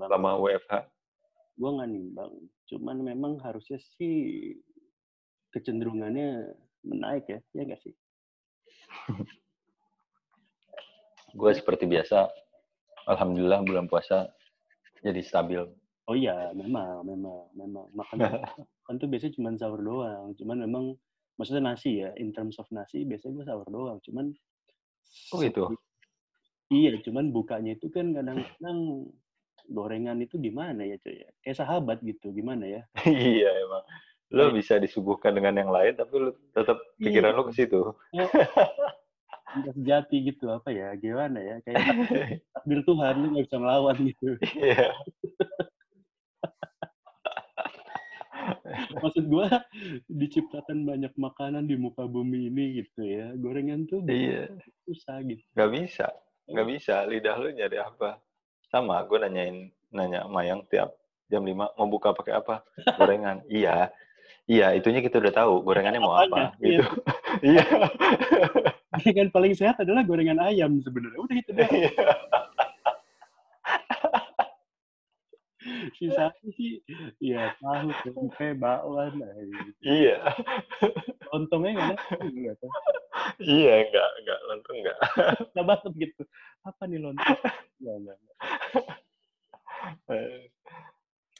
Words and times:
nimbang. 0.00 0.16
Lama 0.16 0.30
WFH. 0.40 0.72
Gue 1.60 1.70
nggak 1.76 1.90
nimbang. 1.92 2.32
Cuman 2.72 2.96
memang 3.04 3.32
harusnya 3.44 3.76
sih 4.00 4.56
kecenderungannya 5.52 6.56
menaik 6.86 7.28
ya, 7.28 7.40
ya 7.52 7.62
nggak 7.68 7.82
sih? 7.84 7.92
gue 11.40 11.50
seperti 11.54 11.86
biasa, 11.86 12.26
alhamdulillah 13.06 13.62
bulan 13.62 13.86
puasa 13.86 14.32
jadi 15.04 15.20
stabil. 15.20 15.62
Oh 16.10 16.16
iya, 16.18 16.50
memang, 16.56 17.06
memang, 17.06 17.52
memang. 17.54 17.86
Makan 17.94 18.18
kan 18.86 18.94
tuh 18.98 19.06
biasanya 19.06 19.34
cuma 19.38 19.54
sahur 19.54 19.78
doang. 19.84 20.34
Cuman 20.40 20.64
memang 20.66 20.84
maksudnya 21.38 21.70
nasi 21.70 22.02
ya, 22.02 22.10
in 22.18 22.34
terms 22.34 22.58
of 22.58 22.66
nasi 22.72 23.04
biasanya 23.04 23.36
gue 23.36 23.46
sahur 23.46 23.68
doang. 23.68 24.00
Cuman 24.02 24.32
Oh 25.34 25.42
gitu. 25.42 25.74
Iya, 26.70 27.02
cuman 27.02 27.34
bukanya 27.34 27.74
itu 27.74 27.90
kan 27.90 28.14
kadang-kadang 28.14 29.10
gorengan 29.66 30.16
itu 30.18 30.36
gimana 30.36 30.82
ya 30.82 30.96
cuy? 30.96 31.20
Kayak 31.42 31.58
sahabat 31.58 31.98
gitu, 32.00 32.30
gimana 32.30 32.64
ya? 32.64 32.82
iya 33.08 33.50
emang. 33.60 33.84
Lo 34.30 34.54
bisa 34.54 34.78
disuguhkan 34.78 35.34
dengan 35.34 35.58
yang 35.58 35.68
lain, 35.68 35.98
tapi 35.98 36.14
lo 36.16 36.30
tetap 36.54 36.78
pikiran 36.96 37.34
Iya. 37.34 37.38
lo 37.38 37.42
ke 37.44 37.52
situ. 37.52 37.80
Sejati 39.74 40.16
gitu 40.22 40.46
apa 40.48 40.70
ya? 40.70 40.94
Gimana 40.94 41.42
ya? 41.42 41.56
Kayak 41.66 41.82
takdir 42.54 42.80
Tuhan 42.86 43.14
lu 43.18 43.26
nggak 43.34 43.44
bisa 43.50 43.58
melawan 43.58 43.96
gitu. 43.98 44.38
Iya. 44.54 44.94
Maksud 49.02 49.24
gua 49.26 49.50
diciptakan 50.06 50.86
banyak 50.86 51.12
makanan 51.18 51.66
di 51.66 51.74
muka 51.74 52.06
bumi 52.06 52.46
ini 52.48 52.80
gitu 52.80 53.02
ya. 53.02 53.34
Gorengan 53.34 53.84
tuh 53.90 54.06
Iya. 54.06 54.46
susah 54.86 55.20
gitu. 55.26 55.42
Gak 55.54 55.70
bisa. 55.74 56.06
Gak 56.46 56.66
bisa. 56.66 57.02
Lidah 57.06 57.36
lo 57.36 57.50
nyari 57.50 57.78
apa? 57.78 58.18
Sama, 58.70 59.02
gue 59.02 59.18
nanyain, 59.18 59.56
nanya 59.90 60.30
Mayang 60.30 60.62
tiap 60.70 60.94
jam 61.26 61.42
5, 61.42 61.74
mau 61.74 61.88
buka 61.90 62.14
pakai 62.14 62.38
apa? 62.38 62.62
Gorengan. 62.98 63.42
iya. 63.50 63.90
Iya, 64.50 64.74
itunya 64.74 64.98
kita 64.98 65.22
udah 65.22 65.30
tahu. 65.34 65.62
Gorengannya 65.62 66.02
mau 66.02 66.14
apa? 66.14 66.54
Gitu. 66.58 66.82
Iya. 67.42 67.62
Gorengan 68.94 69.28
paling 69.30 69.54
sehat 69.54 69.78
adalah 69.78 70.02
gorengan 70.02 70.42
ayam 70.42 70.82
sebenarnya. 70.82 71.18
Udah 71.22 71.36
itu 71.38 71.50
doang. 71.54 71.70
Iya. 71.70 71.90
Sisanya 75.94 76.48
sih 76.56 76.80
ya 77.20 77.52
tahu, 77.60 77.92
tempe, 78.02 78.56
bakwan, 78.56 79.12
nah, 79.20 79.28
Iya. 79.84 80.16
lontongnya 81.30 81.70
nggak 81.76 81.88
ada. 81.94 81.96
Nggak 82.26 82.56
tahu. 82.58 82.70
Iya, 83.44 83.72
enggak. 83.86 84.10
Enggak. 84.24 84.38
Lontong 84.48 84.76
enggak. 84.80 84.98
Nggak 85.52 85.66
banget 85.68 85.92
gitu. 86.00 86.22
Apa 86.64 86.82
nih 86.88 86.98
lontong? 86.98 87.38
Nggak, 87.78 87.96
nggak, 88.02 88.16
nggak. 88.18 88.38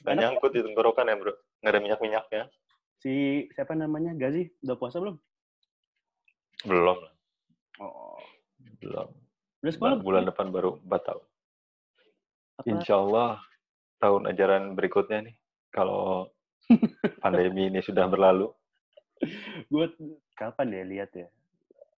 Gak 0.01 0.15
nyangkut 0.17 0.40
di 0.51 0.61
tenggorokan 0.61 1.09
ya, 1.09 1.15
bro. 1.17 1.33
Nggak 1.63 1.71
ada 1.71 1.81
minyak-minyaknya. 1.81 2.43
Si 3.01 3.13
siapa 3.57 3.73
namanya? 3.73 4.13
Gazi, 4.13 4.45
udah 4.61 4.77
puasa 4.77 5.01
belum? 5.01 5.17
Belum. 6.67 6.99
Oh. 7.81 8.19
Belum. 8.81 9.09
Sekolah 9.65 9.97
belum? 9.97 10.05
Bulan 10.05 10.23
depan 10.29 10.53
baru 10.53 10.77
4 10.85 11.07
tahun. 11.07 11.23
Apa? 12.61 12.67
Insya 12.69 12.95
Allah 13.01 13.41
tahun 14.01 14.29
ajaran 14.29 14.63
berikutnya 14.77 15.29
nih, 15.29 15.35
kalau 15.73 16.29
pandemi 17.23 17.69
ini 17.69 17.81
sudah 17.81 18.05
berlalu. 18.09 18.49
Gue 19.69 19.89
kapan 20.33 20.73
ya 20.73 20.83
lihat 20.85 21.11
ya? 21.13 21.29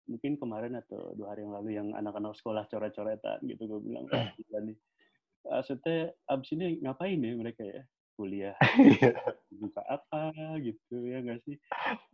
Mungkin 0.04 0.36
kemarin 0.36 0.76
atau 0.76 1.16
dua 1.16 1.32
hari 1.32 1.48
yang 1.48 1.52
lalu 1.56 1.68
yang 1.72 1.88
anak-anak 1.96 2.36
sekolah 2.36 2.68
coret-coretan 2.68 3.40
gitu 3.48 3.64
gue 3.64 3.80
bilang, 3.80 4.04
"Wah, 4.12 4.28
gila 4.36 4.60
nih. 4.68 4.76
Maksudnya 5.44 6.12
abis 6.28 6.48
ini 6.56 6.80
ngapain 6.80 7.20
ya 7.20 7.32
mereka 7.36 7.62
ya? 7.64 7.84
Kuliah 8.14 8.54
Iya, 8.80 9.12
buka 9.54 9.82
apa 9.86 10.32
gitu 10.62 10.96
ya 11.06 11.18
nggak 11.22 11.40
sih? 11.46 11.56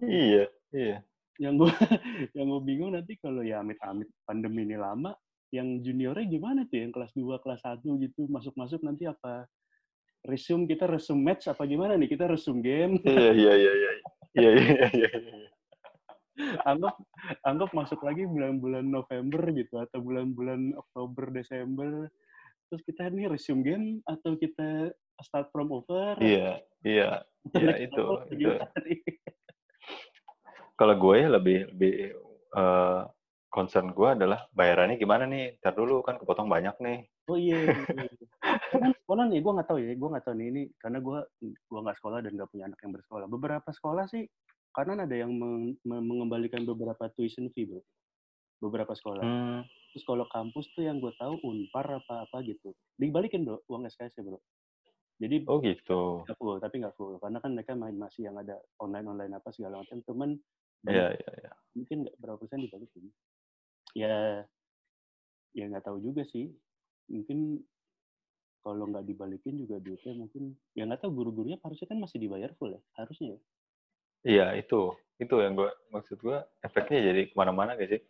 iya, 0.05 0.44
iya. 0.72 0.99
Yang 1.41 1.55
gue 1.65 1.72
yang 2.37 2.47
gue 2.53 2.61
bingung 2.65 2.93
nanti 2.93 3.16
kalau 3.21 3.41
ya 3.41 3.65
amit-amit 3.65 4.09
pandemi 4.28 4.69
ini 4.69 4.77
lama, 4.77 5.16
yang 5.50 5.81
juniornya 5.81 6.27
gimana 6.28 6.60
tuh 6.69 6.78
yang 6.84 6.93
kelas 6.93 7.12
2, 7.16 7.41
kelas 7.43 7.60
1 7.65 7.83
gitu 8.05 8.28
masuk-masuk 8.28 8.81
nanti 8.84 9.09
apa 9.09 9.49
resume 10.25 10.69
kita 10.69 10.84
resume 10.84 11.25
match 11.33 11.49
apa 11.49 11.65
gimana 11.65 11.97
nih 11.97 12.12
kita 12.12 12.28
resume 12.28 12.60
game 12.60 13.00
Iya, 13.03 13.33
iya, 13.33 13.53
iya, 13.56 13.72
iya. 13.72 13.91
Iya, 14.31 14.50
iya, 14.55 14.87
iya, 14.94 15.10
iya. 15.16 15.50
anggap 16.65 16.94
anggap 17.44 17.71
masuk 17.75 18.00
lagi 18.06 18.25
bulan-bulan 18.25 18.87
November 18.87 19.43
gitu 19.53 19.81
atau 19.81 19.99
bulan-bulan 20.00 20.77
Oktober 20.78 21.34
Desember 21.34 22.06
terus 22.71 22.83
kita 22.87 23.10
ini 23.10 23.27
resume 23.27 23.66
game 23.66 23.87
atau 24.06 24.39
kita 24.39 24.94
start 25.23 25.49
from 25.53 25.71
over 25.71 26.17
Iya, 26.19 26.61
iya. 26.83 27.11
iya, 27.57 27.73
itu, 27.81 28.03
itu. 28.33 28.51
Kalau 30.79 30.95
gue 30.97 31.15
ya 31.21 31.29
lebih 31.29 31.59
lebih 31.77 31.95
eh, 32.57 33.01
concern 33.53 33.93
gue 33.93 34.09
adalah 34.09 34.49
bayarannya 34.57 34.97
gimana 34.97 35.29
nih? 35.29 35.61
Ntar 35.61 35.77
dulu 35.77 36.01
kan 36.01 36.17
kepotong 36.17 36.49
banyak 36.49 36.77
nih. 36.81 36.99
oh 37.29 37.39
iya 37.39 37.59
iya, 37.63 37.83
iya. 37.95 38.09
Sekolah 39.05 39.25
nih 39.29 39.41
gue 39.45 39.53
nggak 39.55 39.69
tahu 39.69 39.79
ya 39.79 39.93
gue 39.95 40.09
nggak 40.09 40.25
tahu 40.25 40.35
nih 40.39 40.47
ini 40.51 40.63
karena 40.79 40.99
gue 40.99 41.19
gue 41.43 41.81
nggak 41.83 41.99
sekolah 42.01 42.19
dan 42.25 42.33
nggak 42.35 42.51
punya 42.51 42.65
anak 42.71 42.81
yang 42.81 42.93
bersekolah 42.97 43.27
beberapa 43.29 43.69
sekolah 43.71 44.05
sih 44.11 44.25
karena 44.71 45.03
ada 45.03 45.17
yang 45.19 45.35
meng- 45.35 45.79
mengembalikan 45.83 46.63
beberapa 46.63 47.11
tuition 47.19 47.51
fee 47.55 47.67
bro 47.67 47.83
beberapa 48.63 48.95
sekolah 48.95 49.23
Hmm, 49.23 49.61
terus 49.91 50.07
kalau 50.07 50.27
kampus 50.31 50.71
tuh 50.75 50.87
yang 50.87 51.03
gue 51.03 51.11
tahu 51.19 51.43
unpar 51.43 52.03
apa 52.03 52.27
apa 52.27 52.39
gitu 52.47 52.71
dibalikin 52.95 53.43
bro 53.43 53.59
uang 53.67 53.91
SKS 53.91 54.15
ya 54.19 54.23
bro 54.27 54.39
jadi 55.21 55.37
oh 55.47 55.61
gitu. 55.61 56.25
nggak 56.25 56.39
full 56.41 56.57
tapi 56.59 56.75
nggak 56.81 56.97
full 56.97 57.21
karena 57.21 57.39
kan 57.39 57.51
mereka 57.53 57.73
main 57.77 57.97
masih 57.97 58.33
yang 58.33 58.37
ada 58.41 58.57
online 58.81 59.07
online 59.07 59.35
apa 59.37 59.53
segala 59.53 59.85
macam 59.85 60.01
cuman 60.05 60.41
Iya, 60.81 61.13
iya, 61.13 61.31
iya. 61.45 61.53
mungkin 61.77 62.09
nggak 62.09 62.17
berapa 62.25 62.41
persen 62.41 62.65
dibalikin 62.65 63.05
ya 63.93 64.49
ya 65.53 65.65
nggak 65.69 65.85
tahu 65.85 66.01
juga 66.01 66.25
sih 66.25 66.49
mungkin 67.13 67.61
kalau 68.65 68.89
nggak 68.89 69.05
dibalikin 69.05 69.61
juga 69.61 69.77
duitnya 69.77 70.17
mungkin 70.17 70.57
ya 70.73 70.89
nggak 70.89 71.05
tahu 71.05 71.13
guru-gurunya 71.13 71.61
harusnya 71.61 71.85
kan 71.85 72.01
masih 72.01 72.17
dibayar 72.17 72.49
full 72.57 72.73
ya 72.73 72.81
harusnya 72.97 73.37
ya 73.37 73.41
Iya, 74.21 74.47
itu. 74.61 74.93
Itu 75.17 75.41
yang 75.41 75.57
gue 75.57 75.69
maksud 75.93 76.21
gue 76.21 76.37
efeknya 76.61 77.01
jadi 77.13 77.33
ke 77.33 77.35
mana-mana 77.37 77.77
gak 77.77 77.89
sih? 77.89 78.03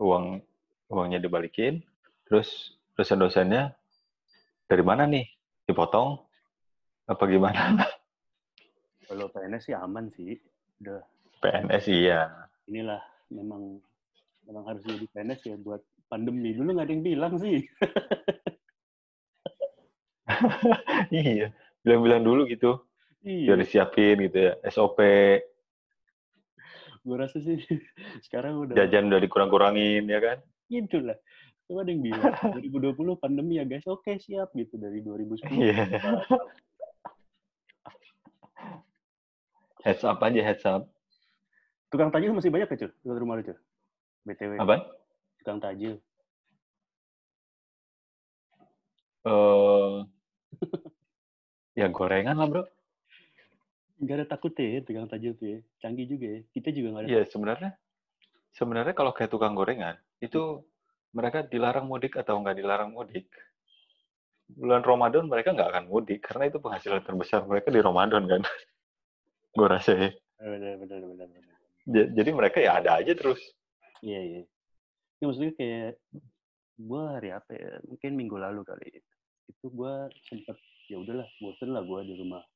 Uang 0.00 0.40
uangnya 0.88 1.20
dibalikin, 1.20 1.84
terus 2.24 2.80
dosen-dosennya 2.96 3.76
dari 4.64 4.80
mana 4.84 5.04
nih? 5.04 5.28
Dipotong? 5.68 6.27
Apa 7.08 7.24
gimana? 7.26 7.88
kalau 9.08 9.24
PNS 9.32 9.64
sih 9.64 9.72
aman 9.72 10.12
sih 10.12 10.36
udah 10.84 11.00
PNS 11.40 11.88
iya. 11.88 12.28
inilah 12.68 13.00
memang 13.32 13.80
memang 14.44 14.64
harus 14.68 14.84
jadi 14.84 15.08
PNS 15.16 15.40
ya 15.48 15.56
buat 15.56 15.80
pandemi 16.12 16.52
dulu 16.52 16.76
nggak 16.76 16.84
ada 16.84 16.92
yang 16.92 17.04
bilang 17.04 17.32
sih 17.40 17.64
iya. 21.08 21.48
Bilang-bilang 21.80 22.20
dulu 22.20 22.44
gitu. 22.52 22.84
iya 23.24 23.56
Biar 23.56 23.64
disiapin 23.64 24.28
gitu 24.28 24.38
ya. 24.50 24.52
SOP, 24.68 25.00
gue 27.00 27.16
rasa 27.16 27.40
sih 27.40 27.56
sekarang 28.28 28.60
udah 28.68 28.76
jajan 28.76 29.08
udah 29.08 29.20
dikurang-kurangin 29.24 30.04
ya 30.04 30.20
kan? 30.20 30.38
gitu 30.68 31.00
lah 31.00 31.16
Coba 31.64 31.80
ada 31.84 31.90
yang 31.96 32.04
bilang 32.04 32.28
2020 32.92 33.24
pandemi 33.24 33.56
ya 33.56 33.64
guys 33.64 33.88
oke 33.88 34.12
siap 34.20 34.52
gitu 34.52 34.76
dari 34.76 35.00
2010 35.00 35.48
Iya. 35.48 35.80
Heads 39.88 40.04
up 40.04 40.20
aja, 40.20 40.40
heads 40.44 40.64
up. 40.68 40.84
tukang 41.88 42.12
tajil 42.12 42.36
masih 42.36 42.52
banyak 42.52 42.68
ya 42.68 42.76
cuy 42.84 42.90
di 42.92 43.16
rumah 43.16 43.40
lu 43.40 43.56
btw 44.28 44.60
Apa? 44.60 44.76
tukang 45.40 45.56
tajil 45.56 45.96
Eh 49.24 49.94
ya 51.72 51.86
gorengan 51.88 52.36
lah 52.36 52.44
bro. 52.44 52.62
nggak 53.98 54.14
ada 54.20 54.26
takutnya 54.28 54.78
ya 54.78 54.80
tukang 54.84 55.08
tajil 55.08 55.32
tuh 55.40 55.46
ya 55.48 55.58
canggih 55.80 56.04
juga 56.04 56.26
ya 56.28 56.40
kita 56.52 56.68
juga 56.76 56.88
nggak 56.92 57.02
ada 57.02 57.08
Iya 57.08 57.22
sebenarnya 57.24 57.70
sebenarnya 58.52 58.92
kalau 58.92 59.16
kayak 59.16 59.32
tukang 59.32 59.56
gorengan 59.56 59.96
itu 60.20 60.60
mereka 61.16 61.48
dilarang 61.48 61.88
mudik 61.88 62.14
atau 62.20 62.36
nggak 62.44 62.60
dilarang 62.60 62.92
mudik. 62.92 63.32
Bulan 64.48 64.84
Ramadan 64.84 65.24
mereka 65.24 65.56
nggak 65.56 65.70
akan 65.72 65.84
mudik 65.88 66.20
karena 66.20 66.52
itu 66.52 66.60
penghasilan 66.60 67.00
terbesar 67.00 67.48
mereka 67.48 67.72
di 67.72 67.80
Ramadan 67.80 68.28
kan. 68.28 68.42
Gue 69.58 69.66
rasa 69.66 69.90
ya. 69.92 70.10
benar 70.38 70.78
benar 70.78 70.98
benar 71.02 71.26
benar 71.26 71.54
Ja- 71.88 72.10
Jadi 72.14 72.30
mereka 72.30 72.58
ya 72.62 72.78
ada 72.78 73.02
aja 73.02 73.10
terus. 73.12 73.42
iya 73.98 74.20
iya 74.22 74.40
ya 75.18 75.24
maksudnya 75.26 75.50
kayak 75.58 75.98
gue 76.78 77.02
hari 77.10 77.34
apa 77.34 77.50
ya 77.50 77.82
mungkin 77.82 78.10
minggu 78.14 78.38
lalu 78.38 78.62
kali 78.62 79.02
itu 79.50 79.66
gue 79.66 79.92
sempet 80.30 80.54
ya 80.86 81.02
udahlah 81.02 81.26
bosen 81.42 81.74
lah 81.74 81.82
gue 81.82 82.00
di 82.06 82.14
rumah 82.14 82.46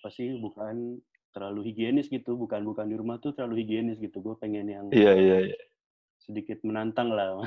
pasti 0.00 0.32
bukan 0.40 0.96
terlalu 1.36 1.68
higienis 1.68 2.08
gitu 2.08 2.32
bukan 2.32 2.64
bukan 2.64 2.88
di 2.88 2.96
rumah 2.96 3.20
tuh 3.20 3.36
terlalu 3.36 3.60
higienis 3.60 4.00
gitu 4.00 4.24
gue 4.24 4.32
pengen 4.40 4.72
yang 4.72 4.88
Iya 4.88 5.12
iya 5.12 5.36
iya. 5.52 5.58
sedikit 6.18 6.64
menantang 6.64 7.12
lah 7.12 7.44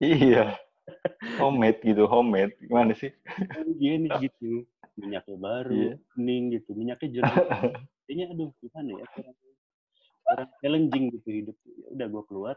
Iya. 0.00 0.56
homemade 1.36 1.84
gitu, 1.84 2.06
homemade. 2.08 2.54
Gimana 2.62 2.94
sih? 2.94 3.10
Gini 3.76 4.08
gitu. 4.22 4.64
Minyaknya 4.98 5.36
baru, 5.38 5.94
kuning 6.14 6.58
gitu. 6.58 6.74
Minyaknya 6.74 7.08
jernih. 7.08 7.36
Kayaknya 8.04 8.26
aduh 8.34 8.50
gimana 8.58 8.90
ya. 8.98 9.04
Kurang, 9.14 9.36
kurang 10.26 10.50
challenging 10.60 11.04
gitu 11.14 11.28
hidup. 11.30 11.56
Ya 11.64 11.86
udah 11.94 12.06
gue 12.10 12.22
keluar. 12.26 12.56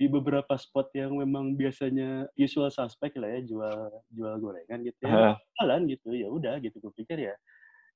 Di 0.00 0.06
beberapa 0.08 0.54
spot 0.56 0.88
yang 0.96 1.20
memang 1.20 1.54
biasanya 1.54 2.32
usual 2.40 2.72
suspect 2.72 3.20
lah 3.20 3.28
ya. 3.28 3.40
Jual 3.44 3.92
jual 4.14 4.34
gorengan 4.40 4.80
gitu 4.82 5.00
ya. 5.04 5.36
Jalan 5.60 5.84
gitu. 5.86 6.16
Ya 6.16 6.32
udah 6.32 6.56
gitu. 6.64 6.80
Gue 6.80 6.94
pikir 6.96 7.28
ya 7.30 7.36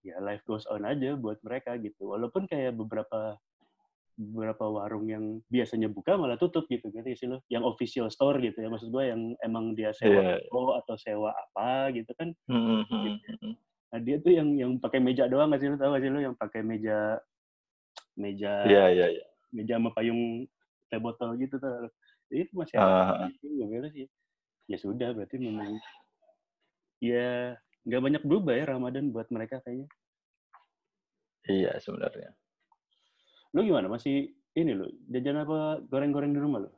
ya 0.06 0.22
life 0.22 0.46
goes 0.46 0.62
on 0.70 0.86
aja 0.86 1.18
buat 1.18 1.42
mereka 1.42 1.74
gitu. 1.82 2.14
Walaupun 2.14 2.46
kayak 2.46 2.78
beberapa 2.78 3.34
beberapa 4.16 4.64
warung 4.72 5.06
yang 5.12 5.24
biasanya 5.52 5.92
buka 5.92 6.16
malah 6.16 6.40
tutup 6.40 6.64
gitu 6.72 6.88
gitu 6.88 7.08
sih 7.12 7.28
lo? 7.28 7.44
Yang 7.52 7.64
official 7.76 8.08
store 8.08 8.40
gitu 8.40 8.64
ya 8.64 8.68
maksud 8.72 8.88
gue 8.88 9.04
yang 9.12 9.36
emang 9.44 9.76
dia 9.76 9.92
sewa 9.92 10.24
Iya. 10.24 10.40
toko 10.48 10.72
atau 10.80 10.96
sewa 10.96 11.30
apa 11.36 11.92
gitu 11.92 12.08
kan. 12.16 12.32
Hmm, 12.48 12.82
hmm, 12.88 13.54
nah 13.92 14.00
dia 14.00 14.16
tuh 14.18 14.32
yang 14.32 14.48
yang 14.56 14.72
pakai 14.80 14.98
meja 15.04 15.28
doang 15.28 15.52
nggak 15.52 15.60
sih 15.60 15.68
lo? 15.68 15.76
Tau 15.76 15.92
gak 15.92 16.02
sih 16.02 16.10
lo 16.10 16.20
yang 16.24 16.36
pakai 16.36 16.60
meja 16.64 17.20
meja 18.16 18.52
Iya, 18.64 18.84
iya, 18.96 19.06
iya. 19.20 19.26
meja 19.52 19.76
sama 19.76 19.92
payung 19.92 20.48
teh 20.88 20.96
botol 20.96 21.36
gitu 21.36 21.60
tuh 21.60 21.92
itu 22.32 22.50
masih 22.56 22.80
Ah, 22.80 23.28
ada 23.28 23.30
gue 23.30 23.66
beres 23.68 23.92
sih. 23.92 24.08
Ya 24.66 24.80
sudah 24.80 25.12
berarti 25.12 25.36
memang 25.38 25.76
ya 27.04 27.54
nggak 27.86 28.02
banyak 28.02 28.22
berubah 28.24 28.54
ya 28.56 28.64
Ramadan 28.72 29.12
buat 29.12 29.28
mereka 29.30 29.60
kayaknya. 29.62 29.86
Iya 31.46 31.78
sebenarnya. 31.78 32.34
Lo 33.56 33.64
gimana 33.64 33.88
masih 33.88 34.36
ini 34.52 34.76
lo 34.76 34.84
jajan 35.08 35.40
apa 35.40 35.80
goreng-goreng 35.88 36.36
di 36.36 36.40
rumah 36.40 36.68
lo 36.68 36.70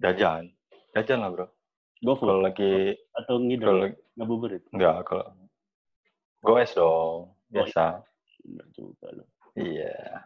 Jajan. 0.00 0.48
Jajan 0.96 1.20
lah, 1.20 1.28
bro. 1.28 1.46
GoFood 2.00 2.32
Kalau 2.32 2.40
lagi, 2.40 2.96
atau 3.12 3.36
ngidol 3.36 3.68
kalau 3.68 3.88
ngabuburit 4.16 4.64
enggak, 4.72 5.04
kalau 5.04 5.28
goes 6.40 6.72
dong, 6.72 7.36
biasa. 7.52 8.00
Bener 8.40 8.66
juga 8.72 9.08
lo 9.12 9.24
Iya. 9.52 10.24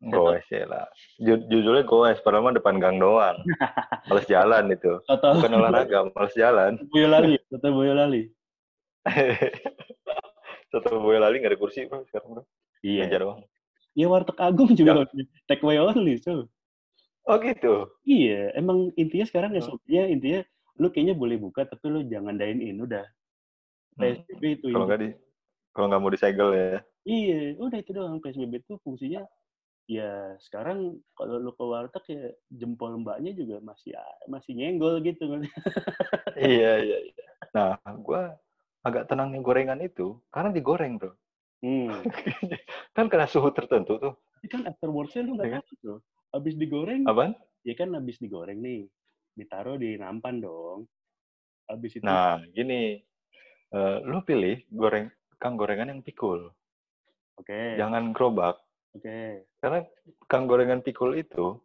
Goes 0.00 0.44
ya 0.52 0.64
lah. 0.68 0.84
Ju- 1.16 1.44
judulnya 1.48 1.88
goes, 1.88 2.20
padahal 2.20 2.52
mah 2.52 2.56
depan 2.56 2.76
gang 2.76 3.00
doang. 3.00 3.40
Males 4.12 4.28
jalan 4.28 4.68
itu. 4.68 5.00
atau 5.08 5.40
Bukan 5.40 5.56
olahraga, 5.56 6.08
males 6.12 6.36
jalan. 6.36 6.76
Boyolali 6.92 7.40
atau 7.48 7.72
Boyolali 7.72 8.28
Satu 10.72 11.00
Boyolali 11.00 11.40
nggak 11.40 11.52
ada 11.56 11.60
kursi, 11.60 11.88
bro, 11.88 12.04
sekarang, 12.12 12.28
bro. 12.36 12.42
iya 12.84 13.08
doang. 13.08 13.40
Iya 13.98 14.06
warteg 14.06 14.38
Agung 14.38 14.70
juga 14.78 15.06
take 15.50 15.62
away 15.66 15.78
only 15.82 16.18
so. 16.22 16.46
Oh 17.28 17.36
gitu? 17.38 17.90
Iya, 18.06 18.54
emang 18.56 18.90
intinya 18.96 19.26
sekarang 19.28 19.54
Hmm. 19.54 19.62
SOP-nya 19.62 20.08
intinya 20.08 20.40
lu 20.80 20.88
kayaknya 20.88 21.14
boleh 21.14 21.36
buka 21.36 21.68
tapi 21.68 21.86
lu 21.92 22.00
jangan 22.08 22.34
dine 22.38 22.60
in 22.64 22.80
udah. 22.80 23.04
Hmm. 23.98 24.16
PSBB 24.16 24.42
itu 24.62 24.68
Kalau 24.72 24.86
nggak 24.88 25.00
di, 25.04 25.08
kalau 25.74 25.86
nggak 25.92 26.00
mau 26.00 26.10
disegel 26.10 26.48
ya. 26.56 26.78
Iya, 27.04 27.40
udah 27.60 27.78
itu 27.80 27.90
doang 27.92 28.18
PSBB 28.22 28.52
itu 28.62 28.74
fungsinya 28.82 29.22
ya 29.90 30.38
sekarang 30.38 31.02
kalau 31.18 31.42
lu 31.42 31.50
ke 31.50 31.64
warteg 31.66 32.04
ya 32.06 32.30
jempol 32.46 32.94
mbaknya 33.02 33.34
juga 33.34 33.58
masih 33.58 33.90
masih 34.30 34.54
nyenggol 34.54 35.02
gitu 35.02 35.26
iya, 36.38 36.78
iya, 36.78 36.98
iya. 37.10 37.26
Nah, 37.50 37.74
gua 37.98 38.38
agak 38.86 39.10
tenangnya 39.10 39.42
gorengan 39.42 39.82
itu 39.82 40.14
karena 40.30 40.54
digoreng, 40.54 40.94
bro. 40.96 41.10
Hmm. 41.60 41.92
kan 42.96 43.06
kena 43.06 43.28
suhu 43.28 43.52
tertentu 43.52 44.00
tuh. 44.00 44.14
Kan 44.48 44.64
afterwards-nya 44.64 45.22
lu 45.22 45.36
nggak 45.36 45.46
Iya 45.46 45.54
kan? 45.56 45.62
tahu 45.62 45.76
tuh. 45.80 45.98
Habis 46.30 46.54
digoreng, 46.56 47.02
Apaan? 47.04 47.32
ya 47.62 47.74
kan 47.74 47.92
habis 47.92 48.16
digoreng 48.16 48.58
nih, 48.58 48.88
ditaruh 49.34 49.76
di 49.76 49.96
nampan 49.96 50.40
dong. 50.40 50.88
Habis 51.66 51.96
itu 51.96 52.04
Nah, 52.04 52.40
gini. 52.50 52.98
Eh, 53.70 53.96
lu 54.02 54.18
pilih 54.20 54.66
goreng 54.68 55.06
kang 55.36 55.54
gorengan 55.54 55.88
yang 55.88 56.00
pikul. 56.00 56.50
oke, 57.36 57.60
Jangan 57.76 58.10
gerobak. 58.10 58.58
oke. 58.92 59.46
Karena 59.60 59.80
kang 60.26 60.44
gorengan 60.44 60.80
pikul 60.80 61.14
itu 61.14 61.56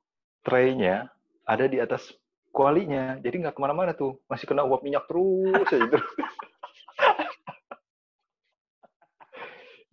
tray-nya 0.41 1.09
ada 1.43 1.65
di 1.65 1.79
atas 1.79 2.13
kualinya. 2.51 3.17
Jadi 3.19 3.41
nggak 3.41 3.55
ke 3.55 3.61
mana-mana 3.61 3.91
tuh. 3.91 4.21
Masih 4.27 4.45
kena 4.45 4.63
uap 4.63 4.79
minyak 4.81 5.09
terus 5.09 5.65
aja 5.67 5.81
terus. 5.91 6.05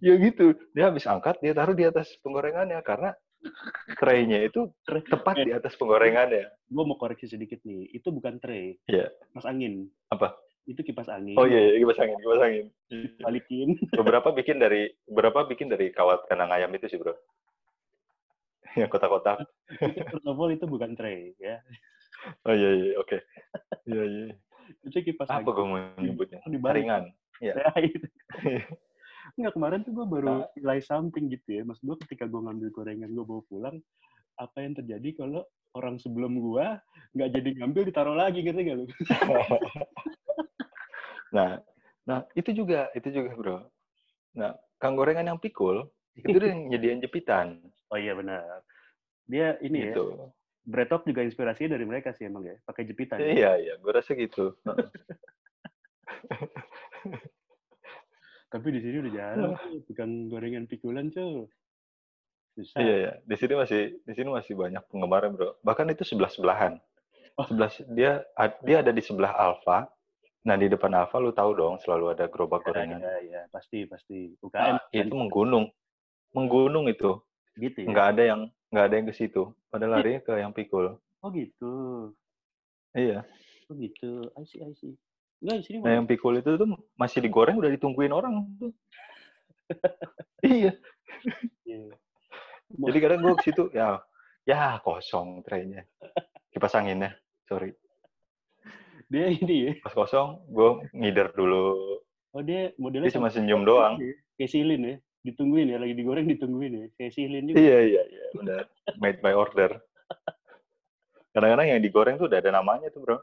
Ya 0.03 0.15
gitu. 0.19 0.53
Dia 0.75 0.91
habis 0.91 1.07
angkat, 1.07 1.39
dia 1.39 1.55
taruh 1.55 1.73
di 1.73 1.87
atas 1.87 2.11
penggorengannya. 2.21 2.83
Karena 2.83 3.15
tray-nya 3.99 4.43
itu 4.43 4.71
tepat 4.87 5.35
di 5.41 5.51
atas 5.51 5.75
penggorengannya. 5.75 6.47
Gue 6.67 6.85
mau 6.85 6.95
koreksi 6.95 7.27
sedikit 7.27 7.59
nih, 7.63 7.91
itu 7.91 8.11
bukan 8.11 8.39
tray, 8.39 8.79
Iya. 8.87 9.11
kipas 9.31 9.47
angin. 9.47 9.87
Apa? 10.11 10.35
Itu 10.63 10.83
kipas 10.83 11.11
angin. 11.11 11.35
Oh 11.35 11.47
iya, 11.47 11.59
iya, 11.59 11.83
kipas 11.83 11.99
angin, 11.99 12.19
kipas 12.19 12.43
angin. 12.43 12.67
Balikin. 13.19 13.69
Beberapa 13.99 14.31
bikin 14.31 14.63
dari 14.63 14.91
beberapa 15.07 15.43
bikin 15.43 15.67
dari 15.67 15.91
kawat 15.91 16.27
kandang 16.31 16.55
ayam 16.55 16.71
itu 16.71 16.87
sih, 16.87 16.99
Bro. 16.99 17.19
Yang 18.79 18.95
kotak-kotak. 18.95 19.43
first 20.09 20.25
of 20.25 20.39
all 20.39 20.49
itu 20.49 20.65
bukan 20.65 20.95
tray 20.95 21.35
ya. 21.37 21.59
Oh 22.47 22.55
iya 22.55 22.71
iya, 22.79 22.91
oke. 22.97 23.19
Iya 23.91 24.03
iya. 24.07 24.25
Itu 24.87 25.03
kipas 25.03 25.27
Apa 25.29 25.43
angin. 25.43 25.51
gue 25.51 25.65
mau 25.67 25.79
nyebutnya? 25.99 26.39
Iya. 27.43 27.59
Ya. 27.59 27.67
Enggak, 29.39 29.53
kemarin 29.57 29.81
tuh 29.87 29.93
gue 29.95 30.07
baru 30.07 30.45
nilai 30.59 30.81
something 30.83 31.31
gitu 31.31 31.49
ya. 31.49 31.63
Maksud 31.63 31.85
gue 31.87 31.97
ketika 32.07 32.25
gue 32.27 32.41
ngambil 32.41 32.69
gorengan 32.75 33.11
gue 33.11 33.25
bawa 33.25 33.43
pulang, 33.47 33.77
apa 34.41 34.65
yang 34.65 34.75
terjadi 34.77 35.09
kalau 35.17 35.43
orang 35.73 35.97
sebelum 35.97 36.37
gue 36.37 36.67
nggak 37.17 37.31
jadi 37.33 37.49
ngambil 37.61 37.83
ditaruh 37.89 38.17
lagi 38.17 38.45
gitu 38.45 38.57
gak 38.57 38.77
lu? 38.77 38.85
nah, 41.37 41.61
nah 42.05 42.19
itu 42.37 42.51
juga, 42.53 42.93
itu 42.93 43.09
juga, 43.09 43.31
Bro. 43.37 43.59
Nah, 44.37 44.57
kang 44.81 44.97
gorengan 44.97 45.33
yang 45.33 45.41
pikul 45.41 45.89
itu 46.17 46.37
dia 46.37 46.53
yang 46.53 46.63
nyediain 46.73 47.01
jepitan 47.01 47.61
Oh 47.93 48.01
iya 48.01 48.17
benar. 48.17 48.65
Dia 49.29 49.61
ini 49.61 49.85
ya, 49.85 49.93
gitu. 49.93 50.33
Bretok 50.65 51.05
juga 51.05 51.21
inspirasinya 51.21 51.77
dari 51.77 51.85
mereka 51.85 52.17
sih 52.17 52.25
emang 52.25 52.49
ya, 52.49 52.57
pakai 52.65 52.89
jepitan. 52.89 53.21
ya. 53.21 53.29
Iya, 53.29 53.51
iya, 53.61 53.75
gue 53.77 53.93
rasa 53.93 54.17
gitu. 54.17 54.57
Tapi 58.53 58.69
di 58.69 58.81
sini 58.85 58.97
udah 59.01 59.13
jarang 59.17 59.57
tuh 59.57 59.81
tukang 59.89 60.29
gorengan 60.29 60.69
pikulan 60.69 61.09
cuy. 61.09 61.49
Susah. 62.53 62.77
iya, 62.85 62.95
iya. 63.01 63.13
Di 63.25 63.37
sini 63.41 63.57
masih 63.57 63.97
di 64.05 64.13
sini 64.13 64.29
masih 64.29 64.53
banyak 64.53 64.85
penggemarnya, 64.93 65.33
Bro. 65.33 65.51
Bahkan 65.65 65.89
itu 65.97 66.05
sebelah-sebelahan. 66.05 66.77
Oh. 67.41 67.49
Sebelah 67.49 67.73
dia 67.97 68.21
dia 68.61 68.77
ada 68.85 68.93
di 68.93 69.01
sebelah 69.01 69.33
Alfa. 69.33 69.89
Nah, 70.45 70.61
di 70.61 70.69
depan 70.69 70.93
Alfa 70.93 71.17
lu 71.17 71.33
tahu 71.33 71.57
dong 71.57 71.81
selalu 71.81 72.13
ada 72.13 72.29
gerobak 72.29 72.61
Ya, 72.61 72.67
gorengan. 72.69 73.01
ya, 73.01 73.17
ya, 73.25 73.43
pasti 73.49 73.89
pasti. 73.89 74.37
UKM 74.45 74.53
Nah, 74.53 74.85
kan 74.85 74.93
itu 74.93 75.15
menggunung. 75.17 75.65
Menggunung 76.37 76.93
itu. 76.93 77.25
gitu 77.57 77.85
ya. 77.85 77.89
Nggak 77.89 78.07
ada 78.17 78.23
yang 78.37 78.41
nggak 78.69 78.85
ada 78.85 78.95
yang 79.01 79.07
ke 79.09 79.15
situ. 79.17 79.43
Pada 79.73 79.89
lari 79.89 80.21
ke 80.21 80.33
yang 80.37 80.53
pikul. 80.53 81.01
Oh 81.25 81.29
gitu. 81.33 81.73
Iya. 82.93 83.25
Oh 83.73 83.75
gitu. 83.81 84.29
I 84.37 84.45
see, 84.45 84.61
I 84.61 84.77
see. 84.77 84.93
Enggak 85.43 85.57
di 85.59 85.65
sini 85.67 85.77
Nah, 85.83 85.93
yang 85.99 86.07
pikul 86.07 86.39
itu 86.39 86.55
tuh 86.55 86.71
masih 86.95 87.19
digoreng 87.19 87.59
udah 87.59 87.71
ditungguin 87.75 88.15
orang 88.15 88.47
tuh. 88.63 88.71
iya. 90.47 90.73
Iya. 91.67 91.99
Jadi 92.73 92.99
kadang 93.03 93.21
gue 93.27 93.35
ke 93.37 93.45
situ 93.51 93.69
ya 93.75 93.99
ya 94.47 94.79
kosong 94.87 95.43
traynya. 95.43 95.83
Kipas 96.55 96.79
anginnya. 96.79 97.19
Sorry. 97.51 97.75
Dia 99.11 99.29
ini 99.29 99.57
ya. 99.69 99.73
Pas 99.83 99.93
kosong, 99.93 100.47
gue 100.47 100.89
ngider 100.95 101.35
dulu. 101.35 101.99
Oh 102.33 102.41
dia 102.41 102.73
modelnya 102.81 103.13
Dia 103.13 103.19
cuma 103.19 103.29
senyum 103.29 103.67
doang. 103.67 104.01
Kayak 104.39 104.51
silin 104.51 104.83
ya. 104.87 104.97
Ditungguin 105.23 105.71
ya, 105.75 105.79
lagi 105.79 105.95
digoreng 105.95 106.27
ditungguin 106.31 106.73
ya. 106.73 106.87
Kayak 106.97 107.13
silin 107.13 107.45
juga. 107.51 107.61
Iya, 107.61 107.79
iya, 107.83 108.03
iya. 108.09 108.25
Udah 108.39 108.61
made 108.97 109.21
by 109.21 109.37
order. 109.37 109.79
Kadang-kadang 111.37 111.69
yang 111.77 111.81
digoreng 111.85 112.17
tuh 112.17 112.27
udah 112.29 112.39
ada 112.41 112.51
namanya 112.53 112.89
tuh, 112.89 113.01
bro. 113.05 113.19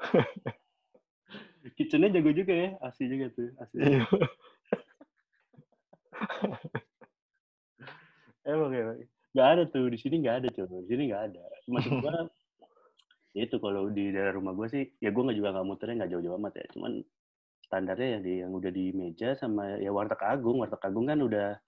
Kitchennya 1.74 2.14
jago 2.14 2.30
juga 2.30 2.54
ya. 2.54 2.70
Asli 2.78 3.10
juga 3.10 3.26
tuh. 3.34 3.50
Asli. 3.58 3.80
Iya. 3.82 4.02
Emang 8.46 8.70
ya. 8.70 8.94
Gak 9.34 9.48
ada 9.58 9.62
tuh. 9.66 9.90
Di 9.90 9.98
sini 9.98 10.22
gak 10.22 10.44
ada 10.44 10.48
coba. 10.54 10.74
Di 10.86 10.88
sini 10.94 11.02
gak 11.10 11.22
ada. 11.32 11.42
Maksud 11.66 11.92
gua, 11.98 12.30
ya 13.34 13.42
itu 13.42 13.56
kalau 13.58 13.90
di 13.90 14.14
daerah 14.14 14.38
rumah 14.38 14.54
gua 14.54 14.70
sih, 14.70 14.86
ya 15.02 15.10
gua 15.10 15.28
nggak 15.28 15.38
juga 15.42 15.50
nggak 15.52 15.66
muternya 15.66 15.94
nggak 16.04 16.10
jauh-jauh 16.14 16.38
amat 16.38 16.54
ya. 16.62 16.66
Cuman 16.72 16.92
standarnya 17.66 18.08
yang, 18.16 18.22
di, 18.22 18.32
yang 18.46 18.52
udah 18.54 18.70
di 18.70 18.84
meja 18.94 19.34
sama 19.34 19.82
ya 19.82 19.90
warteg 19.90 20.22
agung. 20.22 20.62
Warteg 20.62 20.80
agung 20.86 21.10
kan 21.10 21.18
udah 21.18 21.58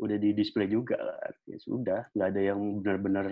udah 0.00 0.16
di 0.16 0.30
display 0.32 0.70
juga 0.70 0.96
kan. 0.96 1.34
Ya 1.50 1.58
sudah, 1.58 2.00
nggak 2.14 2.28
ada 2.30 2.40
yang 2.54 2.60
benar-benar 2.80 3.26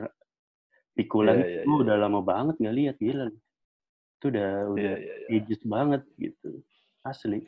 pikulan 0.98 1.38
iya, 1.46 1.62
itu 1.62 1.70
iya. 1.70 1.80
udah 1.86 1.96
lama 1.96 2.20
banget 2.26 2.58
nggak 2.58 2.76
lihat 2.76 2.96
gila. 2.98 3.30
Itu 4.18 4.34
udah 4.34 4.50
udah 4.74 4.82
Iya, 4.82 4.94
iya, 4.98 5.14
iya. 5.24 5.28
ages 5.38 5.62
banget 5.62 6.02
gitu. 6.18 6.60
Asli. 7.06 7.46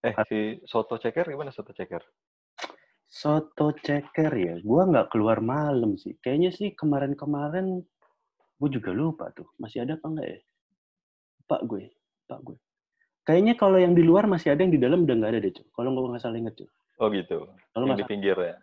Eh, 0.00 0.14
si 0.24 0.38
soto 0.64 0.96
ceker 0.96 1.28
gimana 1.28 1.52
soto 1.52 1.76
ceker? 1.76 2.00
Soto 3.04 3.76
ceker 3.76 4.32
ya, 4.32 4.54
gua 4.64 4.88
nggak 4.88 5.12
keluar 5.12 5.44
malam 5.44 6.00
sih. 6.00 6.16
Kayaknya 6.24 6.50
sih 6.56 6.68
kemarin-kemarin 6.72 7.84
gue 8.60 8.68
juga 8.76 8.92
lupa 8.92 9.32
tuh 9.32 9.48
masih 9.56 9.88
ada 9.88 9.96
apa 9.96 10.06
enggak 10.12 10.28
ya 10.28 10.40
pak 11.48 11.60
gue 11.64 11.88
pak 12.28 12.40
gue 12.44 12.56
kayaknya 13.24 13.56
kalau 13.56 13.80
yang 13.80 13.96
di 13.96 14.04
luar 14.04 14.28
masih 14.28 14.52
ada 14.52 14.60
yang 14.60 14.70
di 14.76 14.76
dalam 14.76 15.08
udah 15.08 15.16
nggak 15.16 15.32
ada 15.32 15.40
deh 15.40 15.52
cuy 15.56 15.66
kalau 15.72 15.88
gue 15.96 16.12
nggak 16.12 16.22
salah 16.22 16.38
inget 16.38 16.54
cuy 16.60 16.68
Oh 17.00 17.08
gitu. 17.08 17.48
kalau 17.72 17.88
yang 17.88 17.96
nggak 17.96 18.04
di 18.04 18.12
pinggir 18.12 18.36
ya. 18.36 18.60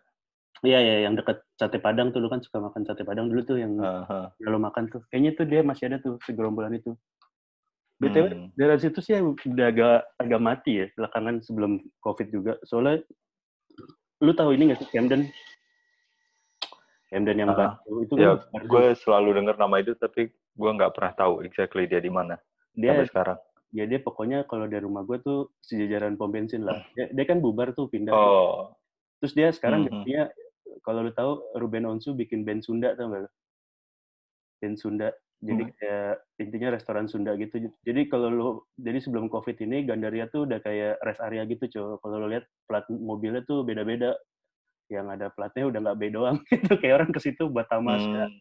Iya 0.65 0.79
ya, 0.81 0.95
yang 1.05 1.13
dekat 1.13 1.45
sate 1.53 1.77
padang 1.77 2.09
tuh 2.09 2.17
lu 2.17 2.29
kan 2.29 2.41
suka 2.41 2.57
makan 2.57 2.81
sate 2.81 3.05
padang 3.05 3.29
dulu 3.29 3.41
tuh 3.45 3.57
yang 3.61 3.77
Aha. 3.77 4.33
kalau 4.41 4.57
makan 4.57 4.89
tuh. 4.89 5.05
Kayaknya 5.13 5.31
tuh 5.37 5.45
dia 5.45 5.61
masih 5.61 5.83
ada 5.93 5.97
tuh 6.01 6.17
segerombolan 6.25 6.73
itu. 6.73 6.97
BTW 7.97 8.25
Hmm. 8.29 8.49
dari 8.53 8.77
situ 8.77 9.01
sih 9.01 9.17
udah 9.17 9.67
agak 9.73 9.97
agak 10.21 10.41
mati 10.41 10.71
ya 10.81 10.85
belakangan 10.93 11.41
sebelum 11.41 11.81
Covid 12.01 12.29
juga. 12.29 12.53
Soalnya 12.61 13.01
lu 14.21 14.33
tahu 14.33 14.53
ini 14.53 14.69
nggak 14.69 14.81
sih 14.81 14.89
Camden? 14.93 15.29
Camden 17.09 17.37
yang 17.37 17.49
Ah, 17.53 17.77
baru 17.81 17.99
itu 18.03 18.13
Ya, 18.17 18.37
kan 18.37 18.61
gue 18.65 18.85
selalu 19.01 19.29
dengar 19.41 19.55
nama 19.57 19.81
itu 19.81 19.93
tapi 19.97 20.29
gue 20.33 20.71
nggak 20.73 20.93
pernah 20.93 21.13
tahu 21.15 21.41
exactly 21.41 21.85
dia 21.89 22.01
di 22.01 22.09
mana 22.11 22.37
dia 22.73 22.93
sampai 22.97 23.09
sekarang. 23.09 23.37
ya 23.73 23.83
dia 23.89 23.99
pokoknya 24.01 24.45
kalau 24.45 24.65
dari 24.69 24.85
rumah 24.85 25.01
gue 25.01 25.17
tuh 25.21 25.49
sejajaran 25.65 26.17
pom 26.17 26.29
bensin 26.29 26.65
lah. 26.65 26.77
Dia, 26.93 27.09
dia 27.09 27.25
kan 27.25 27.41
bubar 27.41 27.73
tuh 27.73 27.89
pindah. 27.89 28.13
tuh. 28.13 28.21
Oh, 28.21 28.55
Terus 29.17 29.33
dia 29.33 29.49
sekarang 29.49 29.81
Mhm. 29.81 30.05
gantinya 30.05 30.23
kalau 30.83 31.05
lu 31.05 31.11
tahu 31.13 31.39
Ruben 31.57 31.85
Onsu 31.85 32.13
bikin 32.13 32.43
band 32.43 32.65
Sunda 32.65 32.93
tau 32.93 33.09
gak 33.09 33.25
lu? 33.25 33.31
Band 34.61 34.77
Sunda. 34.77 35.09
Jadi 35.37 35.69
Hmm. 35.69 35.73
kayak 35.77 36.13
intinya 36.41 36.69
restoran 36.73 37.05
Sunda 37.05 37.37
gitu. 37.37 37.69
Jadi 37.85 38.09
kalau 38.09 38.27
lu 38.33 38.47
jadi 38.73 38.97
sebelum 38.97 39.29
Covid 39.29 39.53
ini 39.61 39.85
Gandaria 39.85 40.25
tuh 40.33 40.49
udah 40.49 40.57
kayak 40.65 40.97
rest 41.05 41.21
area 41.21 41.45
gitu, 41.45 41.69
cow. 41.69 42.01
Kalau 42.01 42.25
lu 42.25 42.33
lihat 42.33 42.49
plat 42.65 42.81
mobilnya 42.89 43.45
tuh 43.45 43.61
beda-beda. 43.61 44.17
Yang 44.89 45.07
ada 45.19 45.27
platnya 45.29 45.69
udah 45.69 45.79
nggak 45.83 45.97
B 45.99 46.03
doang 46.09 46.37
gitu. 46.49 46.73
Kayak 46.81 47.05
orang 47.05 47.11
ke 47.13 47.19
situ 47.21 47.43
buat 47.53 47.69
tamasya. 47.69 48.33
hmm, 48.33 48.39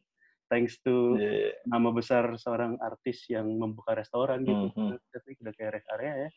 Thanks 0.49 0.79
to 0.87 1.19
iya. 1.21 1.53
nama 1.67 1.91
besar 1.93 2.33
seorang 2.39 2.79
artis 2.81 3.27
yang 3.29 3.45
membuka 3.51 3.93
restoran 3.93 4.47
gitu. 4.47 4.73
Mhm. 4.73 4.97
Tapi 5.13 5.37
udah 5.43 5.53
kayak 5.53 5.71
rest 5.77 5.89
area 5.93 6.13
ya. 6.17 6.29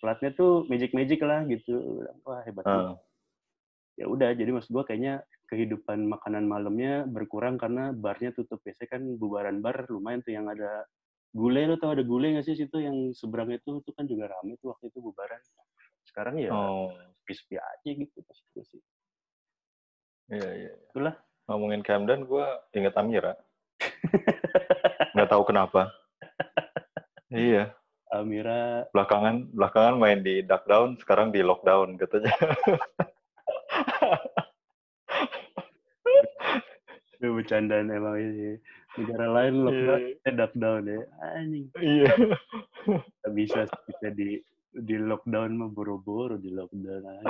Platnya 0.00 0.30
tuh 0.32 0.64
magic-magic 0.64 1.20
lah 1.20 1.44
gitu. 1.44 2.00
Wah 2.24 2.40
hebat. 2.46 2.64
Ah, 2.64 2.96
ya 4.00 4.08
udah 4.08 4.32
jadi 4.32 4.48
maksud 4.56 4.72
gua 4.72 4.88
kayaknya 4.88 5.20
kehidupan 5.52 6.08
makanan 6.08 6.48
malamnya 6.48 7.04
berkurang 7.04 7.60
karena 7.60 7.92
barnya 7.92 8.32
tutup 8.32 8.64
biasanya 8.64 8.96
kan 8.96 9.02
bubaran 9.20 9.60
bar 9.60 9.84
lumayan 9.92 10.24
tuh 10.24 10.32
yang 10.32 10.48
ada 10.48 10.88
gule 11.36 11.68
lo 11.68 11.76
tau 11.76 11.92
ada 11.92 12.00
gule 12.00 12.32
nggak 12.32 12.48
sih 12.48 12.56
situ 12.56 12.80
yang 12.80 13.12
seberang 13.12 13.52
itu 13.52 13.84
itu 13.84 13.90
kan 13.92 14.08
juga 14.08 14.32
rame 14.32 14.56
tuh 14.58 14.72
waktu 14.72 14.88
itu 14.88 14.98
bubaran 15.04 15.38
sekarang 16.08 16.40
ya 16.40 16.50
oh, 16.50 16.90
sepi-sepi 17.22 17.60
aja 17.60 17.90
gitu 17.92 18.18
pas 18.24 18.38
itu 18.40 18.60
sih 18.66 18.80
iya 20.32 20.50
iya. 20.64 20.72
itulah 20.90 21.14
Ngomongin 21.50 21.82
Camden, 21.82 22.30
gue 22.30 22.46
inget 22.78 22.94
Amira. 22.94 23.34
Nggak 25.18 25.30
tahu 25.34 25.42
kenapa. 25.50 25.90
Iya, 27.26 27.74
Amira 28.06 28.86
belakangan 28.94 29.50
belakangan 29.50 29.98
main 29.98 30.22
di 30.22 30.46
Duck 30.46 30.62
Down, 30.70 30.94
sekarang 31.02 31.34
di 31.34 31.42
Lockdown 31.42 31.98
katanya. 31.98 32.30
itu 37.18 37.29
bercandaan 37.40 37.88
emang 37.88 38.16
ini 38.16 38.60
negara 38.94 39.26
lain 39.28 39.54
lockdown 39.62 39.98
Iya. 39.98 40.20
eh 40.22 40.34
lockdown 40.34 40.82
ya 40.84 41.00
anjing 41.30 41.66
Iya. 41.74 42.10
nggak 42.86 43.32
bisa 43.32 43.60
kita 43.86 44.08
di 44.12 44.28
di 44.70 44.94
lockdown 44.96 45.50
mah 45.54 45.68
boro-boro 45.68 46.36
di 46.36 46.50
lockdown 46.50 47.02
aja 47.02 47.24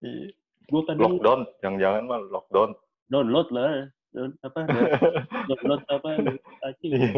Iya. 0.00 0.30
gua 0.66 0.82
kadang 0.84 1.16
Lockdown, 1.16 1.40
yang 1.60 1.74
jangan 1.76 2.02
mah 2.04 2.20
lockdown. 2.24 2.70
download 3.06 3.48
lah 3.50 3.70
Down- 4.08 4.36
apa 4.40 4.58
download 5.50 5.82
apa 5.86 6.08
anjing 6.62 6.92
Iya. 6.94 7.10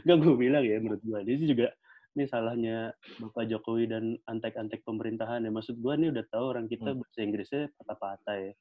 Enggak 0.00 0.18
gue 0.20 0.34
bilang 0.36 0.62
ya 0.62 0.76
menurut 0.78 1.02
gue. 1.02 1.18
Ini 1.20 1.46
juga 1.48 1.66
ini 2.12 2.24
salahnya 2.24 2.90
Bapak 3.16 3.48
Jokowi 3.48 3.86
dan 3.86 4.04
antek-antek 4.24 4.84
pemerintahan 4.84 5.42
ya. 5.42 5.50
Maksud 5.50 5.78
gue 5.78 5.94
nih 5.96 6.10
udah 6.10 6.24
tahu 6.28 6.44
orang 6.46 6.66
kita 6.66 6.92
Hmm. 6.92 7.00
bahasa 7.00 7.18
Inggrisnya 7.20 7.62
patah-patah 7.74 8.36
ya. 8.40 8.52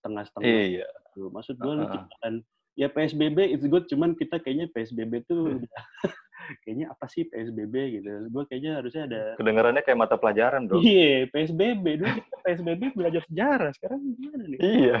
Setengah-setengah. 0.00 0.48
Iya. 0.48 0.88
gitu. 0.88 1.20
Maksud 1.28 1.54
gue 1.54 1.72
lu 1.74 1.84
Ah. 1.84 1.92
ciptakan 1.92 2.34
ya 2.74 2.88
PSBB 2.88 3.38
it's 3.50 3.66
good 3.66 3.84
cuman 3.84 4.14
kita 4.14 4.36
kayaknya 4.36 4.66
PSBB 4.68 5.12
tuh 5.22 5.40
Hmm. 5.44 5.56
udah 5.60 5.70
kayaknya 6.62 6.86
apa 6.88 7.04
sih 7.06 7.22
PSBB 7.24 7.74
gitu. 7.92 8.08
Gue 8.26 8.42
kayaknya 8.44 8.72
harusnya 8.76 9.02
ada 9.04 9.20
Kedengarannya 9.36 9.82
kayak 9.82 10.00
mata 10.00 10.16
pelajaran, 10.16 10.64
bro. 10.64 10.80
Iya, 10.80 11.28
PSBB 11.28 11.84
dulu 11.96 12.10
kita 12.16 12.36
PSBB 12.40 12.82
belajar 12.90 13.22
sejarah. 13.24 13.70
Sekarang 13.72 14.00
gimana 14.14 14.44
nih? 14.46 14.58
Iya. 14.58 14.96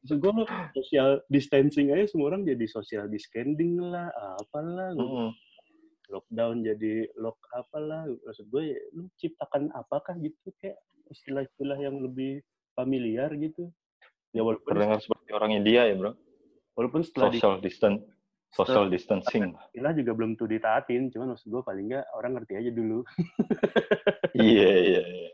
Maksud 0.00 0.16
gue 0.16 0.32
lu 0.32 0.44
social 0.72 1.08
distancing 1.28 1.92
aja 1.92 2.08
semua 2.08 2.32
orang 2.32 2.42
jadi 2.42 2.64
social 2.66 3.04
distancing 3.06 3.76
lah, 3.78 4.08
apalah. 4.36 4.96
Mm-mm. 4.96 5.30
lockdown 6.08 6.66
jadi 6.66 7.06
lock 7.14 7.38
apalah 7.52 8.02
maksud 8.02 8.42
gue 8.48 8.62
ya, 8.66 8.78
lu 8.90 9.06
ciptakan 9.14 9.70
apakah 9.70 10.18
gitu 10.18 10.50
kayak 10.58 10.74
istilah-istilah 11.06 11.78
yang 11.78 12.02
lebih 12.02 12.42
familiar 12.80 13.30
gitu 13.36 13.68
ya 14.32 14.40
walaupun 14.46 14.70
Terdengar 14.72 14.98
seperti 15.02 15.30
orang 15.34 15.52
India 15.58 15.84
ya, 15.90 15.94
bro. 15.98 16.12
walaupun 16.78 17.02
setelah 17.02 17.34
di 17.34 17.38
Social 17.42 17.58
distance, 17.60 18.00
social 18.54 18.86
distancing. 18.88 19.52
istilah 19.74 19.92
juga 19.94 20.12
belum 20.16 20.30
tuh 20.38 20.48
ditaatin 20.48 21.10
cuman 21.12 21.34
maksud 21.36 21.50
gue 21.50 21.62
paling 21.62 21.86
nggak 21.92 22.06
orang 22.16 22.32
ngerti 22.38 22.52
aja 22.56 22.70
dulu 22.72 22.98
Iya, 24.50 24.70
iya, 24.78 25.02
iya. 25.04 25.30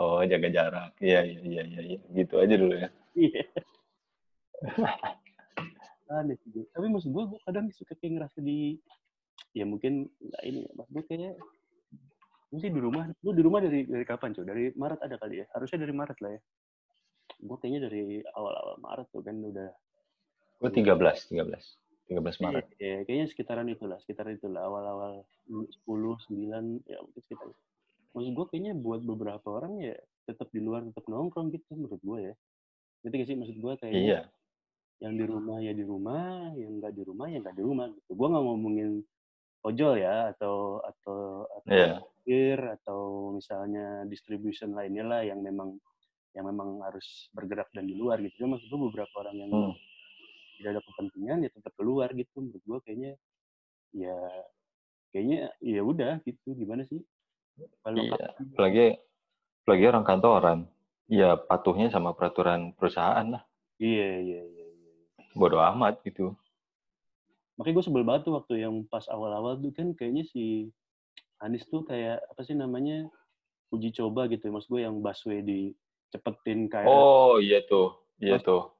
Oh, 0.00 0.18
jaga 0.26 0.50
jarak. 0.50 0.90
Iya, 0.98 1.22
iya, 1.22 1.40
iya, 1.46 1.62
iya, 1.62 1.80
iya. 1.94 2.00
Gitu 2.10 2.34
aja 2.40 2.54
dulu 2.58 2.74
ya. 2.74 2.88
iya 3.14 3.44
aneh 6.14 6.36
sih 6.44 6.64
tapi 6.70 6.86
maksud 6.92 7.10
gue 7.10 7.24
gue 7.26 7.40
kadang 7.42 7.66
suka 7.74 7.96
kayak 7.98 8.20
ngerasa 8.20 8.38
di 8.44 8.78
ya 9.56 9.64
mungkin 9.66 10.06
nggak 10.20 10.42
ini 10.46 10.60
ya 10.68 10.70
maksud 10.76 10.92
gue 10.94 11.04
kayak 11.08 11.34
sih 12.58 12.70
di 12.70 12.80
rumah 12.80 13.08
lu 13.22 13.30
di 13.32 13.42
rumah 13.42 13.60
dari 13.62 13.86
dari 13.86 14.04
kapan 14.04 14.34
cuy 14.34 14.44
dari 14.44 14.64
Maret 14.74 15.00
ada 15.02 15.16
kali 15.18 15.42
ya 15.42 15.46
harusnya 15.54 15.78
dari 15.82 15.94
Maret 15.94 16.18
lah 16.20 16.30
ya 16.34 16.40
gue 17.34 17.56
kayaknya 17.60 17.80
dari 17.90 18.02
awal-awal 18.34 18.76
Maret 18.80 19.06
tuh 19.10 19.22
kan 19.24 19.36
udah 19.40 19.70
Gue 20.62 20.70
13, 20.70 21.34
13. 21.34 22.08
13 22.08 22.40
Maret. 22.40 22.66
Iya, 22.78 23.04
kayaknya 23.04 23.26
sekitaran 23.28 23.68
itulah, 23.68 23.98
sekitaran 24.00 24.38
itulah 24.38 24.64
awal-awal 24.64 25.12
10, 25.50 25.68
9, 25.84 26.84
ya 26.88 26.96
mungkin 27.04 27.20
sekitar 27.20 27.48
itu. 27.52 27.62
Maksud 28.14 28.32
gue 28.32 28.46
kayaknya 28.48 28.72
buat 28.78 29.02
beberapa 29.02 29.44
orang 29.60 29.82
ya 29.82 29.96
tetap 30.24 30.48
di 30.54 30.62
luar, 30.62 30.86
tetap 30.88 31.04
nongkrong 31.10 31.52
gitu 31.52 31.68
menurut 31.74 32.00
gue 32.00 32.18
ya. 32.32 32.34
Ngerti 33.02 33.14
gak 33.18 33.28
sih 33.28 33.36
maksud 33.36 33.56
gue 33.60 33.72
kayaknya 33.76 34.00
Iya. 34.00 34.20
yang 35.02 35.14
di 35.20 35.24
rumah 35.26 35.58
ya 35.60 35.72
di 35.74 35.84
rumah, 35.84 36.54
yang 36.54 36.72
nggak 36.80 36.92
di 36.96 37.02
rumah 37.02 37.26
ya 37.28 37.38
nggak 37.44 37.56
di 37.58 37.64
rumah 37.66 37.86
gitu. 37.92 38.10
Gue 38.14 38.26
nggak 38.30 38.44
ngomongin 38.46 38.90
ojol 39.64 39.96
ya 39.98 40.30
atau 40.36 40.78
atau 40.84 41.48
atau 41.48 41.72
Iya. 41.72 41.94
parkir 42.04 42.58
atau 42.80 43.00
misalnya 43.32 44.04
distribution 44.06 44.76
lainnya 44.76 45.04
lah 45.04 45.20
yang 45.24 45.40
memang 45.40 45.80
yang 46.36 46.44
memang 46.50 46.82
harus 46.82 47.30
bergerak 47.32 47.70
dan 47.72 47.86
di 47.86 47.94
luar 47.94 48.18
gitu. 48.20 48.44
Cuma 48.44 48.56
maksud 48.56 48.68
gue 48.68 48.80
beberapa 48.90 49.14
orang 49.24 49.36
yang 49.38 49.50
Hmm. 49.50 49.72
tidak 50.60 50.70
ada 50.78 50.82
kepentingan 50.86 51.38
ya 51.42 51.50
tetap 51.50 51.72
keluar 51.74 52.08
gitu 52.14 52.30
menurut 52.38 52.62
gua 52.62 52.78
kayaknya 52.84 53.18
ya 53.90 54.14
kayaknya 55.10 55.50
ya 55.58 55.82
udah 55.82 56.18
gitu 56.22 56.54
gimana 56.54 56.86
sih 56.86 57.02
kalau 57.82 58.02
Iya. 58.02 58.34
Apalagi, 58.54 58.86
apalagi 59.62 59.84
orang 59.90 60.04
kantoran. 60.06 60.58
Ya, 61.04 61.36
patuhnya 61.36 61.92
sama 61.92 62.16
peraturan 62.16 62.72
perusahaan 62.74 63.28
lah. 63.28 63.42
iya 63.76 64.18
iya 64.24 64.40
iya 64.42 64.66
iya. 64.66 64.92
Bodoh 65.36 65.60
amat 65.74 66.00
gitu. 66.02 66.32
Makanya 67.54 67.74
gue 67.76 67.84
sebel 67.84 68.02
banget 68.02 68.22
tuh 68.24 68.34
waktu 68.34 68.54
yang 68.60 68.82
pas 68.84 69.06
awal-awal 69.06 69.54
tuh 69.56 69.70
kan 69.70 69.92
kayaknya 69.92 70.24
si 70.24 70.68
Anies 71.38 71.66
tuh 71.66 71.82
kayak 71.82 72.22
apa 72.24 72.40
sih 72.40 72.52
namanya 72.52 73.06
uji 73.70 73.90
coba 73.92 74.26
gitu 74.26 74.48
maksud 74.48 74.70
gue 74.70 74.82
yang 74.82 74.98
busway 74.98 75.40
dicepetin 75.40 76.66
kayak 76.66 76.86
Oh, 76.86 77.38
iya 77.38 77.62
tuh. 77.64 77.94
Iya 78.16 78.38
tuh. 78.38 78.70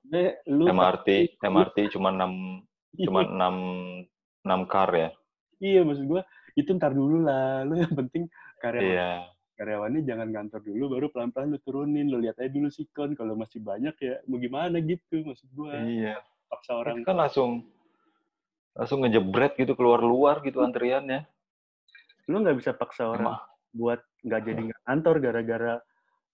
lu 0.46 0.64
MRT, 0.64 1.38
MRT 1.38 1.90
cuma 1.90 2.08
6 2.08 2.62
cuma 3.02 3.26
6 3.26 4.06
6 4.46 4.70
car 4.70 4.90
ya. 4.90 5.10
iya 5.58 5.82
maksud 5.82 6.06
gue 6.06 6.22
itu 6.54 6.70
ntar 6.72 6.94
dulu 6.94 7.26
lah 7.26 7.60
lu 7.66 7.74
yang 7.74 7.90
penting 7.92 8.30
karyawan 8.58 8.86
Iya. 8.86 9.10
karyawannya 9.54 10.00
jangan 10.02 10.28
kantor 10.30 10.60
dulu 10.62 10.84
baru 10.94 11.06
pelan-pelan 11.10 11.50
lu 11.50 11.58
turunin 11.60 12.06
lu 12.06 12.22
lihat 12.22 12.38
aja 12.38 12.50
dulu 12.50 12.70
sikon 12.70 13.14
kalau 13.14 13.34
masih 13.34 13.58
banyak 13.58 13.94
ya 13.98 14.22
mau 14.26 14.38
gimana 14.38 14.78
gitu 14.78 15.26
maksud 15.26 15.50
gua 15.50 15.74
Iya. 15.82 16.22
paksa 16.46 16.72
orang 16.74 17.02
Itu 17.02 17.06
kan 17.06 17.18
langsung 17.18 17.50
langsung 18.74 19.06
ngejebret 19.06 19.54
gitu 19.54 19.78
keluar-luar 19.78 20.42
gitu 20.42 20.60
antriannya. 20.60 21.26
lu 22.24 22.40
nggak 22.40 22.56
bisa 22.56 22.72
paksa 22.72 23.04
orang 23.04 23.36
Emang. 23.36 23.40
buat 23.76 24.00
nggak 24.24 24.40
jadi 24.48 24.60
nggak 24.72 24.82
kantor 24.88 25.16
gara-gara 25.20 25.74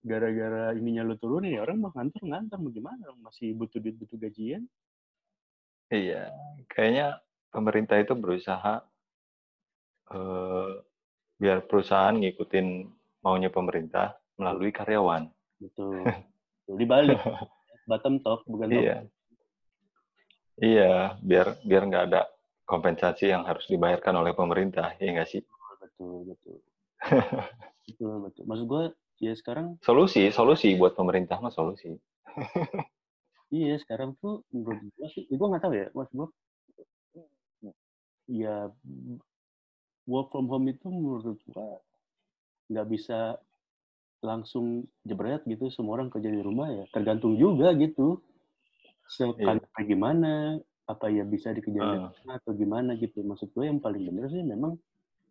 gara-gara 0.01 0.73
ininya 0.73 1.05
lu 1.05 1.17
turunin 1.21 1.57
ya? 1.57 1.65
Orang 1.65 1.85
mau 1.85 1.93
kantor 1.93 2.23
ngantor. 2.25 2.59
Mau 2.61 2.73
gimana? 2.73 3.01
Orang 3.13 3.21
masih 3.21 3.53
butuh 3.53 3.79
duit 3.81 3.97
butuh 4.01 4.17
gajian. 4.17 4.65
Iya, 5.91 6.31
kayaknya 6.71 7.19
pemerintah 7.51 7.99
itu 7.99 8.15
berusaha 8.15 8.81
eh, 10.15 10.71
biar 11.37 11.67
perusahaan 11.67 12.15
ngikutin 12.15 12.67
maunya 13.27 13.51
pemerintah 13.51 14.17
melalui 14.39 14.73
karyawan. 14.73 15.29
betul. 15.61 16.07
Dibalik. 16.71 17.19
Bottom 17.91 18.23
top 18.23 18.47
bukan 18.47 18.71
top. 18.71 18.81
Iya. 18.81 18.97
Iya, 20.61 21.17
biar 21.25 21.57
biar 21.65 21.83
nggak 21.89 22.05
ada 22.13 22.29
kompensasi 22.69 23.33
yang 23.33 23.49
harus 23.49 23.65
dibayarkan 23.65 24.13
oleh 24.21 24.37
pemerintah, 24.37 24.93
ya 25.01 25.09
nggak 25.17 25.29
sih? 25.29 25.41
Betul, 25.81 26.29
betul. 26.29 26.57
betul, 27.89 28.15
betul. 28.29 28.45
Maksud 28.45 28.67
gue, 28.69 28.85
ya 29.25 29.33
sekarang... 29.33 29.81
Solusi, 29.81 30.29
solusi 30.29 30.77
buat 30.77 30.93
pemerintah 30.93 31.41
mah 31.41 31.49
solusi. 31.49 31.97
iya, 33.57 33.81
sekarang 33.81 34.21
tuh 34.21 34.45
menurut 34.53 34.85
gue 34.85 35.09
sih, 35.17 35.25
gue 35.27 35.47
nggak 35.49 35.65
tahu 35.65 35.75
ya, 35.75 35.89
maksud 35.97 36.15
gue, 36.15 36.29
ya 38.31 38.71
work 40.07 40.31
from 40.31 40.47
home 40.47 40.71
itu 40.71 40.87
menurut 40.87 41.35
gue 41.35 41.69
nggak 42.71 42.87
bisa 42.87 43.41
langsung 44.23 44.87
jebret 45.03 45.43
gitu 45.49 45.67
semua 45.75 45.99
orang 45.99 46.13
kerja 46.13 46.31
di 46.31 46.39
rumah 46.39 46.71
ya 46.71 46.85
tergantung 46.95 47.35
juga 47.35 47.75
gitu 47.75 48.23
sekantor 49.11 49.59
yeah. 49.59 49.87
gimana 49.87 50.33
apa 50.87 51.07
ya 51.11 51.23
bisa 51.23 51.55
dikerjain 51.55 52.11
uh. 52.11 52.35
atau 52.35 52.55
gimana 52.55 52.95
gitu 52.99 53.23
maksud 53.23 53.51
gue 53.55 53.65
yang 53.67 53.79
paling 53.79 54.11
bener 54.11 54.27
sih 54.31 54.43
memang 54.43 54.79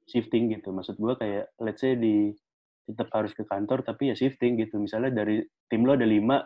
shifting 0.07 0.51
gitu 0.51 0.71
maksud 0.71 0.95
gue 0.95 1.13
kayak 1.19 1.51
let's 1.59 1.83
say 1.83 1.95
di 1.95 2.31
tetap 2.89 3.11
harus 3.13 3.35
ke 3.35 3.45
kantor 3.45 3.85
tapi 3.85 4.09
ya 4.09 4.15
shifting 4.17 4.57
gitu 4.57 4.81
misalnya 4.81 5.13
dari 5.13 5.45
tim 5.69 5.85
lo 5.85 5.93
ada 5.93 6.07
lima 6.07 6.41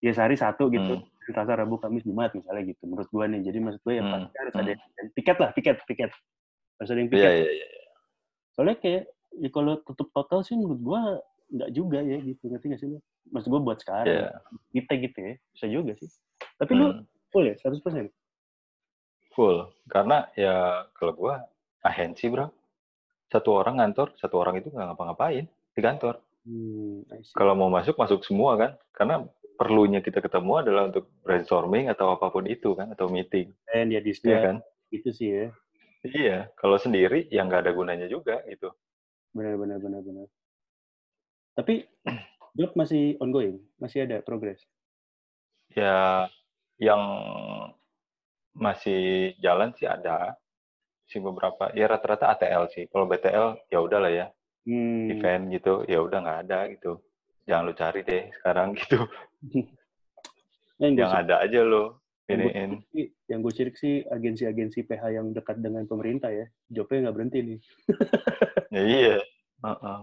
ya 0.00 0.12
sehari 0.14 0.38
satu 0.38 0.72
gitu 0.72 1.00
hmm. 1.00 1.12
Selasa 1.24 1.56
Rabu 1.56 1.80
Kamis 1.80 2.04
Jumat 2.04 2.32
misalnya 2.36 2.72
gitu 2.72 2.88
menurut 2.88 3.08
gue 3.08 3.24
nih 3.24 3.40
jadi 3.44 3.58
maksud 3.60 3.80
gue 3.84 3.94
ya 3.96 4.02
hmm. 4.04 4.12
pasti 4.12 4.36
harus 4.40 4.54
hmm. 4.54 4.62
ada 4.64 4.72
tiket 5.12 5.36
lah 5.40 5.50
tiket 5.52 5.76
tiket 5.84 6.10
harus 6.80 6.88
ada 6.88 6.98
yang 7.00 7.10
tiket 7.12 7.24
yeah, 7.28 7.34
yeah, 7.44 7.54
yeah. 7.64 7.70
soalnya 8.56 8.76
kayak 8.80 9.02
ya 9.34 9.48
kalau 9.52 9.80
tutup 9.84 10.08
total 10.14 10.40
sih 10.40 10.56
menurut 10.56 10.80
gue 10.80 11.00
nggak 11.54 11.70
juga 11.76 12.00
ya 12.00 12.18
gitu 12.24 12.48
ngerti 12.48 12.66
nggak 12.72 12.80
sih 12.80 12.88
lo 12.88 12.98
maksud 13.32 13.48
gue 13.52 13.60
buat 13.60 13.78
sekarang 13.80 14.06
yeah. 14.08 14.32
kita 14.72 14.92
gitu 15.04 15.18
ya 15.20 15.34
bisa 15.52 15.66
juga 15.68 15.92
sih 16.00 16.08
tapi 16.64 16.72
hmm. 16.74 16.80
lu 16.80 16.88
full 17.28 17.44
ya 17.44 17.56
100% 17.60 18.08
full. 19.34 19.66
Karena 19.90 20.30
ya 20.38 20.86
kalau 20.94 21.12
gue 21.12 21.34
ahensi 21.82 22.30
bro. 22.30 22.48
Satu 23.28 23.50
orang 23.58 23.82
ngantor 23.82 24.14
satu 24.14 24.38
orang 24.38 24.62
itu 24.62 24.70
nggak 24.70 24.94
ngapa-ngapain 24.94 25.50
di 25.74 25.80
kantor. 25.82 26.22
Hmm, 26.46 27.02
kalau 27.34 27.58
mau 27.58 27.68
masuk 27.72 27.98
masuk 27.98 28.22
semua 28.22 28.54
kan? 28.54 28.72
Karena 28.94 29.26
perlunya 29.58 29.98
kita 30.04 30.22
ketemu 30.22 30.62
adalah 30.62 30.92
untuk 30.92 31.10
brainstorming 31.26 31.90
atau 31.90 32.14
apa 32.14 32.30
pun 32.30 32.46
itu 32.46 32.78
kan? 32.78 32.94
Atau 32.94 33.10
meeting. 33.10 33.50
Dan 33.66 33.90
ya 33.90 34.00
iya 34.00 34.38
kan? 34.38 34.56
Itu 34.94 35.10
sih 35.10 35.28
ya. 35.34 35.46
Iya. 36.06 36.38
Kalau 36.54 36.78
sendiri 36.78 37.26
yang 37.34 37.50
nggak 37.50 37.66
ada 37.66 37.72
gunanya 37.74 38.06
juga 38.06 38.38
gitu. 38.46 38.70
Benar 39.34 39.58
benar 39.58 39.82
benar 39.82 40.00
benar. 40.04 40.26
Tapi 41.58 41.82
job 42.60 42.70
masih 42.78 43.18
ongoing, 43.18 43.58
masih 43.82 44.06
ada 44.06 44.22
progres. 44.22 44.62
Ya, 45.74 46.30
yang 46.78 47.02
masih 48.54 49.34
jalan 49.42 49.74
sih 49.74 49.86
ada 49.86 50.38
sih 51.10 51.20
beberapa. 51.20 51.70
Ya 51.76 51.90
rata-rata 51.90 52.32
ATL 52.34 52.70
sih. 52.72 52.84
Kalau 52.88 53.06
BTL 53.06 53.68
ya 53.68 53.78
udahlah 53.82 54.12
ya. 54.12 54.26
Hmm. 54.64 55.12
Event 55.12 55.52
gitu, 55.52 55.84
ya 55.84 56.00
udah 56.00 56.18
nggak 56.24 56.40
ada 56.48 56.58
gitu. 56.72 56.96
Jangan 57.44 57.64
lu 57.68 57.74
cari 57.76 58.00
deh 58.00 58.32
sekarang 58.40 58.72
gitu. 58.80 59.04
yang, 60.80 60.96
yang 60.96 61.12
ada 61.12 61.44
aja 61.44 61.60
lo 61.60 62.00
iniin. 62.32 62.80
Yang 63.28 63.38
gue 63.44 63.52
sirik 63.52 63.76
sih 63.76 64.00
agensi-agensi 64.08 64.88
PH 64.88 65.04
yang 65.12 65.36
dekat 65.36 65.60
dengan 65.60 65.84
pemerintah 65.84 66.32
ya. 66.32 66.48
Jobnya 66.72 67.08
nggak 67.08 67.16
berhenti 67.16 67.38
nih. 67.44 67.58
ya 68.74 68.82
iya. 68.82 69.16
Uh 69.64 69.72
-uh. 69.80 70.00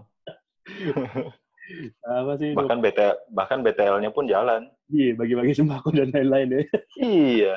Apa 2.04 2.32
sih? 2.38 2.52
Bahkan 2.52 2.78
BT 2.82 3.00
bahkan 3.32 3.60
BTL-nya 3.64 4.10
pun 4.12 4.28
jalan. 4.28 4.68
Iya, 4.92 5.16
bagi-bagi 5.16 5.56
sembako 5.56 5.88
dan 5.94 6.12
lain-lain 6.12 6.48
ya. 6.52 6.62
iya. 7.00 7.54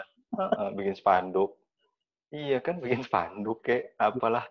Bikin 0.75 0.95
spanduk. 0.95 1.55
Iya 2.33 2.59
kan 2.59 2.83
bikin 2.83 3.05
spanduk 3.05 3.63
kayak 3.63 3.95
apalah. 3.95 4.45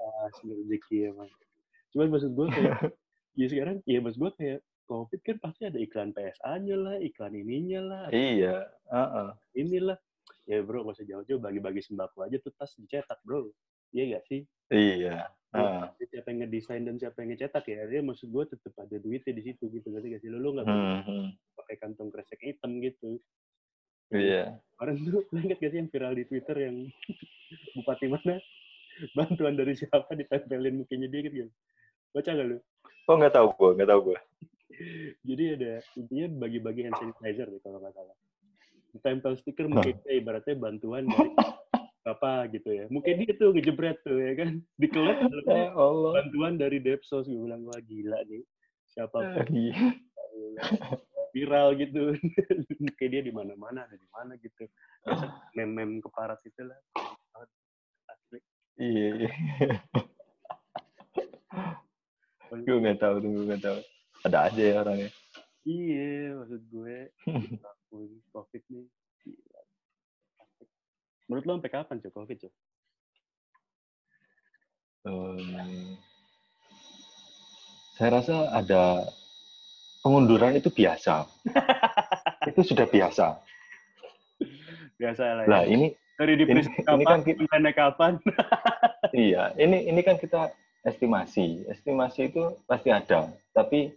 ah, 0.00 0.26
rezeki 0.40 1.10
emang. 1.12 1.30
Cuman 1.92 2.08
maksud 2.10 2.30
gue 2.32 2.46
kayak, 2.50 2.78
ya 3.40 3.46
sekarang, 3.50 3.76
ya 3.86 3.98
maksud 4.02 4.18
gue 4.18 4.32
kayak 4.38 4.58
COVID 4.84 5.20
kan 5.24 5.36
pasti 5.40 5.62
ada 5.64 5.78
iklan 5.80 6.12
PSA-nya 6.12 6.76
lah, 6.76 6.96
iklan 7.00 7.34
ininya 7.34 7.80
lah. 7.80 8.04
Iya. 8.12 8.68
Uh 8.90 8.98
-uh. 8.98 9.28
Inilah. 9.56 9.96
Ya 10.44 10.60
bro, 10.60 10.84
gak 10.84 11.00
usah 11.00 11.08
jauh-jauh, 11.08 11.40
bagi-bagi 11.40 11.80
sembako 11.80 12.28
aja 12.28 12.36
tuh 12.36 12.52
tas 12.52 12.76
dicetak 12.76 13.16
bro. 13.24 13.48
Iya 13.96 14.18
gak 14.18 14.24
sih? 14.28 14.40
Iya. 14.68 15.32
Uh. 15.54 15.86
Siapa 16.10 16.34
yang 16.34 16.38
ngedesain 16.42 16.82
dan 16.82 16.98
siapa 16.98 17.22
yang 17.22 17.30
ngecetak 17.34 17.64
ya, 17.70 17.86
dia 17.86 18.02
maksud 18.02 18.26
gue 18.26 18.44
tetap 18.50 18.74
ada 18.74 18.96
duitnya 18.98 19.32
di 19.38 19.42
situ 19.46 19.70
gitu. 19.70 19.86
Gak 19.94 20.18
sih? 20.18 20.26
Lo, 20.26 20.42
lo 20.42 20.50
nggak 20.58 20.66
hmm. 20.66 21.26
pakai 21.54 21.76
kantong 21.78 22.10
kresek 22.10 22.42
hitam 22.42 22.82
gitu. 22.82 23.22
Iya. 24.10 24.58
Kemarin 24.76 24.94
tuh, 25.06 25.22
ingat 25.30 25.58
gak 25.62 25.70
sih 25.70 25.78
yang 25.78 25.90
viral 25.90 26.14
di 26.18 26.24
Twitter 26.26 26.56
yang 26.58 26.76
bupati 27.78 28.06
mana 28.10 28.36
bantuan 29.14 29.54
dari 29.58 29.74
siapa 29.74 30.10
ditempelin 30.14 30.82
mukanya 30.82 31.08
dia 31.10 31.20
gitu. 31.22 31.50
Baca 32.14 32.30
gak 32.30 32.46
lu? 32.46 32.58
Oh 33.04 33.16
nggak 33.20 33.34
tahu 33.36 33.48
gue, 33.52 33.70
nggak 33.80 33.90
tahu 33.90 34.00
gue. 34.12 34.18
Jadi 35.28 35.42
ada 35.54 35.72
intinya 35.98 36.26
bagi-bagi 36.46 36.80
hand 36.88 36.96
sanitizer 36.98 37.46
nih 37.50 37.60
kalau 37.62 37.78
nggak 37.82 37.94
salah. 37.94 38.16
Ditempel 38.94 39.32
stiker 39.42 39.66
mungkin 39.66 39.98
nah. 39.98 40.14
ibaratnya 40.14 40.54
bantuan 40.54 41.04
dari 41.10 41.30
apa 42.04 42.44
gitu 42.52 42.68
ya. 42.68 42.84
Mungkin 42.92 43.24
dia 43.24 43.32
tuh 43.36 43.56
ngejebret 43.56 43.98
tuh 44.04 44.20
ya 44.20 44.32
kan. 44.36 44.60
Dikelet 44.80 45.18
ya 45.48 45.72
Allah. 45.72 46.12
bantuan 46.20 46.54
dari 46.60 46.78
Depsos. 46.78 47.26
Gue 47.26 47.48
bilang, 47.48 47.64
wah 47.64 47.80
gila 47.80 48.20
nih. 48.28 48.44
Siapa 48.92 49.16
pun. 49.16 49.46
Viral 51.34 51.74
gitu. 51.80 52.14
Kayak 52.94 53.10
dia 53.10 53.22
di 53.26 53.32
mana-mana, 53.34 53.82
ada 53.90 53.96
di 53.98 54.08
mana 54.14 54.38
gitu. 54.38 54.70
mem-mem 55.58 55.98
keparat 55.98 56.38
itu 56.46 56.62
lah. 56.62 56.78
Iya. 58.78 59.30
gue 62.54 62.76
nggak 62.78 63.02
tahu 63.02 63.14
tuh, 63.18 63.30
gue 63.34 63.44
nggak 63.50 63.62
tahu. 63.66 63.78
Ada 64.30 64.38
aja 64.46 64.62
ya 64.62 64.74
orangnya. 64.86 65.10
Iya, 65.66 66.38
maksud 66.38 66.62
gue. 66.70 66.98
COVID 68.30 68.62
nih 68.70 68.86
Menurut 71.28 71.44
lo 71.48 71.52
sampai 71.56 71.72
kapan 71.72 71.96
cuy 72.04 72.12
COVID 72.12 72.36
cuy? 72.36 72.52
Um, 75.04 75.96
saya 77.96 78.08
rasa 78.20 78.36
ada 78.52 79.08
pengunduran 80.04 80.56
itu 80.56 80.68
biasa. 80.68 81.24
itu 82.50 82.60
sudah 82.60 82.84
biasa. 82.88 83.40
Biasa 85.00 85.22
lah. 85.40 85.44
Ya. 85.48 85.60
Ini 85.68 85.96
dari 86.20 86.32
di 86.36 86.44
ini, 86.44 86.60
kapan, 86.84 86.96
ini 86.96 87.04
kan 87.04 87.20
kita, 87.24 87.72
kapan? 87.72 88.12
iya, 89.26 89.52
ini 89.56 89.88
ini 89.88 90.00
kan 90.04 90.20
kita 90.20 90.52
estimasi. 90.84 91.64
Estimasi 91.68 92.28
itu 92.28 92.52
pasti 92.68 92.92
ada, 92.92 93.32
tapi 93.56 93.96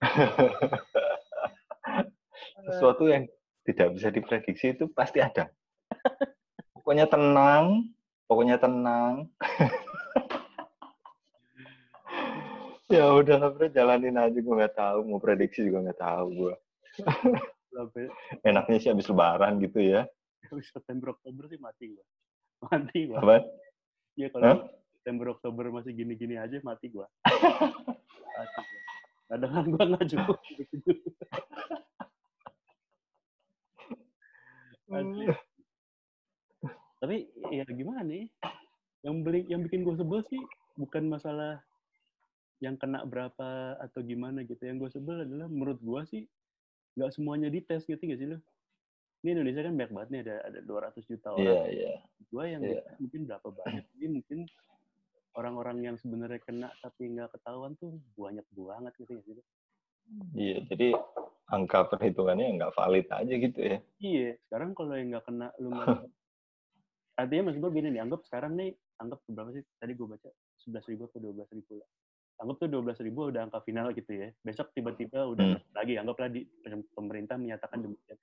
sesuatu 2.72 3.12
yang 3.12 3.28
tidak 3.62 3.88
bisa 3.94 4.08
diprediksi 4.08 4.74
itu 4.74 4.90
pasti 4.90 5.22
ada 5.22 5.52
pokoknya 6.82 7.06
tenang 7.06 7.86
pokoknya 8.26 8.58
tenang. 8.58 9.30
Ya 12.92 13.08
udah 13.08 13.40
lah 13.40 13.48
bro 13.56 13.72
jalanin 13.72 14.20
aja 14.20 14.36
gue 14.36 14.52
nggak 14.52 14.76
tahu 14.76 15.08
mau 15.08 15.16
prediksi 15.16 15.64
juga 15.64 15.80
nggak 15.80 15.96
tahu 15.96 16.28
gue 16.28 16.54
enaknya 18.52 18.76
sih 18.84 18.92
habis 18.92 19.08
lebaran 19.08 19.56
gitu 19.64 19.80
ya. 19.80 20.04
Habis 20.52 20.68
September 20.76 21.16
Oktober 21.16 21.48
sih 21.48 21.56
mati 21.56 21.88
gue 21.88 22.04
mati 22.68 23.08
gue 23.08 23.16
apa? 23.16 23.48
Ya 24.12 24.28
kalau 24.28 24.44
huh? 24.44 24.68
September 24.92 25.32
Oktober 25.32 25.72
masih 25.72 25.96
gini-gini 25.96 26.36
aja 26.36 26.60
mati 26.60 26.92
gue 26.92 27.08
kadang 29.32 29.72
gue 29.72 29.84
nggak 29.88 30.06
cukup 30.12 30.36
Asli 34.92 35.32
tapi 37.02 37.26
ya 37.50 37.66
gimana 37.66 38.06
nih 38.06 38.30
yang 39.02 39.26
beli 39.26 39.42
yang 39.50 39.66
bikin 39.66 39.82
gue 39.82 39.98
sebel 39.98 40.22
sih 40.30 40.38
bukan 40.78 41.10
masalah 41.10 41.58
yang 42.62 42.78
kena 42.78 43.02
berapa 43.02 43.74
atau 43.82 44.06
gimana 44.06 44.46
gitu 44.46 44.62
yang 44.62 44.78
gue 44.78 44.86
sebel 44.86 45.26
adalah 45.26 45.50
menurut 45.50 45.82
gue 45.82 46.02
sih 46.06 46.22
nggak 46.94 47.10
semuanya 47.10 47.50
dites 47.50 47.82
gitu 47.90 47.98
gak 47.98 48.20
sih 48.22 48.30
lo 48.30 48.38
ini 49.26 49.34
Indonesia 49.34 49.66
kan 49.66 49.74
banyak 49.74 49.90
banget 49.90 50.08
nih 50.14 50.20
ada 50.30 50.36
ada 50.46 50.58
200 50.62 51.10
juta 51.10 51.28
orang 51.34 51.42
yeah, 51.42 51.66
yeah. 51.74 51.98
gue 52.30 52.44
yang 52.46 52.62
yeah. 52.62 52.94
mungkin 53.02 53.20
berapa 53.26 53.48
banyak 53.50 53.86
ini 53.98 54.06
mungkin 54.22 54.38
orang-orang 55.34 55.78
yang 55.82 55.96
sebenarnya 55.98 56.38
kena 56.46 56.70
tapi 56.78 57.10
nggak 57.18 57.34
ketahuan 57.34 57.74
tuh 57.82 57.98
banyak 58.14 58.46
banget 58.54 58.92
gitu 59.02 59.18
gak 59.18 59.26
sih 59.26 59.34
lo 59.34 59.44
Iya, 60.34 60.66
jadi 60.66 60.98
angka 61.48 61.88
perhitungannya 61.88 62.58
nggak 62.58 62.74
valid 62.74 63.06
aja 63.06 63.34
gitu 63.38 63.60
ya. 63.62 63.78
Iya, 64.02 64.28
sekarang 64.44 64.74
kalau 64.74 64.98
yang 64.98 65.14
nggak 65.14 65.24
kena, 65.24 65.48
lu 65.62 65.68
nggak 65.72 65.88
artinya 67.22 67.50
maksud 67.50 67.60
gue 67.62 67.72
gini 67.78 67.88
nih, 67.94 68.00
anggap 68.02 68.20
sekarang 68.26 68.52
nih, 68.58 68.70
anggap 68.98 69.18
berapa 69.30 69.50
sih? 69.54 69.62
Tadi 69.78 69.92
gue 69.94 70.06
baca 70.06 70.28
sebelas 70.58 70.84
ribu 70.90 71.02
atau 71.06 71.18
dua 71.22 71.32
belas 71.38 71.50
ribu 71.54 71.72
lah. 71.78 71.88
Anggap 72.42 72.56
tuh 72.58 72.68
dua 72.68 72.82
belas 72.82 72.98
ribu 72.98 73.20
udah 73.30 73.42
angka 73.46 73.60
final 73.62 73.86
gitu 73.94 74.10
ya. 74.10 74.28
Besok 74.42 74.74
tiba-tiba 74.74 75.26
udah 75.30 75.46
hmm. 75.56 75.74
lagi, 75.74 75.94
anggaplah 75.98 76.28
di 76.30 76.42
pemerintah 76.94 77.38
menyatakan 77.38 77.78
demikian. 77.82 78.18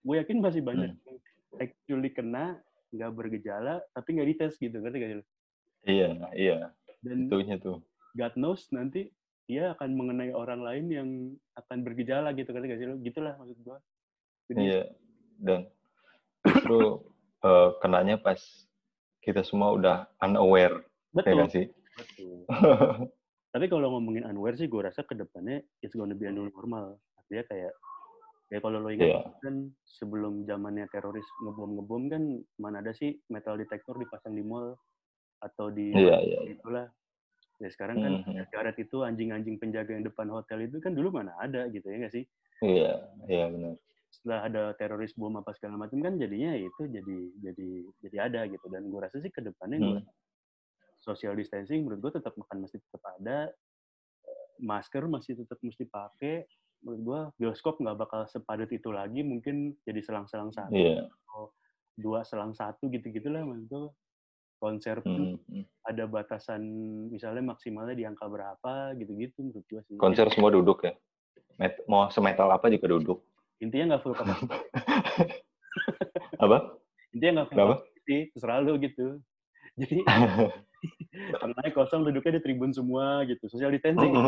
gue 0.00 0.16
yakin 0.16 0.40
masih 0.40 0.64
banyak 0.64 0.96
yang 0.96 1.18
actually 1.60 2.08
kena 2.08 2.56
nggak 2.88 3.12
bergejala 3.12 3.84
tapi 3.92 4.16
nggak 4.16 4.28
dites 4.32 4.56
gitu 4.56 4.76
ngerti 4.80 4.96
gak 4.96 5.10
sih? 5.12 5.26
Iya, 5.84 6.08
iya. 6.32 6.56
dan 7.04 7.28
Itunya 7.28 7.60
tuh. 7.60 7.84
God 8.16 8.34
knows 8.40 8.64
nanti 8.72 9.12
dia 9.44 9.76
akan 9.76 9.92
mengenai 9.92 10.32
orang 10.32 10.64
lain 10.64 10.84
yang 10.88 11.08
akan 11.52 11.84
bergejala 11.84 12.32
gitu 12.32 12.48
ngerti 12.48 12.66
gak 12.72 12.80
sih 12.80 12.88
lu? 12.88 12.96
gitulah 13.04 13.34
maksud 13.36 13.58
gue 13.60 13.78
Jadi, 14.50 14.60
Iya. 14.66 14.82
Dan 15.40 15.60
justru 16.48 17.09
eh, 17.40 17.68
kenanya 17.80 18.16
pas 18.20 18.40
kita 19.20 19.44
semua 19.44 19.76
udah 19.76 19.96
unaware, 20.24 20.80
ya 20.80 20.86
betul 21.12 21.34
nggak 21.36 21.52
sih? 21.52 21.66
betul 21.96 22.36
tapi 23.50 23.66
kalau 23.66 23.90
ngomongin 23.98 24.24
unaware 24.24 24.54
sih 24.54 24.70
gue 24.70 24.78
rasa 24.78 25.02
ke 25.02 25.12
depannya 25.12 25.58
it's 25.82 25.92
gonna 25.92 26.14
be 26.14 26.24
a 26.24 26.32
new 26.32 26.46
normal 26.54 26.96
artinya 27.18 27.44
kayak 27.50 27.72
ya 28.48 28.58
kalau 28.62 28.78
lo 28.78 28.88
ingat 28.94 29.10
Iya. 29.10 29.20
kan 29.42 29.54
sebelum 29.98 30.46
zamannya 30.46 30.86
teroris 30.94 31.26
ngebom 31.42 31.76
ngebom 31.76 32.02
kan 32.08 32.22
mana 32.62 32.78
ada 32.78 32.94
sih 32.94 33.18
metal 33.26 33.58
detector 33.58 33.98
dipasang 33.98 34.38
di 34.38 34.46
mall 34.46 34.78
atau 35.42 35.66
di 35.68 35.90
Iya, 35.92 36.16
iya. 36.22 36.38
itulah 36.46 36.86
ya 37.58 37.68
sekarang 37.74 37.96
kan 38.00 38.12
Mhm. 38.22 38.48
karet 38.54 38.76
itu 38.78 39.02
anjing-anjing 39.02 39.58
penjaga 39.58 39.98
yang 39.98 40.06
depan 40.06 40.30
hotel 40.30 40.64
itu 40.64 40.78
kan 40.78 40.94
dulu 40.94 41.10
mana 41.10 41.34
ada 41.42 41.66
gitu 41.74 41.90
ya 41.90 42.06
nggak 42.06 42.14
sih 42.14 42.24
Iya, 42.62 42.92
iya 43.26 43.44
benar. 43.50 43.74
Setelah 44.10 44.38
ada 44.44 44.62
teroris 44.74 45.14
bom 45.14 45.30
apa 45.32 45.54
segala 45.54 45.78
macam 45.78 46.02
kan 46.02 46.14
jadinya 46.14 46.52
itu 46.52 46.82
jadi 46.84 47.16
jadi 47.40 47.68
jadi 48.02 48.16
ada 48.20 48.40
gitu 48.46 48.66
dan 48.66 48.82
gue 48.84 49.00
rasa 49.00 49.16
sih 49.16 49.30
ke 49.30 49.40
depannya 49.40 49.78
gua- 49.78 50.02
Hmm. 50.02 50.10
social 51.00 51.32
distancing 51.32 51.80
menurut 51.80 52.00
gue 52.02 52.12
tetap 52.18 52.34
makan 52.34 52.62
masih 52.62 52.78
tetap 52.78 53.02
ada 53.14 53.48
Eh, 54.20 54.48
masker 54.60 55.08
masih 55.08 55.32
tetap 55.34 55.56
mesti 55.60 55.86
pakai 55.86 56.44
menurut 56.82 57.00
gue 57.00 57.20
bioskop 57.40 57.78
nggak 57.78 57.96
bakal 57.98 58.20
sepadat 58.26 58.68
itu 58.68 58.90
lagi 58.90 59.22
mungkin 59.22 59.72
jadi 59.80 60.00
selang-selang 60.00 60.50
satu 60.50 60.72
Iya. 60.72 61.08
dua 61.96 62.20
selang 62.22 62.52
satu 62.52 62.88
gitu 62.88 63.08
gitulah 63.08 63.40
menurut 63.40 63.64
gue 63.66 63.84
konser 64.56 65.00
pun 65.00 65.40
Mhm. 65.40 65.64
ada 65.82 66.04
batasan 66.04 66.60
misalnya 67.08 67.40
maksimalnya 67.46 67.92
di 67.92 68.04
angka 68.04 68.26
berapa 68.26 68.92
gitu-gitu 68.94 69.40
menurut 69.42 69.64
gue 69.66 69.80
sih 69.84 69.96
Konser 69.96 70.28
semua 70.28 70.48
duduk 70.50 70.82
ya. 70.82 70.92
Met- 71.56 71.80
mau 71.86 72.08
semetal 72.08 72.48
apa 72.50 72.68
juga 72.68 72.88
duduk. 72.90 73.24
Intinya 73.60 73.84
nggak 73.94 74.02
full 74.02 74.16
capacity 74.16 74.48
Apa? 76.44 76.58
intinya 77.12 77.32
nggak 77.40 77.48
full 77.52 77.56
Kenapa? 77.56 77.74
capacity 77.84 78.16
terserah 78.32 78.58
lu 78.64 78.74
gitu 78.80 79.06
jadi 79.76 79.98
tengahnya 81.44 81.70
kosong 81.76 82.02
duduknya 82.08 82.40
di 82.40 82.42
tribun 82.42 82.72
semua 82.72 83.22
gitu 83.28 83.44
social 83.52 83.70
distancing 83.70 84.12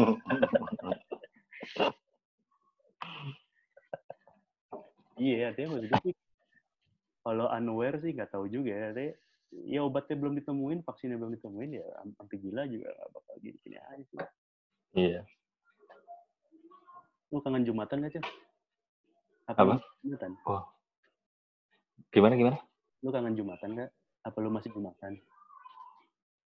Iya, 5.13 5.55
artinya 5.55 5.77
maksud 5.79 5.87
gue 5.87 6.01
sih 6.03 6.15
kalau 7.23 7.47
unaware 7.47 8.03
sih 8.03 8.11
nggak 8.11 8.35
tahu 8.35 8.51
juga 8.51 8.75
ya. 8.75 8.85
Artinya, 8.91 9.15
ya 9.71 9.81
obatnya 9.87 10.17
belum 10.19 10.35
ditemuin, 10.43 10.83
vaksinnya 10.83 11.15
belum 11.15 11.39
ditemuin 11.39 11.71
ya 11.79 11.87
am- 12.03 12.17
sampai 12.19 12.37
gila 12.43 12.67
juga 12.67 12.91
nggak 12.91 13.11
bakal 13.15 13.35
gini-gini 13.39 13.77
aja 13.79 14.03
sih. 14.03 14.19
Iya. 14.99 15.21
Lu 17.31 17.39
kangen 17.39 17.63
Jumatan 17.63 18.03
nggak, 18.03 18.19
Cel? 18.19 18.25
Apa? 19.51 19.79
lu 20.05 20.15
Jumatan? 20.15 20.33
Gimana 22.13 22.35
gimana? 22.39 22.59
Lu 23.03 23.11
kangen 23.11 23.35
Jumatan 23.35 23.71
nggak? 23.75 23.91
Apa 24.23 24.37
lu 24.39 24.51
masih 24.55 24.71
Jumatan? 24.71 25.19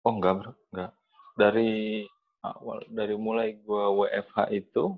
Oh 0.06 0.14
enggak 0.16 0.34
bro, 0.40 0.52
enggak. 0.72 0.92
Dari 1.36 2.06
awal, 2.46 2.86
dari 2.88 3.16
mulai 3.18 3.58
gua 3.60 3.92
WFH 3.92 4.54
itu, 4.54 4.96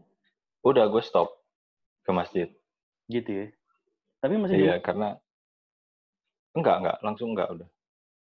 udah 0.62 0.86
gue 0.92 1.02
stop 1.02 1.32
ke 2.06 2.12
masjid. 2.14 2.48
Gitu 3.10 3.30
ya? 3.32 3.48
Tapi 4.22 4.34
masih 4.38 4.56
Iya, 4.60 4.64
Jumatan. 4.78 4.86
karena 4.86 5.10
enggak 6.54 6.76
enggak 6.84 6.98
langsung 7.02 7.30
enggak 7.34 7.50
udah. 7.56 7.70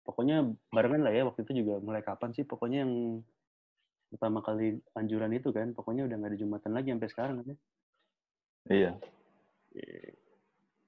Pokoknya 0.02 0.42
barengan 0.74 1.06
lah 1.06 1.14
ya, 1.14 1.22
waktu 1.30 1.46
itu 1.46 1.62
juga 1.62 1.78
mulai 1.78 2.02
kapan 2.02 2.34
sih? 2.34 2.42
Pokoknya 2.42 2.82
yang 2.82 3.22
pertama 4.10 4.42
kali 4.42 4.82
anjuran 4.98 5.32
itu 5.32 5.54
kan, 5.54 5.72
pokoknya 5.72 6.10
udah 6.10 6.16
nggak 6.18 6.30
ada 6.34 6.40
Jumatan 6.42 6.72
lagi 6.74 6.88
sampai 6.90 7.08
sekarang 7.08 7.34
kan 7.40 7.46
ya? 7.46 7.56
Iya. 8.68 8.90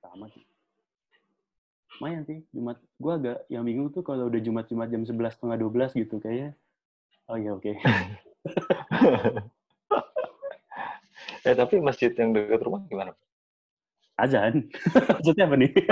Sama 0.02 0.26
sih. 0.32 0.44
Lumayan 1.98 2.22
sih, 2.26 2.42
Jumat. 2.50 2.78
Gue 2.98 3.12
agak 3.14 3.46
yang 3.48 3.64
bingung 3.64 3.88
tuh 3.94 4.02
kalau 4.02 4.26
udah 4.26 4.40
Jumat-Jumat 4.42 4.88
jam 4.90 5.02
11 5.06 5.34
setengah 5.38 5.56
12 5.62 5.94
gitu 5.94 6.18
kayaknya. 6.18 6.52
Oh 7.30 7.38
iya 7.38 7.54
oke. 7.56 7.72
eh 11.48 11.54
tapi 11.56 11.80
masjid 11.80 12.12
yang 12.12 12.34
dekat 12.36 12.60
rumah 12.60 12.82
gimana? 12.90 13.12
Azan. 14.18 14.68
Maksudnya 15.16 15.46
apa 15.48 15.56
nih? 15.56 15.72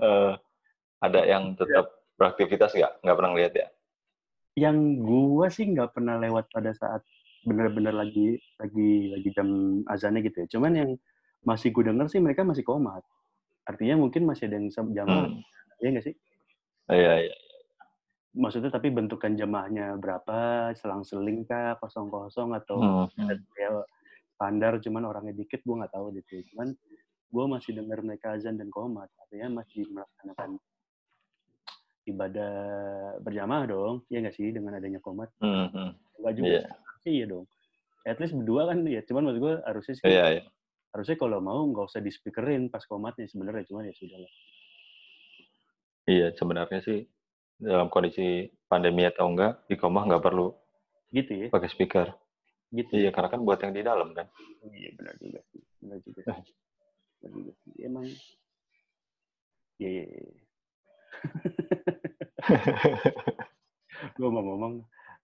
Eh, 0.00 0.32
ada 1.04 1.20
yang 1.28 1.52
tetap 1.60 1.92
beraktivitas 2.16 2.72
nggak? 2.72 3.04
Nggak 3.04 3.16
pernah 3.20 3.36
lihat 3.36 3.52
ya? 3.52 3.68
yang 4.58 5.00
gua 5.00 5.46
sih 5.48 5.68
nggak 5.70 5.94
pernah 5.94 6.18
lewat 6.18 6.50
pada 6.50 6.74
saat 6.74 7.00
bener-bener 7.46 7.96
lagi 7.96 8.36
lagi 8.60 9.14
lagi 9.14 9.28
jam 9.32 9.48
azannya 9.88 10.20
gitu 10.26 10.44
ya. 10.44 10.46
Cuman 10.58 10.72
yang 10.76 10.90
masih 11.42 11.70
gue 11.70 11.84
denger 11.84 12.06
sih 12.06 12.18
mereka 12.18 12.42
masih 12.42 12.62
komat. 12.62 13.00
Artinya 13.64 13.96
mungkin 13.98 14.24
masih 14.24 14.48
ada 14.48 14.56
yang 14.56 14.68
jamaah, 14.68 15.28
Hmm. 15.28 15.40
ya 15.78 15.88
nggak 15.90 16.04
sih? 16.04 16.14
Iya 16.86 17.12
iya. 17.24 17.36
Maksudnya 18.30 18.70
tapi 18.70 18.88
bentukan 18.88 19.34
jamaahnya 19.34 19.98
berapa, 19.98 20.70
selang-seling 20.74 21.42
kah, 21.44 21.74
kosong-kosong 21.76 22.54
atau 22.54 23.08
Hmm, 23.10 23.36
kayak 23.54 23.84
standar 24.30 24.80
cuman 24.80 25.04
orangnya 25.04 25.34
dikit 25.34 25.60
gue 25.60 25.76
nggak 25.76 25.92
tahu 25.92 26.16
gitu 26.16 26.40
cuman 26.54 26.72
gue 27.28 27.44
masih 27.46 27.76
dengar 27.76 28.00
mereka 28.00 28.32
azan 28.32 28.56
dan 28.56 28.72
komat 28.72 29.12
artinya 29.20 29.60
masih 29.60 29.84
melaksanakan 29.86 30.56
ibadah 32.08 32.54
berjamaah 33.20 33.68
dong 33.68 33.94
ya 34.08 34.18
nggak 34.18 34.32
sih 34.32 34.48
dengan 34.48 34.74
adanya 34.74 34.96
komat 34.98 35.28
Hmm, 35.38 35.68
hmm. 35.70 35.90
nggak 36.24 36.32
juga 36.34 36.48
Iya. 36.48 36.62
sih 37.04 37.12
iya 37.12 37.26
dong 37.28 37.44
at 38.02 38.16
least 38.16 38.32
berdua 38.32 38.72
kan 38.72 38.80
ya 38.88 39.04
cuman 39.04 39.22
maksud 39.28 39.40
gue 39.40 39.54
harusnya 39.62 39.94
sih 39.94 40.04
Iya 40.08 40.24
iya. 40.32 40.42
Harusnya 40.90 41.16
kalau 41.16 41.38
mau 41.38 41.62
nggak 41.70 41.86
usah 41.86 42.02
di 42.02 42.10
speakerin 42.10 42.66
pas 42.66 42.82
komatnya 42.84 43.26
sebenarnya 43.26 43.64
cuman 43.70 43.90
ya 43.90 43.94
sudah 43.94 44.18
lah 44.18 44.32
Iya 46.10 46.34
sebenarnya 46.34 46.80
sih 46.82 47.06
dalam 47.60 47.86
kondisi 47.86 48.50
pandemi 48.66 49.06
atau 49.06 49.30
enggak 49.30 49.62
di 49.70 49.78
rumah 49.78 50.02
nggak 50.08 50.24
perlu 50.24 50.50
gitu 51.14 51.30
ya 51.36 51.46
pakai 51.52 51.70
speaker. 51.70 52.08
gitu 52.70 52.90
Iya 52.98 53.10
karena 53.10 53.28
kan 53.30 53.42
buat 53.42 53.58
yang 53.62 53.74
di 53.74 53.82
dalam 53.82 54.14
kan. 54.14 54.26
iya 54.74 54.90
benar 54.94 55.14
juga 55.18 55.40
sih 55.50 55.62
benar 55.78 55.98
juga 56.02 56.20
sih 56.22 56.54
benar 57.20 57.32
juga 57.34 57.52
sih 57.62 57.72
emang 57.82 58.06
ya 59.78 59.90
ya, 59.90 60.04
ya. 60.06 60.22
gue 64.18 64.28
mau 64.30 64.42
ngomong 64.42 64.74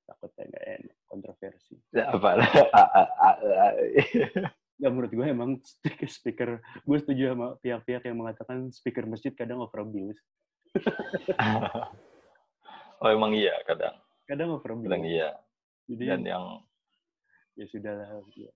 takutnya 0.06 0.42
nggak 0.50 0.64
enak 0.82 0.96
kontroversi 1.06 1.74
Ya, 1.90 2.14
apa? 2.14 2.30
Ya 4.76 4.92
menurut 4.92 5.08
gue 5.08 5.26
emang 5.26 5.56
speaker, 5.64 6.08
speaker 6.08 6.50
gue 6.60 6.98
setuju 7.00 7.32
sama 7.32 7.56
pihak-pihak 7.64 8.04
yang 8.04 8.20
mengatakan 8.20 8.68
speaker 8.72 9.08
masjid 9.08 9.32
kadang 9.32 9.64
over 9.64 9.80
abuse. 9.80 10.20
oh 13.00 13.08
emang 13.08 13.32
iya 13.32 13.56
kadang, 13.64 13.96
Kadang 14.28 14.52
over 14.52 14.76
abuse. 14.76 14.84
kadang 14.84 15.04
iya. 15.08 15.32
Jadi 15.88 16.04
Dan 16.04 16.22
yang 16.28 16.44
ya 17.56 17.64
sudah 17.72 17.92
lah. 17.96 18.08
Ya. 18.36 18.52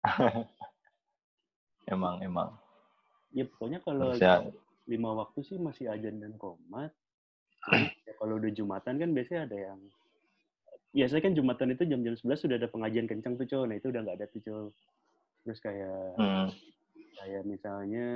emang 1.92 2.24
emang 2.24 2.56
ya 3.32 3.44
pokoknya 3.44 3.84
kalau 3.84 4.14
harusnya 4.14 4.48
lima 4.88 5.10
waktu 5.12 5.44
sih 5.44 5.60
masih 5.60 5.92
ajan 5.92 6.16
dan 6.16 6.32
komat. 6.40 6.92
Jadi, 7.68 7.92
ya, 8.08 8.12
kalau 8.16 8.40
udah 8.40 8.52
jumatan 8.54 8.96
kan 8.96 9.10
biasanya 9.12 9.40
ada 9.44 9.56
yang 9.56 9.80
biasanya 10.96 11.22
kan 11.28 11.34
jumatan 11.36 11.68
itu 11.76 11.84
jam-jam 11.84 12.14
11 12.16 12.40
sudah 12.40 12.56
ada 12.56 12.68
pengajian 12.72 13.04
kencang 13.04 13.36
tuh 13.36 13.44
cowok. 13.44 13.66
Nah 13.68 13.76
itu 13.76 13.92
udah 13.92 14.00
nggak 14.00 14.16
ada 14.16 14.26
tuh 14.32 14.40
cowok. 14.40 14.72
Terus 15.48 15.64
kayak 15.64 16.20
hmm, 16.20 16.52
kayak 17.16 17.42
misalnya 17.48 18.06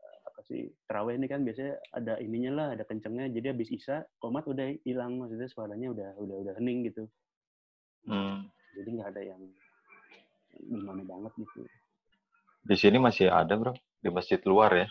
eh, 0.00 0.18
apa 0.24 0.40
sih 0.48 0.72
terawih 0.88 1.20
ini 1.20 1.28
kan 1.28 1.44
biasanya 1.44 1.76
ada 1.92 2.16
ininya 2.16 2.52
lah 2.56 2.66
ada 2.72 2.88
kencengnya. 2.88 3.28
Jadi 3.28 3.52
habis 3.52 3.68
isya 3.68 4.08
komat 4.24 4.48
udah 4.48 4.72
hilang 4.88 5.20
maksudnya 5.20 5.52
suaranya 5.52 5.92
udah 5.92 6.16
udah 6.16 6.36
udah 6.48 6.52
hening 6.56 6.88
gitu. 6.88 7.04
Hmm. 8.08 8.48
jadi 8.76 8.88
nggak 9.00 9.10
ada 9.16 9.22
yang 9.36 9.40
gimana 10.64 11.04
banget 11.04 11.32
gitu. 11.44 11.60
Di 12.64 12.76
sini 12.80 12.96
masih 12.96 13.28
ada 13.28 13.52
bro. 13.52 13.76
Di 14.00 14.08
masjid 14.08 14.40
luar 14.48 14.72
ya. 14.72 14.88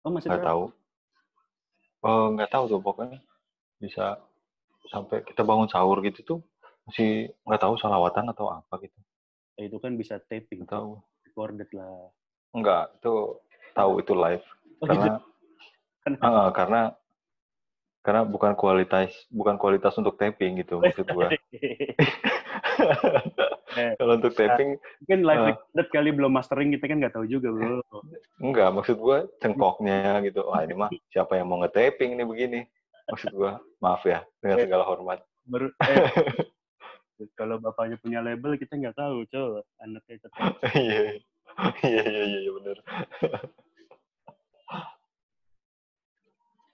Oh 0.00 0.08
masih 0.08 0.32
nggak 0.32 0.48
tahu. 0.48 0.64
Oh 2.08 2.24
nggak 2.32 2.48
tahu 2.48 2.64
tuh 2.72 2.80
pokoknya. 2.80 3.20
Bisa 3.76 4.16
sampai 4.88 5.28
kita 5.28 5.44
bangun 5.44 5.68
sahur 5.68 6.00
gitu 6.00 6.24
tuh 6.24 6.40
masih 6.88 7.28
nggak 7.44 7.60
tahu 7.60 7.76
salawatan 7.76 8.32
atau 8.32 8.48
apa 8.48 8.80
gitu 8.80 8.96
itu 9.66 9.76
kan 9.76 9.92
bisa 9.94 10.16
taping 10.28 10.64
tahu 10.64 10.98
recorded 11.26 11.68
lah 11.76 12.08
Enggak, 12.50 12.90
itu 12.98 13.38
tahu 13.76 14.02
itu 14.02 14.12
live 14.16 14.42
oh, 14.82 14.86
gitu. 14.90 15.08
karena 16.02 16.16
Kenapa? 16.16 16.26
Ah, 16.26 16.50
karena 16.50 16.82
Karena 18.00 18.24
bukan 18.24 18.56
kualitas 18.56 19.12
bukan 19.28 19.60
kualitas 19.60 19.92
untuk 20.00 20.16
taping 20.16 20.56
gitu 20.56 20.80
maksud 20.80 21.04
gua. 21.12 21.28
Eh, 21.52 21.52
Kalau 24.00 24.16
untuk 24.16 24.32
taping 24.32 24.80
Mungkin 25.04 25.20
live 25.20 25.42
Eh. 25.44 25.48
recorded 25.52 25.88
kali 25.92 26.08
belum 26.16 26.32
mastering 26.32 26.72
kita 26.72 26.88
kan 26.88 26.96
nggak 26.96 27.12
tahu 27.12 27.28
juga 27.28 27.52
bro. 27.52 27.84
enggak, 28.40 28.72
maksud 28.72 28.96
gua 28.96 29.28
cengkoknya 29.44 30.16
gitu. 30.24 30.40
Wah, 30.48 30.64
ini 30.64 30.72
mah 30.72 30.88
siapa 31.12 31.36
yang 31.36 31.52
mau 31.52 31.60
nge-taping 31.60 32.16
nih 32.16 32.24
begini? 32.24 32.60
Maksud 33.12 33.36
gua, 33.36 33.60
maaf 33.84 34.00
ya 34.08 34.24
dengan 34.40 34.64
segala 34.64 34.88
hormat. 34.88 35.20
Baru 35.44 35.68
eh, 35.84 36.08
kalau 37.34 37.60
bapaknya 37.60 37.96
punya 38.00 38.20
label 38.20 38.56
kita 38.56 38.76
nggak 38.76 38.96
tahu 38.96 39.24
coba 39.28 39.60
anaknya 39.80 40.16
tetap 40.24 40.54
Iya. 40.76 41.00
Iya, 41.82 42.02
iya, 42.06 42.22
iya, 42.24 42.38
iya, 42.46 42.50
benar. 42.56 42.76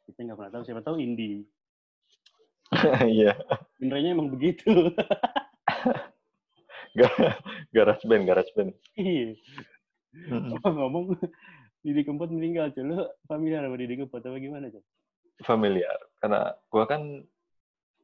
kita 0.07 0.19
nggak 0.23 0.39
pernah 0.39 0.53
tahu 0.53 0.63
siapa 0.65 0.83
tahu 0.85 0.97
indie. 1.03 1.45
Iya. 3.15 3.33
Genrenya 3.79 4.15
emang 4.15 4.31
begitu. 4.31 4.69
Ga- 6.99 7.37
Garage 7.75 8.05
band, 8.09 8.25
garage 8.25 8.53
band. 8.57 8.73
Iya. 8.97 9.37
Mm-mm. 10.33 10.57
Ngomong 10.65 11.13
Didi 11.85 12.03
Kempot 12.03 12.33
meninggal, 12.33 12.73
cuy. 12.73 12.83
Lu 12.83 13.05
familiar 13.29 13.63
sama 13.69 13.77
Didi 13.77 13.95
Kempot 14.01 14.25
apa 14.25 14.39
gimana, 14.41 14.73
cuy? 14.73 14.83
Familiar. 15.45 15.99
Karena 16.19 16.57
gua 16.73 16.85
kan 16.89 17.23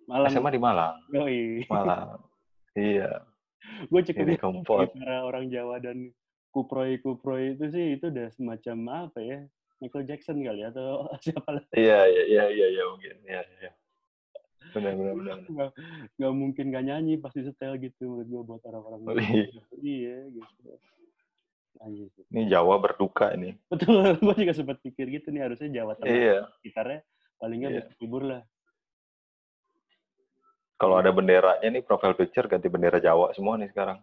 Malam. 0.05 0.29
SMA 0.29 0.51
di 0.53 0.61
Malang. 0.61 0.95
Oh, 1.15 1.27
iya. 1.31 1.65
Malang. 1.71 2.21
Iya. 2.73 3.11
Gue 3.89 4.01
cukup 4.03 4.25
bagi 4.27 4.99
para 4.99 5.17
orang 5.25 5.47
Jawa 5.49 5.77
dan 5.81 6.11
kuproy-kuproy 6.53 7.57
itu 7.57 7.65
sih 7.73 7.97
itu 7.97 8.13
udah 8.13 8.29
semacam 8.33 8.77
apa 9.09 9.19
ya? 9.21 9.39
Michael 9.83 10.07
Jackson 10.07 10.39
kali 10.45 10.63
atau 10.63 11.09
siapa 11.25 11.59
lah. 11.59 11.65
Iya, 11.75 12.07
iya, 12.07 12.23
iya, 12.29 12.45
iya, 12.53 12.67
iya, 12.71 12.85
mungkin. 12.87 13.17
Iya, 13.27 13.43
iya. 13.61 13.71
Benar, 14.73 14.93
benar, 14.95 15.15
benar. 15.19 15.37
Nggak, 15.51 15.71
nggak 16.17 16.33
mungkin 16.33 16.65
gak 16.71 16.85
nyanyi 16.87 17.15
pasti 17.19 17.43
setel 17.43 17.77
gitu 17.83 18.09
menurut 18.09 18.29
gue 18.31 18.43
buat 18.47 18.63
orang-orang. 18.65 19.01
Oh, 19.05 19.15
iya. 19.19 19.47
iya 19.83 20.17
gitu. 20.31 20.71
Anjir. 21.83 22.07
sih. 22.15 22.25
Ini 22.31 22.47
Jawa 22.47 22.79
berduka 22.79 23.35
ini. 23.35 23.59
Betul, 23.67 24.07
gue 24.23 24.35
juga 24.39 24.55
sempat 24.55 24.79
pikir 24.81 25.11
gitu 25.11 25.35
nih 25.35 25.51
harusnya 25.51 25.83
Jawa 25.83 25.99
Tengah 25.99 26.15
Iya. 26.15 26.39
gitarnya 26.63 27.01
paling 27.43 27.59
nggak 27.59 27.73
Iya. 27.75 28.21
lah. 28.23 28.43
Kalau 30.81 30.99
ada 30.99 31.15
benderanya 31.15 31.69
nih 31.69 31.85
profile 31.85 32.17
picture 32.19 32.49
ganti 32.51 32.67
bendera 32.67 32.99
Jawa 32.99 33.31
semua 33.37 33.57
nih 33.61 33.71
sekarang. 33.71 33.99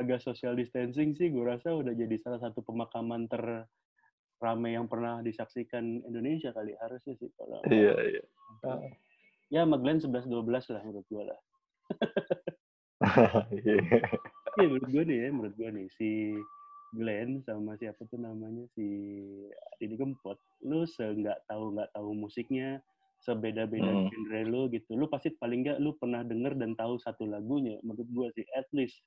agak 0.00 0.24
social 0.24 0.56
distancing 0.56 1.12
sih 1.12 1.28
gue 1.28 1.44
rasa 1.44 1.74
udah 1.74 1.92
jadi 1.92 2.16
salah 2.22 2.40
satu 2.40 2.64
pemakaman 2.64 3.28
terramai 3.28 4.72
yang 4.72 4.88
pernah 4.88 5.20
disaksikan 5.20 6.00
Indonesia 6.06 6.54
kali 6.54 6.72
harusnya 6.80 7.14
sih 7.20 7.28
kalau 7.36 7.60
Iya, 7.68 7.94
iya. 8.08 8.22
ya 9.52 9.68
sama 9.68 9.76
Glenn 9.76 10.00
11 10.00 10.28
12 10.32 10.72
lah 10.72 10.82
menurut 10.86 11.06
gue 11.08 11.22
lah. 11.28 11.40
Iya. 13.66 13.82
Iya 14.54 14.66
menurut 14.68 14.88
gue 14.94 15.02
nih 15.02 15.18
ya, 15.18 15.28
menurut 15.34 15.54
gue 15.58 15.68
nih 15.74 15.86
si 15.98 16.10
Glenn 16.92 17.40
sama 17.42 17.74
siapa 17.80 18.04
tuh 18.06 18.20
namanya 18.20 18.68
si 18.76 18.86
Didi 19.80 19.96
Kempot, 19.96 20.36
lu 20.62 20.84
se 20.84 21.02
nggak 21.02 21.48
tahu 21.48 21.72
nggak 21.74 21.90
tahu 21.96 22.12
musiknya, 22.12 22.78
sebeda-beda 23.22 23.86
Hmm. 23.86 24.10
genre 24.10 24.40
lu 24.44 24.66
gitu, 24.68 24.98
lu 24.98 25.06
pasti 25.06 25.30
paling 25.30 25.62
nggak 25.62 25.78
lu 25.78 25.94
pernah 25.94 26.26
denger 26.26 26.58
dan 26.58 26.74
tahu 26.74 26.98
satu 26.98 27.22
lagunya, 27.24 27.78
menurut 27.86 28.08
gue 28.10 28.26
sih 28.34 28.46
at 28.58 28.66
least 28.74 28.98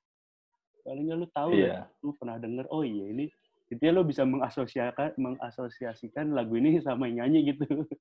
paling 0.82 1.04
nggak 1.04 1.18
lu 1.20 1.28
tahu 1.30 1.50
Iya. 1.52 1.68
lah, 1.68 1.84
lu 2.00 2.10
pernah 2.16 2.36
denger, 2.40 2.64
oh 2.72 2.80
iya 2.80 3.12
ini, 3.12 3.28
intinya 3.68 4.00
lu 4.00 4.08
bisa 4.08 4.24
mengasosiasikan 4.24 5.12
mengasosiasikan 5.20 6.32
lagu 6.32 6.56
ini 6.56 6.80
sama 6.80 7.12
yang 7.12 7.28
nyanyi 7.28 7.52
gitu. 7.52 7.68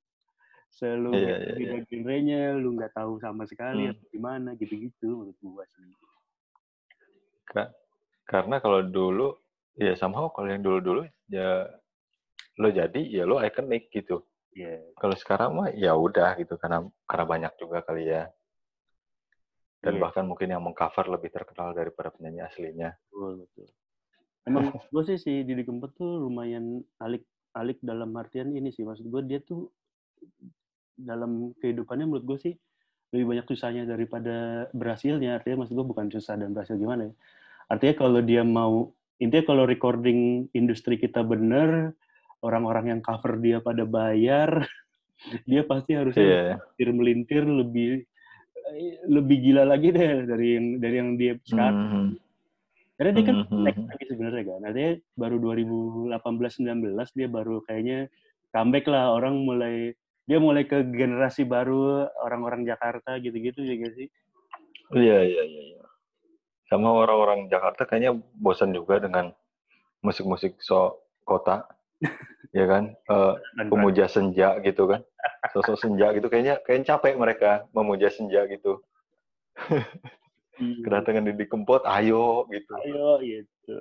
Selalu 0.76 1.12
Iya, 1.20 1.36
iya, 1.40 1.54
beda 1.56 1.78
genrenya, 1.88 2.42
lu 2.56 2.76
nggak 2.76 2.96
tahu 2.96 3.20
sama 3.20 3.44
sekali 3.48 3.88
Hmm. 3.88 3.92
atau 3.96 4.06
gimana 4.12 4.50
gitu-gitu 4.56 5.08
menurut 5.08 5.38
gua 5.44 5.64
sih. 5.72 5.84
Ka- 7.46 7.72
Karena 8.26 8.58
kalau 8.58 8.82
dulu 8.82 9.38
ya 9.78 9.94
somehow 9.94 10.32
kalau 10.34 10.50
yang 10.50 10.64
dulu-dulu 10.66 11.06
ya 11.30 11.70
lo 12.58 12.68
jadi 12.72 13.02
ya 13.06 13.24
lo 13.28 13.38
ikonik 13.38 13.92
gitu. 13.94 14.24
Iya. 14.56 14.80
Kalau 14.96 15.16
sekarang 15.20 15.50
mah 15.52 15.70
ya 15.76 15.92
udah 15.94 16.40
gitu 16.40 16.56
karena 16.56 16.88
karena 17.04 17.26
banyak 17.28 17.54
juga 17.60 17.84
kali 17.84 18.08
ya. 18.08 18.32
Dan 19.84 20.00
Iya. 20.00 20.02
bahkan 20.02 20.26
mungkin 20.26 20.50
yang 20.50 20.64
mengcover 20.64 21.06
lebih 21.12 21.30
terkenal 21.30 21.76
daripada 21.76 22.10
penyanyi 22.10 22.42
aslinya. 22.42 22.96
Betul, 23.12 23.46
betul. 23.46 23.68
Emang 24.48 24.66
gue 24.94 25.04
sih 25.06 25.18
si 25.20 25.44
Didi 25.44 25.68
Kempot 25.68 25.92
tuh 25.94 26.24
lumayan 26.24 26.80
alik 27.04 27.28
alik 27.56 27.80
dalam 27.84 28.12
artian 28.16 28.52
ini 28.52 28.72
sih 28.72 28.84
maksud 28.84 29.08
gue 29.08 29.22
dia 29.28 29.40
tuh 29.44 29.72
dalam 30.96 31.56
kehidupannya 31.60 32.08
menurut 32.08 32.26
gue 32.28 32.38
sih 32.40 32.54
lebih 33.16 33.32
banyak 33.32 33.46
susahnya 33.48 33.84
daripada 33.88 34.68
berhasilnya 34.76 35.40
artinya 35.40 35.64
maksud 35.64 35.76
gue 35.76 35.88
bukan 35.88 36.08
susah 36.12 36.36
dan 36.36 36.52
berhasil 36.52 36.76
gimana 36.76 37.12
ya 37.12 37.14
artinya 37.72 37.96
kalau 37.96 38.20
dia 38.20 38.44
mau 38.44 38.92
intinya 39.24 39.56
kalau 39.56 39.64
recording 39.64 40.52
industri 40.52 41.00
kita 41.00 41.24
bener 41.24 41.96
orang-orang 42.46 42.94
yang 42.94 43.02
cover 43.02 43.42
dia 43.42 43.58
pada 43.58 43.82
bayar 43.84 44.62
dia 45.50 45.66
pasti 45.66 45.98
harusnya 45.98 46.22
Iya. 46.22 46.54
melintir 46.78 46.90
melintir 46.94 47.44
lebih 47.44 47.92
lebih 49.06 49.38
gila 49.46 49.64
lagi 49.66 49.90
deh 49.94 50.26
dari 50.26 50.48
yang 50.58 50.68
dari 50.82 50.96
yang 50.98 51.10
dia 51.18 51.34
sekarang 51.46 51.78
Mhm. 51.86 52.08
karena 52.98 53.12
dia 53.14 53.24
kan 53.26 53.38
Mhm. 53.46 53.62
naik 53.62 53.78
lagi 53.92 54.04
sebenarnya 54.08 54.44
kan. 54.48 54.60
Artinya 54.66 54.92
baru 55.14 55.36
2018-19 55.44 57.12
dia 57.12 57.28
baru 57.28 57.56
kayaknya 57.68 58.00
comeback 58.56 58.86
lah 58.88 59.12
orang 59.14 59.36
mulai 59.44 59.92
dia 60.26 60.40
mulai 60.42 60.66
ke 60.66 60.82
generasi 60.82 61.46
baru 61.46 62.10
orang-orang 62.26 62.66
Jakarta 62.66 63.22
gitu-gitu 63.22 63.62
ya 63.62 63.78
gak 63.78 63.94
sih? 63.94 64.08
Iya, 64.98 65.22
iya, 65.22 65.44
iya. 65.46 65.62
iya. 65.76 65.84
Sama 66.66 66.90
orang-orang 66.90 67.46
Jakarta 67.46 67.86
kayaknya 67.86 68.18
bosan 68.34 68.74
juga 68.74 68.98
dengan 68.98 69.30
musik-musik 70.02 70.58
so 70.58 70.98
kota, 71.22 71.70
ya 72.52 72.66
kan? 72.66 72.84
Dan 73.56 73.66
pemuja 73.68 74.06
senja 74.06 74.58
gitu 74.60 74.88
kan? 74.88 75.02
Sosok 75.52 75.78
senja 75.78 76.12
gitu 76.12 76.28
kayaknya 76.28 76.60
kayaknya 76.62 76.96
capek 76.96 77.16
mereka 77.16 77.52
memuja 77.72 78.10
senja 78.10 78.44
gitu. 78.46 78.82
berarti- 80.56 80.82
Kedatangan 80.82 81.28
Didi 81.28 81.46
Kempot, 81.46 81.84
ayo 81.84 82.48
gitu. 82.48 82.74
Ayo 82.78 83.20
gitu. 83.20 83.76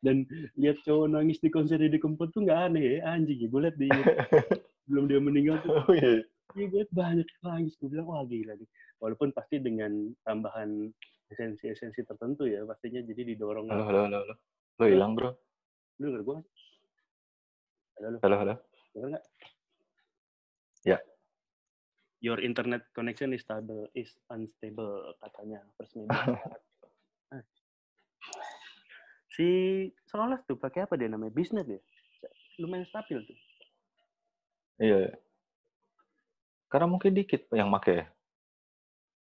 Dan 0.00 0.24
lihat 0.56 0.80
cowok 0.80 1.12
nangis 1.12 1.38
di 1.38 1.52
konser 1.52 1.76
di 1.76 2.00
Kempot 2.00 2.32
tuh 2.32 2.44
nggak 2.44 2.72
aneh 2.72 2.82
ya, 2.98 3.12
anjing 3.12 3.36
ya. 3.36 3.48
Gue 3.48 3.60
liat 3.68 3.76
di 3.76 3.88
belum 4.88 5.04
dia 5.06 5.20
meninggal 5.20 5.60
tuh, 5.60 5.76
Oh 5.78 5.92
iya. 5.92 6.24
iya 6.56 6.66
gue 6.66 6.82
banyak 6.90 7.28
nangis. 7.44 7.76
Gue 7.76 7.92
bilang, 7.92 8.08
wah 8.08 8.24
gila 8.24 8.56
nih. 8.56 8.68
Walaupun 8.96 9.28
pasti 9.30 9.60
dengan 9.60 9.92
tambahan 10.24 10.88
esensi-esensi 11.28 12.00
tertentu 12.02 12.48
ya, 12.48 12.64
pastinya 12.64 13.04
jadi 13.04 13.36
didorong. 13.36 13.68
Halo, 13.68 13.84
halo, 13.84 14.00
halo, 14.08 14.18
halo. 14.18 14.34
Lo 14.80 14.84
hilang, 14.88 15.12
Bro. 15.12 15.36
Lu 16.00 16.08
denger 16.08 16.22
gue? 16.24 16.38
Halo, 18.00 18.06
lu 18.08 18.18
Halo, 18.24 18.36
halo. 18.40 18.54
denger 18.96 19.08
nggak? 19.12 19.24
Ya. 20.88 20.98
Your 22.24 22.40
internet 22.40 22.88
connection 22.96 23.36
is 23.36 23.44
stable, 23.44 23.84
is 23.92 24.08
unstable 24.32 25.12
katanya 25.20 25.60
first 25.76 25.92
media. 26.00 26.40
Ah. 27.30 27.44
si 29.30 29.46
Solas 30.08 30.40
tuh 30.48 30.56
pakai 30.56 30.88
apa 30.88 30.96
dia 30.96 31.12
namanya? 31.12 31.36
Bisnet 31.36 31.68
ya? 31.68 31.80
Lumayan 32.58 32.88
stabil 32.88 33.20
tuh. 33.20 33.38
Iya. 34.80 35.12
Karena 36.72 36.88
mungkin 36.88 37.12
dikit 37.12 37.44
yang 37.52 37.68
make 37.68 37.92
ya. 37.92 38.06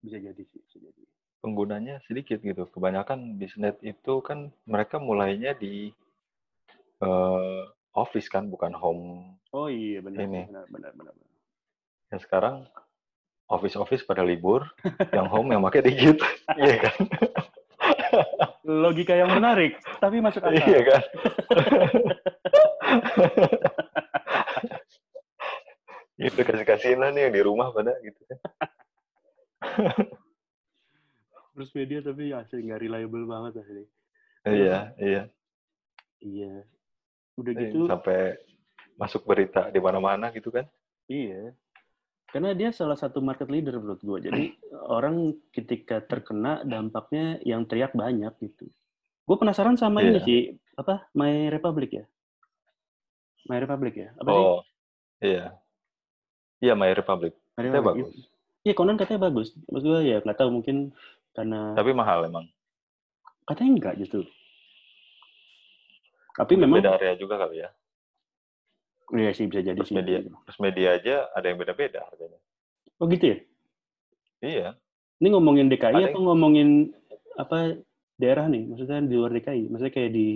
Bisa 0.05 0.21
jadi 0.21 0.43
sih, 0.45 0.61
bisa 0.69 0.79
jadi. 0.85 1.03
penggunanya 1.39 2.03
sedikit 2.05 2.43
gitu. 2.43 2.67
Kebanyakan 2.69 3.39
bisnet 3.41 3.79
itu 3.81 4.21
kan 4.21 4.51
mereka 4.69 4.99
mulainya 4.99 5.55
di 5.55 5.95
eh, 7.03 7.63
office 7.95 8.29
kan, 8.31 8.47
bukan 8.51 8.73
home. 8.75 9.37
Oh 9.55 9.67
iya 9.71 10.05
benar 10.05 10.29
Ini. 10.29 10.47
benar 10.51 10.67
benar 10.69 10.93
benar. 10.95 11.15
benar. 11.17 11.39
Ya 12.09 12.19
sekarang 12.21 12.57
office-office 13.49 14.05
pada 14.05 14.21
libur, 14.21 14.69
yang 15.13 15.29
home 15.29 15.57
yang 15.57 15.65
pakai 15.65 15.83
dikit. 15.85 16.21
Iya 16.61 16.77
kan? 16.89 16.97
Logika 18.65 19.17
yang 19.17 19.33
menarik, 19.33 19.77
tapi 20.01 20.21
masuk 20.21 20.45
akal. 20.45 20.57
Iya 20.57 20.81
kan? 20.85 21.03
Itu 26.29 26.41
kasih-kasihan 26.43 27.15
nih 27.15 27.31
yang 27.31 27.35
di 27.37 27.43
rumah 27.47 27.71
pada 27.71 27.95
gitu 28.03 28.21
kan. 28.27 28.39
Terus 31.55 31.71
media 31.75 31.99
tapi 32.03 32.35
asli 32.35 32.67
nggak 32.67 32.81
reliable 32.83 33.25
banget 33.27 33.63
asli. 33.63 33.85
Iya, 34.47 34.95
iya. 34.99 35.23
Iya. 36.19 36.67
Udah 37.39 37.53
Eh, 37.55 37.61
gitu, 37.65 37.87
Sampai 37.87 38.35
masuk 38.99 39.23
berita 39.23 39.71
di 39.71 39.79
mana-mana 39.79 40.29
gitu 40.31 40.51
kan. 40.51 40.67
iya. 41.07 41.55
Karena 42.29 42.53
dia 42.53 42.69
salah 42.69 42.93
satu 42.93 43.25
market 43.25 43.49
leader 43.49 43.79
menurut 43.79 44.03
gue. 44.03 44.19
Jadi 44.29 44.43
orang 44.91 45.33
ketika 45.49 46.03
terkena 46.03 46.61
dampaknya 46.61 47.39
yang 47.41 47.65
teriak 47.65 47.95
banyak 47.95 48.35
gitu. 48.39 48.69
Gue 49.25 49.37
penasaran 49.37 49.77
sama 49.77 50.03
ini 50.03 50.19
Iya. 50.19 50.21
sih, 50.21 50.41
apa 50.75 51.09
My 51.13 51.49
Republic 51.49 51.91
ya? 51.95 52.05
My 53.45 53.57
Republic 53.57 53.95
ya? 53.97 54.09
Apa 54.15 54.29
sih? 54.29 54.45
Oh, 54.45 54.59
iya. 55.21 55.57
Iya, 56.59 56.75
My 56.75 56.91
Republic. 56.91 57.33
My 57.55 57.65
Republic. 57.65 58.05
bagus. 58.05 58.15
Iya, 58.61 58.75
Conan 58.75 58.99
katanya 58.99 59.21
bagus. 59.25 59.49
Maksud 59.65 59.87
gue 59.87 60.01
ya 60.05 60.19
nggak 60.21 60.37
tahu 60.37 60.51
mungkin 60.51 60.93
karena 61.33 61.73
Tapi 61.73 61.91
mahal 61.95 62.27
emang. 62.27 62.45
katanya 63.47 63.71
enggak 63.73 63.95
justru. 63.97 64.29
Tapi 66.39 66.55
memang 66.55 66.79
Beda 66.79 66.95
area 66.95 67.15
juga 67.15 67.35
kali 67.37 67.59
ya. 67.59 67.71
iya 69.11 69.31
sih 69.33 69.45
bisa 69.45 69.65
jadi 69.65 69.75
Terus 69.75 69.89
sih. 69.89 69.97
media, 69.97 70.19
terus 70.21 70.59
media 70.61 70.89
aja 70.95 71.15
ada 71.33 71.47
yang 71.47 71.57
beda-beda 71.57 72.05
harganya. 72.05 72.39
Oh 72.97 73.07
gitu 73.07 73.25
ya? 73.27 73.39
Iya. 74.39 74.69
Ini 75.19 75.29
ngomongin 75.31 75.67
DKI 75.67 75.95
Ada 75.97 76.07
atau 76.13 76.23
ngomongin 76.23 76.95
apa 77.35 77.75
daerah 78.15 78.47
nih? 78.47 78.69
Maksudnya 78.69 79.03
di 79.03 79.15
luar 79.15 79.33
DKI? 79.33 79.67
Maksudnya 79.67 79.91
kayak 79.91 80.13
di 80.13 80.27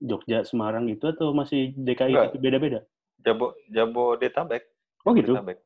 Jogja, 0.00 0.42
Semarang 0.42 0.88
itu 0.88 1.04
atau 1.06 1.30
masih 1.30 1.70
DKI 1.76 2.10
Enggak. 2.10 2.26
itu 2.28 2.38
beda-beda? 2.40 2.80
Jabo 3.20 3.54
Jabodetabek. 3.68 4.62
Oh 5.04 5.12
gitu? 5.12 5.32
Jabodetabek. 5.32 5.58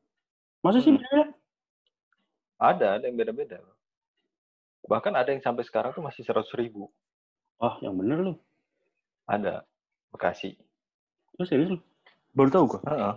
Masa 0.59 0.79
sih 0.79 0.91
Hmm. 0.91 0.99
beda? 0.99 1.21
Ada, 2.59 2.87
ada 2.99 3.03
yang 3.03 3.15
beda-beda. 3.15 3.57
Bahkan 4.83 5.13
ada 5.13 5.31
yang 5.31 5.39
sampai 5.39 5.63
sekarang 5.63 5.91
tuh 5.91 6.01
masih 6.01 6.21
100 6.21 6.51
ribu. 6.53 6.91
Oh, 7.57 7.75
yang 7.79 7.95
bener 7.95 8.19
lu. 8.19 8.33
Ada. 9.25 9.63
Bekasi. 10.11 10.57
Lu 11.37 11.43
serius 11.45 11.69
lu? 11.71 11.79
Baru 12.33 12.49
tahu 12.49 12.63
gua. 12.67 12.81
Heeh. 12.85 13.13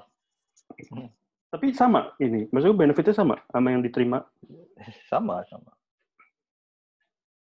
Tapi 1.49 1.67
sama 1.77 2.17
ini. 2.17 2.49
Maksudnya 2.49 2.77
benefitnya 2.77 3.13
sama 3.13 3.37
sama 3.49 3.69
yang 3.71 3.85
diterima 3.85 4.25
Sama, 5.11 5.45
sama. 5.47 5.73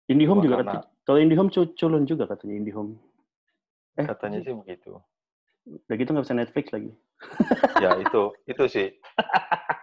IndiHome 0.10 0.42
Wah, 0.42 0.46
juga 0.46 0.56
karena- 0.60 0.74
katanya. 0.82 0.88
Kalau 1.06 1.20
IndiHome 1.20 1.50
cu- 1.50 1.74
culun 1.74 2.04
juga 2.06 2.30
katanya 2.30 2.54
IndiHome. 2.56 2.94
Eh, 3.98 4.06
Katanya 4.06 4.40
sih 4.42 4.54
begitu. 4.54 4.94
Udah 5.66 5.96
gitu 5.98 6.10
nggak 6.14 6.26
bisa 6.26 6.38
Netflix 6.38 6.66
lagi. 6.72 6.92
Ya 7.84 7.96
itu, 7.96 8.22
itu 8.52 8.64
sih. 8.68 8.88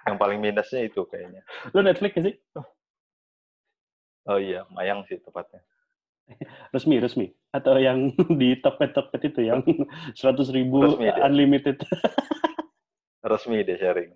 yang 0.06 0.16
paling 0.16 0.38
minusnya 0.38 0.86
itu 0.86 1.02
kayaknya. 1.08 1.42
Lu 1.74 1.80
Netflix 1.82 2.14
sih? 2.16 2.34
Oh 4.26 4.38
iya, 4.38 4.66
Mayang 4.70 5.02
sih 5.06 5.18
tepatnya. 5.18 5.62
Resmi, 6.74 6.96
resmi. 6.98 7.26
Atau 7.54 7.78
yang 7.78 8.10
di 8.40 8.58
Tokped-Tokped 8.58 9.22
itu 9.22 9.40
yang 9.46 9.62
100 10.18 10.56
ribu 10.56 10.82
Resmi 10.82 11.06
deh. 11.08 11.22
unlimited. 11.22 11.76
Resmi 13.22 13.62
deh 13.62 13.78
sharing. 13.78 14.12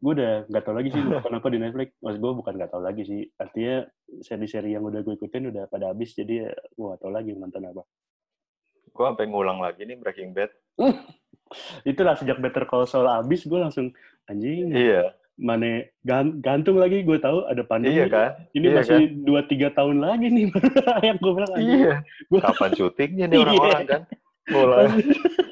gue 0.00 0.12
udah 0.16 0.48
nggak 0.48 0.64
tahu 0.64 0.80
lagi 0.80 0.88
sih 0.96 1.00
gua 1.04 1.20
nonton 1.20 1.36
apa 1.36 1.48
di 1.52 1.60
Netflix. 1.60 1.88
Mas 2.00 2.16
gue 2.16 2.32
bukan 2.32 2.52
nggak 2.56 2.72
tahu 2.72 2.80
lagi 2.80 3.02
sih. 3.04 3.20
Artinya 3.36 3.84
seri-seri 4.24 4.72
yang 4.72 4.88
udah 4.88 5.04
gue 5.04 5.12
ikutin 5.12 5.52
udah 5.52 5.68
pada 5.68 5.92
habis. 5.92 6.16
Jadi 6.16 6.40
gue 6.48 6.84
nggak 6.88 7.04
tahu 7.04 7.12
lagi 7.12 7.36
nonton 7.36 7.68
apa. 7.68 7.84
Gue 8.96 9.04
sampai 9.04 9.28
ngulang 9.28 9.60
lagi 9.60 9.84
nih 9.84 10.00
Breaking 10.00 10.32
Bad. 10.32 10.48
Itulah 11.84 12.16
sejak 12.16 12.40
Better 12.40 12.64
Call 12.64 12.88
Saul 12.88 13.12
habis 13.12 13.44
gue 13.44 13.58
langsung 13.60 13.92
anjing 14.24 14.72
Iya, 14.72 15.12
mana 15.40 15.68
gan- 16.00 16.36
gantung 16.38 16.76
lagi 16.76 17.00
gue 17.00 17.16
tahu 17.16 17.42
ada 17.44 17.62
pandemi. 17.62 17.96
iya 17.96 18.06
kan? 18.06 18.36
Ini 18.52 18.66
Iya 18.66 18.76
masih 18.76 19.00
dua 19.24 19.40
tiga 19.42 19.72
tahun 19.72 19.96
lagi 19.98 20.28
nih 20.28 20.52
yang 21.06 21.16
gue 21.16 21.32
bilang. 21.32 21.52
Iya. 21.56 22.04
Gua- 22.28 22.44
Kapan 22.44 22.70
syutingnya 22.70 23.24
nih 23.26 23.36
Iya. 23.36 23.42
orang-orang 23.42 23.86
kan? 23.86 24.02
Mulai. 24.46 24.84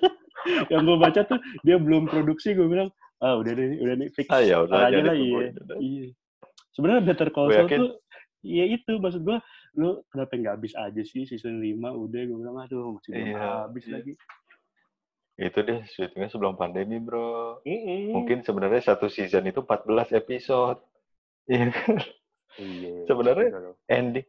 yang 0.70 0.82
gue 0.82 0.96
baca 0.96 1.20
tuh 1.22 1.36
dia 1.60 1.76
belum 1.76 2.04
produksi 2.06 2.52
gue 2.52 2.64
bilang 2.64 2.88
ah 3.18 3.34
udah 3.34 3.50
deh 3.50 3.76
udah 3.76 3.94
nih 3.96 4.08
fix 4.08 4.28
Ah, 4.28 4.40
ya 4.40 4.62
udah 4.62 4.86
aja 4.86 5.00
lah 5.02 5.12
iya 5.12 5.50
iya 5.76 6.06
sebenarnya 6.70 7.02
Better 7.04 7.28
Call 7.28 7.50
Saul 7.50 7.68
tuh 7.68 7.90
ya 8.40 8.64
itu 8.64 8.96
maksud 8.96 9.22
gue 9.22 9.36
lu 9.74 10.00
kenapa 10.08 10.32
nggak 10.32 10.54
habis 10.54 10.72
aja 10.72 11.02
sih 11.02 11.26
season 11.26 11.58
5 11.58 11.76
udah 11.84 12.20
gue 12.22 12.36
bilang 12.38 12.56
aduh 12.56 12.96
masih 12.96 13.10
belum 13.10 13.26
Iya, 13.28 13.44
habis 13.62 13.84
iya. 13.84 13.92
lagi 13.92 14.12
Itu 15.38 15.62
deh 15.62 15.86
syutingnya 15.86 16.28
sebelum 16.28 16.54
pandemi, 16.54 16.98
bro. 16.98 17.62
Mm-mm. 17.62 18.10
Mungkin 18.10 18.42
sebenarnya 18.42 18.82
satu 18.84 19.06
season 19.06 19.46
itu 19.46 19.62
14 19.62 20.12
episode. 20.12 20.82
Iya 21.48 21.72
kan? 21.72 21.96
iya 22.58 23.08
sebenarnya- 23.08 23.48
benar. 23.48 23.72
Ending. 23.88 24.26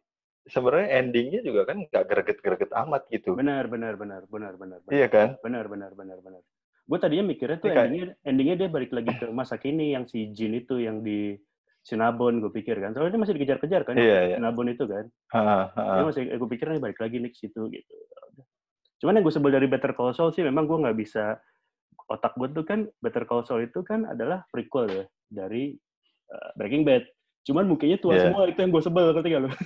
Sebenarnya 0.48 0.88
endingnya 0.98 1.42
juga 1.44 1.62
kan 1.66 1.84
nggak 1.84 2.04
greget-greget 2.06 2.72
amat 2.74 3.04
gitu. 3.10 3.36
benar 3.36 3.68
benar 3.68 3.94
benar 3.94 4.24
benar 4.26 4.54
benar 4.56 4.80
Iya 4.88 5.06
kan? 5.06 5.36
benar 5.42 5.68
benar 5.68 5.92
benar 5.94 6.18
benar 6.20 6.42
gue 6.90 6.98
tadinya 6.98 7.22
mikirnya 7.28 7.60
tuh 7.60 7.68
Ini 7.68 7.76
kayak- 7.76 7.86
endingnya 7.86 8.08
endingnya 8.24 8.56
dia 8.56 8.70
balik 8.72 8.90
lagi 8.90 9.12
ke 9.14 9.30
masa 9.30 9.60
kini 9.60 9.94
yang 9.94 10.06
si 10.06 10.32
Jin 10.32 10.56
itu 10.56 10.80
yang 10.80 11.04
di 11.04 11.38
Sinabon 11.80 12.40
gue 12.40 12.50
pikir 12.52 12.80
kan 12.80 12.96
soalnya 12.96 13.14
dia 13.14 13.22
masih 13.22 13.36
dikejar-kejar 13.36 13.82
kan 13.84 13.94
Iya, 13.94 14.20
iya. 14.26 14.36
Sinabon 14.40 14.68
itu 14.70 14.84
kan 14.84 15.06
Ha, 15.30 15.42
ha. 15.70 15.84
Dia 15.94 16.06
masih, 16.08 16.22
gue 16.32 16.50
pikir 16.50 16.66
nih 16.68 16.82
balik 16.82 16.98
lagi 16.98 17.20
nih 17.20 17.30
ke 17.30 17.38
situ 17.38 17.62
gitu. 17.68 17.94
Cuman 19.00 19.16
yang 19.16 19.24
gue 19.24 19.32
sebel 19.32 19.50
dari 19.50 19.66
Better 19.66 19.92
Call 19.92 20.12
Saul 20.12 20.30
sih 20.30 20.44
memang 20.44 20.64
gue 20.64 20.78
nggak 20.78 20.96
bisa 20.96 21.40
otak 22.06 22.36
gue 22.36 22.48
tuh 22.52 22.64
kan 22.64 22.80
Better 22.98 23.24
Call 23.24 23.42
Saul 23.42 23.64
itu 23.64 23.80
kan 23.82 24.04
adalah 24.06 24.44
prequel 24.48 24.86
ya 24.88 25.04
dari 25.26 25.74
uh, 26.28 26.50
Breaking 26.54 26.84
Bad. 26.84 27.08
Cuman 27.42 27.66
mukanya 27.66 27.98
tua 27.98 28.14
Iya. 28.14 28.24
semua 28.28 28.44
itu 28.46 28.60
yang 28.60 28.70
gue 28.70 28.84
sebel 28.84 29.08
ketika 29.14 29.38
lo. 29.40 29.50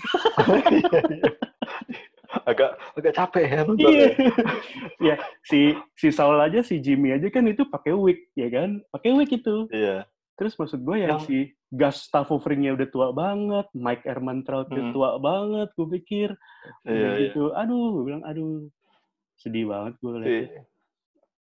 agak 2.43 2.69
agak 2.93 3.13
capek 3.15 3.43
ya 3.46 3.60
nonton. 3.63 3.88
Iya. 3.88 4.08
ya 5.12 5.15
si 5.41 5.60
si 5.93 6.08
Saul 6.10 6.38
aja 6.38 6.60
si 6.60 6.78
Jimmy 6.78 7.13
aja 7.13 7.30
kan 7.30 7.46
itu 7.46 7.63
pakai 7.65 7.93
wig 7.93 8.28
ya 8.34 8.50
kan, 8.50 8.82
pakai 8.89 9.13
wig 9.13 9.30
itu. 9.32 9.67
Iya. 9.69 10.04
Terus 10.34 10.58
maksud 10.58 10.82
gue 10.82 10.98
yang, 10.98 11.17
Yang- 11.17 11.26
si 11.26 11.38
Gustavo 11.69 12.38
Fringnya 12.38 12.74
udah 12.74 12.88
tua 12.88 13.10
banget, 13.10 13.65
Mike 13.72 14.04
Ehrmantraut 14.04 14.67
udah 14.67 14.84
Hmm. 14.84 14.93
tua 14.93 15.10
banget, 15.17 15.69
gue 15.74 15.88
pikir. 15.96 16.30
Iya, 16.84 16.89
Udah 16.89 17.12
iya. 17.12 17.22
gitu, 17.30 17.43
aduh, 17.52 17.86
gue 17.91 18.04
bilang 18.06 18.24
aduh, 18.24 18.69
sedih 19.43 19.67
banget 19.67 19.93
gue 19.99 20.12
Si 20.13 20.19
liatnya. 20.23 20.63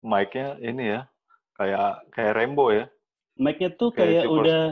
mic-nya 0.01 0.47
ini 0.61 0.83
ya, 0.89 1.01
kayak 1.53 1.89
kayak 2.09 2.33
Rembo 2.33 2.71
ya. 2.71 2.85
Mic-nya 3.35 3.69
tuh 3.71 3.91
Kayak 3.91 3.99
kayak 3.99 4.23
Sylvester- 4.23 4.39
udah 4.41 4.63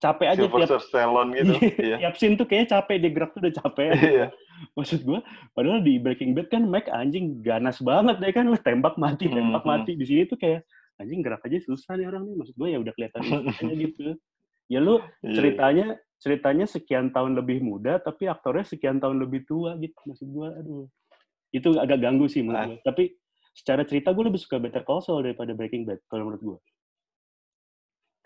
capek 0.00 0.26
aja 0.26 0.36
tiap 0.36 0.50
Sylvester 0.50 0.80
Stallone 0.82 1.30
gitu. 1.34 1.52
Iya. 1.84 1.96
tiap 2.00 2.14
scene 2.16 2.34
tuh 2.34 2.44
kayaknya 2.44 2.68
capek 2.74 2.96
dia 2.98 3.10
gerak 3.12 3.30
tuh 3.32 3.40
udah 3.44 3.54
capek. 3.54 3.88
Iya. 4.16 4.26
Maksud 4.74 5.00
gue, 5.02 5.18
padahal 5.52 5.80
di 5.80 5.98
Breaking 5.98 6.32
Bad 6.32 6.48
kan 6.48 6.62
Mike 6.64 6.88
anjing 6.88 7.42
ganas 7.42 7.78
banget 7.80 8.16
ya 8.18 8.30
kan, 8.32 8.46
tembak 8.58 8.96
mati, 8.96 9.26
tembak 9.26 9.60
Mhm. 9.60 9.68
mati. 9.68 9.92
Di 9.92 10.04
sini 10.04 10.24
tuh 10.24 10.38
kayak 10.38 10.62
anjing 10.96 11.20
gerak 11.20 11.42
aja 11.42 11.58
susah 11.60 11.94
nih 11.94 12.06
orang 12.06 12.22
nih. 12.24 12.34
Maksud 12.38 12.54
gue 12.54 12.68
ya 12.70 12.78
udah 12.78 12.92
kelihatan 12.94 13.20
gitu. 13.76 14.14
Ya 14.66 14.78
lu 14.80 14.96
Iya. 15.20 15.34
ceritanya 15.34 15.86
ceritanya 16.16 16.64
sekian 16.64 17.12
tahun 17.12 17.36
lebih 17.36 17.60
muda 17.60 18.00
tapi 18.00 18.24
aktornya 18.24 18.64
sekian 18.64 18.96
tahun 18.96 19.20
lebih 19.20 19.44
tua 19.44 19.76
gitu. 19.76 19.92
Maksud 20.04 20.24
gue, 20.26 20.48
aduh. 20.54 20.86
Itu 21.54 21.78
agak 21.78 22.02
ganggu 22.02 22.26
sih 22.26 22.42
menurut 22.42 22.58
Ah. 22.58 22.66
gue. 22.66 22.78
Tapi 22.82 23.04
secara 23.54 23.86
cerita 23.86 24.10
gue 24.10 24.26
lebih 24.26 24.42
suka 24.42 24.58
Better 24.58 24.82
Call 24.82 24.98
Saul 25.00 25.22
daripada 25.22 25.54
Breaking 25.54 25.86
Bad 25.86 26.02
kalau 26.10 26.26
menurut 26.26 26.42
gue. 26.42 26.58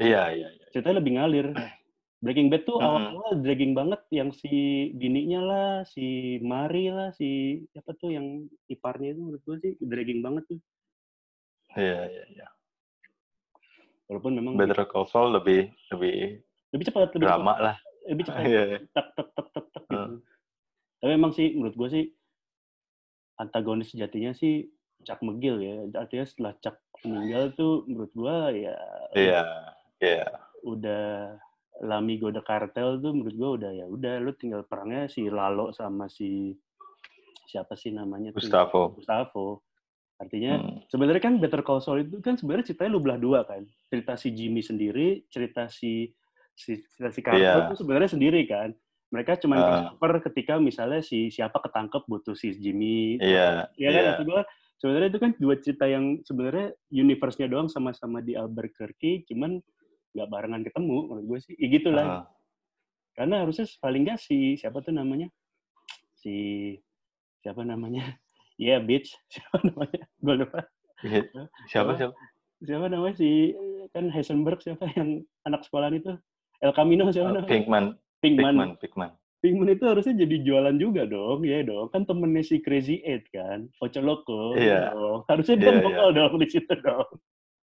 Iya, 0.00 0.22
iya, 0.32 0.48
iya. 0.48 0.64
ceritanya 0.72 0.96
lebih 0.98 1.12
ngalir. 1.14 1.46
Breaking 2.18 2.50
Bad 2.50 2.66
tuh 2.66 2.82
awal-awal 2.82 3.38
dragging 3.38 3.78
banget 3.78 4.02
yang 4.10 4.34
si 4.34 4.50
bininya 4.90 5.38
lah, 5.38 5.70
si 5.86 6.02
Mari 6.42 6.90
lah, 6.90 7.14
si 7.14 7.62
apa 7.76 7.94
tuh 7.94 8.10
yang 8.10 8.26
iparnya 8.66 9.14
itu 9.14 9.20
menurut 9.22 9.42
gue 9.44 9.56
sih 9.60 9.72
dragging 9.78 10.18
banget 10.18 10.42
tuh. 10.48 10.58
Iya, 11.76 12.10
iya, 12.10 12.24
iya. 12.32 12.46
Walaupun 14.08 14.34
memang 14.34 14.56
Better 14.56 14.82
Call 14.82 15.06
Saul 15.06 15.30
lebih 15.30 15.70
lebih 15.94 16.42
lebih 16.74 16.84
cepat, 16.90 17.12
lebih 17.14 17.26
drama 17.28 17.54
cepat, 17.54 17.58
lah. 17.62 17.76
lebih 18.08 18.24
cepat, 18.26 18.42
Iya, 18.42 18.62
iya. 18.66 18.78
tak 18.90 19.06
tak 19.14 19.26
tak 19.30 19.46
tak 19.54 19.82
gitu. 19.86 20.16
Tapi 20.98 21.10
memang 21.14 21.30
sih 21.30 21.46
menurut 21.54 21.76
gue 21.76 21.88
sih 21.92 22.04
antagonis 23.38 23.90
sejatinya 23.90 24.30
sih 24.32 24.66
Chuck 25.02 25.22
McGill 25.22 25.58
ya. 25.58 25.74
Artinya 25.94 26.24
setelah 26.24 26.52
Chuck 26.58 26.76
meninggal 27.00 27.54
tuh 27.54 27.86
menurut 27.86 28.12
gue 28.12 28.36
ya 28.66 28.76
Iya, 29.14 29.42
iya. 29.98 30.26
udah 30.60 31.38
Lamigo 31.78 32.28
de 32.28 32.42
Cartel 32.42 32.98
tuh 32.98 33.14
menurut 33.14 33.32
gue 33.32 33.50
udah 33.62 33.70
ya 33.72 33.86
udah 33.86 34.18
lu 34.18 34.34
tinggal 34.34 34.62
perangnya 34.62 35.06
si 35.06 35.30
Lalo 35.30 35.70
sama 35.70 36.10
si 36.10 36.58
siapa 37.46 37.72
sih 37.72 37.88
namanya 37.90 38.34
tuh? 38.34 38.42
Gustavo. 38.42 38.82
Gustavo. 38.92 39.46
Artinya 40.18 40.58
Hmm. 40.58 40.82
sebenarnya 40.90 41.22
kan 41.22 41.38
Better 41.38 41.62
Call 41.62 41.78
Saul 41.78 42.02
itu 42.02 42.18
kan 42.18 42.34
sebenarnya 42.34 42.66
ceritanya 42.66 42.90
lu 42.90 43.00
belah 43.00 43.16
dua 43.16 43.46
kan. 43.46 43.62
Cerita 43.86 44.18
si 44.18 44.34
Jimmy 44.34 44.60
sendiri, 44.60 45.22
cerita 45.30 45.70
si 45.70 46.10
si 46.52 46.74
cerita 46.90 47.14
si 47.14 47.20
Cartel 47.22 47.38
Iya. 47.40 47.70
itu 47.70 47.76
sebenarnya 47.78 48.10
sendiri 48.10 48.42
kan. 48.44 48.74
Mereka 49.08 49.40
cuma 49.40 49.56
Ah. 49.56 49.64
cover 49.90 50.20
ketika 50.22 50.56
misalnya 50.58 51.00
si 51.00 51.28
siapa 51.28 51.58
ketangkep 51.58 52.04
butuh 52.04 52.32
si 52.32 52.52
Jimmy. 52.54 53.16
Iya, 53.16 53.72
Ya 53.74 53.88
kan 53.88 53.96
iya. 53.96 54.08
maksud 54.12 54.26
gua 54.26 54.42
sebenarnya 54.76 55.08
itu 55.08 55.18
kan 55.18 55.30
dua 55.34 55.54
cerita 55.56 55.84
yang 55.84 56.04
sebenarnya 56.22 56.66
universe-nya 56.88 57.46
doang 57.46 57.66
sama-sama 57.66 58.20
di 58.20 58.32
Albuquerque, 58.32 59.24
cuman 59.26 59.58
nggak 60.10 60.28
barengan 60.28 60.62
ketemu 60.62 60.96
menurut 61.04 61.24
gue 61.26 61.38
sih. 61.42 61.54
Ya 61.56 61.66
gitulah. 61.70 62.06
Ah, 62.06 62.24
Karena 63.14 63.42
harusnya 63.42 63.66
paling 63.78 64.02
nggak 64.04 64.18
si 64.18 64.54
siapa 64.54 64.78
tuh 64.78 64.92
namanya? 64.92 65.26
Si 66.14 66.34
siapa 67.40 67.62
namanya? 67.62 68.02
Iya, 68.58 68.82
bitch. 68.82 69.14
Siapa 69.30 69.62
namanya? 69.62 70.02
Gue 70.18 70.34
lupa. 70.34 70.66
iya. 71.00 71.22
Siapa 71.70 71.94
Apa? 71.94 71.96
siapa? 71.96 72.14
Siapa 72.58 72.86
namanya 72.90 73.14
si 73.14 73.54
kan 73.88 74.10
Heisenberg 74.10 74.58
siapa 74.58 74.82
yang 74.92 75.22
anak 75.42 75.62
sekolahan 75.62 75.94
itu? 75.94 76.18
El 76.58 76.74
Camino 76.74 77.06
siapa 77.08 77.30
Oh, 77.30 77.34
namanya? 77.38 77.50
Pinkman, 77.54 77.84
Pinkman. 78.18 78.54
Pinkman, 78.54 78.70
Pinkman. 78.82 79.10
Pinkman 79.38 79.70
itu 79.70 79.84
harusnya 79.86 80.18
jadi 80.18 80.36
jualan 80.42 80.76
juga 80.82 81.06
dong, 81.06 81.46
ya 81.46 81.62
dong. 81.62 81.86
Kan 81.94 82.02
temennya 82.02 82.42
si 82.42 82.58
Crazy 82.58 82.98
Eight 83.06 83.30
kan, 83.30 83.70
Oceloko. 83.78 84.58
Iya. 84.58 84.90
dong. 84.90 85.22
Harusnya 85.30 85.56
dia 85.56 85.70
Iya, 85.70 85.80
nongol 85.86 86.10
dong 86.10 86.32
di 86.42 86.48
situ 86.50 86.74
dong. 86.82 87.06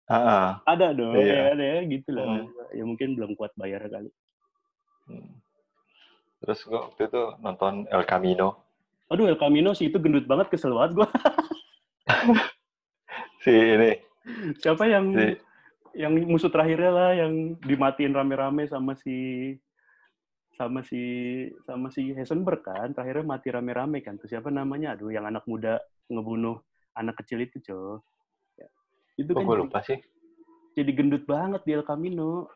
Ah, 0.04 0.60
Ada 0.68 0.92
dong, 0.92 1.16
Iya. 1.16 1.32
ya 1.32 1.42
ada 1.56 1.64
ya 1.64 1.78
gitu 1.88 2.10
lah. 2.12 2.44
Hmm. 2.44 2.48
Ya 2.76 2.84
mungkin 2.84 3.16
belum 3.16 3.32
kuat 3.40 3.56
bayar 3.56 3.88
kali. 3.88 4.12
hmm. 5.08 5.32
Terus 6.44 6.60
gua 6.68 6.92
waktu 6.92 7.08
itu 7.08 7.22
nonton 7.40 7.88
El 7.88 8.04
Camino. 8.04 8.60
Aduh, 9.08 9.32
El 9.32 9.40
Camino 9.40 9.72
sih 9.72 9.88
itu 9.88 9.96
gendut 9.96 10.28
banget, 10.28 10.52
kesel 10.52 10.76
banget 10.76 11.00
gue. 11.00 11.08
Si 13.44 13.52
ini, 13.52 13.92
Siapa 14.56 14.88
yang 14.88 15.12
si 15.12 15.36
yang 15.94 16.16
musuh 16.26 16.48
terakhirnya 16.48 16.90
lah, 16.90 17.10
yang 17.12 17.32
dimatiin 17.60 18.16
rame-rame 18.16 18.64
sama 18.66 18.96
si 18.96 19.52
sama 20.54 20.86
si 20.86 21.02
sama 21.66 21.90
si 21.90 22.14
Heisenberg 22.14 22.62
kan, 22.62 22.94
terakhirnya 22.94 23.26
mati 23.26 23.48
rame-rame 23.50 23.98
kan. 24.00 24.18
Terus 24.18 24.38
siapa 24.38 24.50
namanya? 24.50 24.94
Aduh, 24.94 25.10
yang 25.10 25.26
anak 25.26 25.42
muda 25.50 25.82
ngebunuh 26.06 26.62
anak 26.94 27.18
kecil 27.22 27.42
itu, 27.42 27.58
cow. 27.66 27.98
Ya. 28.58 28.68
Itu 29.18 29.34
oh, 29.34 29.42
kan 29.42 29.42
gue 29.46 29.56
jadi, 29.58 29.64
lupa 29.66 29.80
sih. 29.82 29.98
jadi 30.78 30.90
gendut 30.94 31.24
banget 31.26 31.62
di 31.66 31.74
El 31.74 31.86
Camino. 31.86 32.50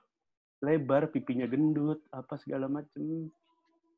Lebar, 0.59 1.11
pipinya 1.14 1.46
gendut, 1.46 2.03
apa 2.11 2.34
segala 2.38 2.66
macem. 2.66 3.30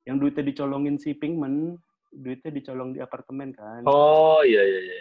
Yang 0.04 0.16
duitnya 0.20 0.44
dicolongin 0.44 0.96
si 1.00 1.16
Pinkman, 1.16 1.76
duitnya 2.12 2.52
dicolong 2.52 2.92
di 2.92 3.00
apartemen 3.00 3.52
kan. 3.56 3.84
Oh 3.88 4.44
iya 4.44 4.60
iya 4.64 4.80
iya. 4.80 4.96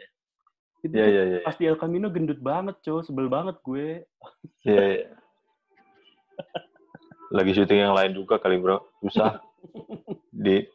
itu 0.80 0.95
Iya 0.95 1.04
tuh 1.04 1.12
iya 1.12 1.24
iya. 1.28 1.39
pas 1.43 1.56
di 1.60 1.68
El 1.68 1.76
Camino 1.76 2.08
gendut 2.08 2.39
banget, 2.39 2.80
cow. 2.84 3.04
Sebel 3.04 3.28
banget 3.28 3.60
gue. 3.64 4.08
Iya. 4.64 4.84
iya. 5.04 5.08
Lagi 7.30 7.52
syuting 7.54 7.80
yang 7.86 7.94
lain 7.94 8.12
juga 8.18 8.42
kali 8.42 8.58
bro. 8.58 8.82
Susah. 9.06 9.38
Di 10.46 10.66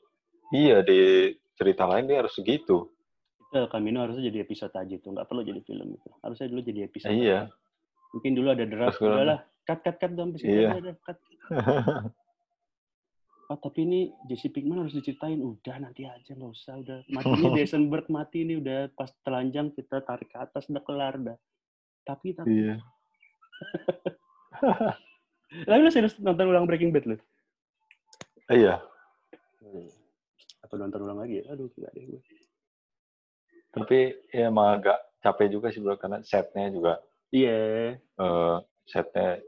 iya 0.54 0.84
di 0.84 1.32
cerita 1.58 1.86
lain 1.88 2.06
dia 2.06 2.22
harus 2.22 2.34
segitu. 2.34 2.90
Itu 3.40 3.54
El 3.54 3.70
Camino 3.70 4.02
harusnya 4.02 4.28
jadi 4.30 4.42
episode 4.44 4.74
aja 4.74 4.94
tuh, 4.98 5.14
nggak 5.14 5.26
perlu 5.26 5.42
jadi 5.42 5.60
film 5.62 5.94
itu. 5.94 6.10
Harusnya 6.22 6.46
dulu 6.50 6.60
jadi 6.62 6.80
episode. 6.86 7.14
Iya. 7.14 7.40
Mungkin 8.14 8.32
dulu 8.38 8.48
ada 8.54 8.64
draft, 8.66 9.02
udahlah, 9.02 9.42
cut, 9.66 9.82
cut, 9.82 9.96
cut, 9.98 10.10
situ 10.38 10.46
Iya. 10.46 10.70
udah, 10.78 10.94
cut. 11.02 11.18
Ah, 13.50 13.58
tapi 13.64 13.82
ini 13.82 14.00
Jesse 14.30 14.54
Pinkman 14.54 14.86
harus 14.86 14.94
diceritain. 14.94 15.42
Udah, 15.42 15.82
nanti 15.82 16.06
aja, 16.06 16.30
nggak 16.30 16.52
usah. 16.54 16.78
Udah, 16.78 17.02
matinya 17.10 17.50
Eisenberg 17.62 18.06
mati 18.06 18.46
ini 18.46 18.62
udah 18.62 18.94
pas 18.94 19.10
telanjang, 19.26 19.74
kita 19.74 20.06
tarik 20.06 20.30
ke 20.30 20.38
atas, 20.38 20.70
udah 20.70 20.82
kelar, 20.86 21.14
dah. 21.18 21.38
Tapi, 22.06 22.38
tapi, 22.38 22.50
iya. 22.54 22.78
Lalu 25.54 25.80
lu 25.86 25.90
serius 25.90 26.18
nonton 26.18 26.50
ulang 26.50 26.66
Breaking 26.66 26.90
Bad 26.90 27.06
lu? 27.06 27.16
Iya. 28.50 28.82
Atau 30.60 30.76
nonton 30.76 31.00
ulang 31.06 31.22
lagi 31.22 31.40
ya? 31.40 31.54
Aduh, 31.54 31.70
nggak 31.70 31.92
deh 31.94 32.04
gue. 32.10 32.20
Tapi 33.70 33.98
ya 34.30 34.50
emang 34.50 34.78
agak 34.78 34.98
capek 35.18 35.50
juga 35.50 35.70
sih 35.74 35.82
bro 35.82 35.98
karena 35.98 36.22
setnya 36.22 36.70
juga 36.70 37.02
Iya, 37.34 37.98
eh 37.98 38.56
setnya 38.86 39.42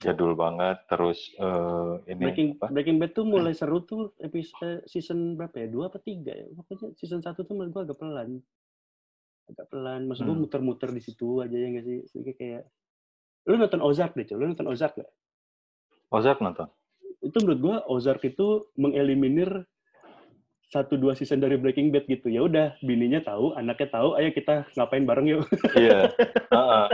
jadul 0.00 0.34
banget 0.34 0.80
terus 0.90 1.30
eh 1.38 1.92
ini 2.10 2.24
Breaking 2.26 2.48
apa? 2.58 2.66
Breaking 2.74 2.98
Bad 2.98 3.12
tuh 3.14 3.22
mulai 3.28 3.54
seru 3.54 3.84
tuh 3.86 4.10
episode 4.18 4.82
season 4.90 5.38
berapa 5.38 5.54
ya? 5.62 5.66
Dua 5.70 5.86
apa 5.86 6.02
tiga 6.02 6.34
ya? 6.34 6.50
Pokoknya 6.50 6.90
season 6.98 7.22
satu 7.22 7.46
tuh 7.46 7.54
menurut 7.54 7.70
gue 7.70 7.82
agak 7.86 7.98
pelan. 8.02 8.30
Agak 9.46 9.66
pelan. 9.70 10.10
Maksud 10.10 10.26
gue 10.26 10.34
Hmm. 10.34 10.42
muter-muter 10.42 10.90
di 10.90 11.02
situ 11.02 11.38
aja 11.38 11.54
ya 11.54 11.66
nggak 11.70 11.86
sih? 11.86 11.98
Sedikit 12.10 12.34
kayak 12.34 12.62
lu 13.46 13.54
nonton 13.54 13.80
Ozark 13.80 14.18
deh, 14.18 14.26
Cok. 14.26 14.36
Lu 14.36 14.46
nonton 14.50 14.66
Ozark 14.66 14.98
gak? 14.98 15.10
Ozark 16.10 16.42
nonton. 16.42 16.66
Itu 17.22 17.38
menurut 17.42 17.60
gue 17.62 17.76
Ozark 17.86 18.22
itu 18.26 18.66
mengeliminir 18.74 19.64
satu 20.70 20.94
dua 20.94 21.18
season 21.18 21.42
dari 21.42 21.58
Breaking 21.58 21.90
Bad 21.90 22.06
gitu. 22.06 22.30
Ya 22.30 22.42
udah, 22.46 22.78
bininya 22.82 23.22
tahu, 23.22 23.54
anaknya 23.58 23.88
tahu, 23.90 24.14
ayo 24.18 24.30
kita 24.30 24.66
ngapain 24.78 25.06
bareng 25.06 25.26
yuk. 25.26 25.42
iya. 25.74 26.10
Heeh. 26.54 26.86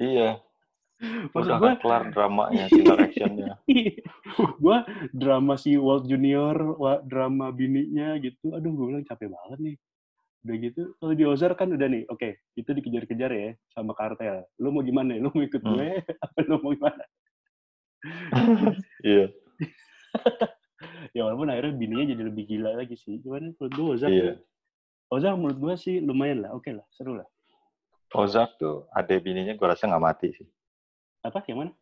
iya. 0.00 0.28
Maksud 1.32 1.52
Udah 1.52 1.60
gue, 1.60 1.68
kan 1.68 1.80
kelar 1.80 2.02
dramanya, 2.12 2.64
tinggal 2.72 2.96
actionnya. 2.96 3.52
gue 4.64 4.78
drama 5.12 5.56
si 5.60 5.76
Walt 5.76 6.08
Junior, 6.08 6.56
drama 7.04 7.52
bininya 7.52 8.16
gitu. 8.20 8.56
Aduh, 8.56 8.72
gue 8.72 8.86
bilang 8.92 9.04
capek 9.04 9.28
banget 9.28 9.58
nih. 9.60 9.76
Udah 10.44 10.56
gitu, 10.60 10.82
kalau 11.00 11.12
di 11.16 11.24
Ozark 11.24 11.56
kan 11.56 11.72
udah 11.72 11.88
nih, 11.88 12.04
oke, 12.12 12.36
itu 12.56 12.70
dikejar-kejar 12.76 13.32
ya 13.32 13.50
sama 13.72 13.96
kartel. 13.96 14.44
Lu 14.60 14.72
mau 14.72 14.84
gimana? 14.84 15.16
Lu 15.16 15.32
mau 15.32 15.40
ikut 15.44 15.60
Hmm. 15.64 15.76
gue? 15.76 16.04
Apa 16.20 16.38
lu 16.48 16.60
mau 16.60 16.72
gimana? 16.72 17.04
Iya. 19.02 19.26
Ya 21.16 21.24
walaupun 21.24 21.48
akhirnya 21.48 21.78
bininya 21.78 22.04
jadi 22.12 22.22
lebih 22.26 22.44
gila 22.44 22.74
lagi 22.74 22.98
sih. 22.98 23.22
Cuman 23.22 23.54
menurut 23.56 23.72
gue 23.72 23.86
Ozark, 23.96 24.10
Iya. 24.10 24.32
Ozark 25.08 25.36
menurut 25.38 25.58
gue 25.62 25.74
sih 25.78 25.96
lumayan 26.02 26.42
lah, 26.44 26.50
oke 26.52 26.68
lah, 26.74 26.84
seru 26.90 27.14
lah. 27.16 27.28
Ozark 28.12 28.58
tuh 28.58 28.84
adek 28.92 29.22
bininya 29.22 29.54
gue 29.54 29.66
rasa 29.66 29.86
nggak 29.86 30.02
mati 30.02 30.28
sih. 30.34 30.48
Apa? 31.22 31.40
Yang 31.46 31.58
mana? 31.58 31.72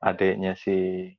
Adeknya 0.00 0.52
si 0.54 1.10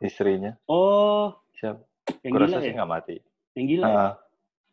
istrinya. 0.00 0.58
Oh, 0.66 1.32
Siapa? 1.54 1.80
yang 2.26 2.32
Gue 2.34 2.40
gila 2.42 2.46
rasa 2.50 2.58
ya? 2.60 2.64
sih 2.66 2.72
nggak 2.74 2.90
mati. 2.90 3.16
Yang 3.54 3.66
gila 3.70 3.86
ya? 3.86 3.96
Ah, 3.96 4.12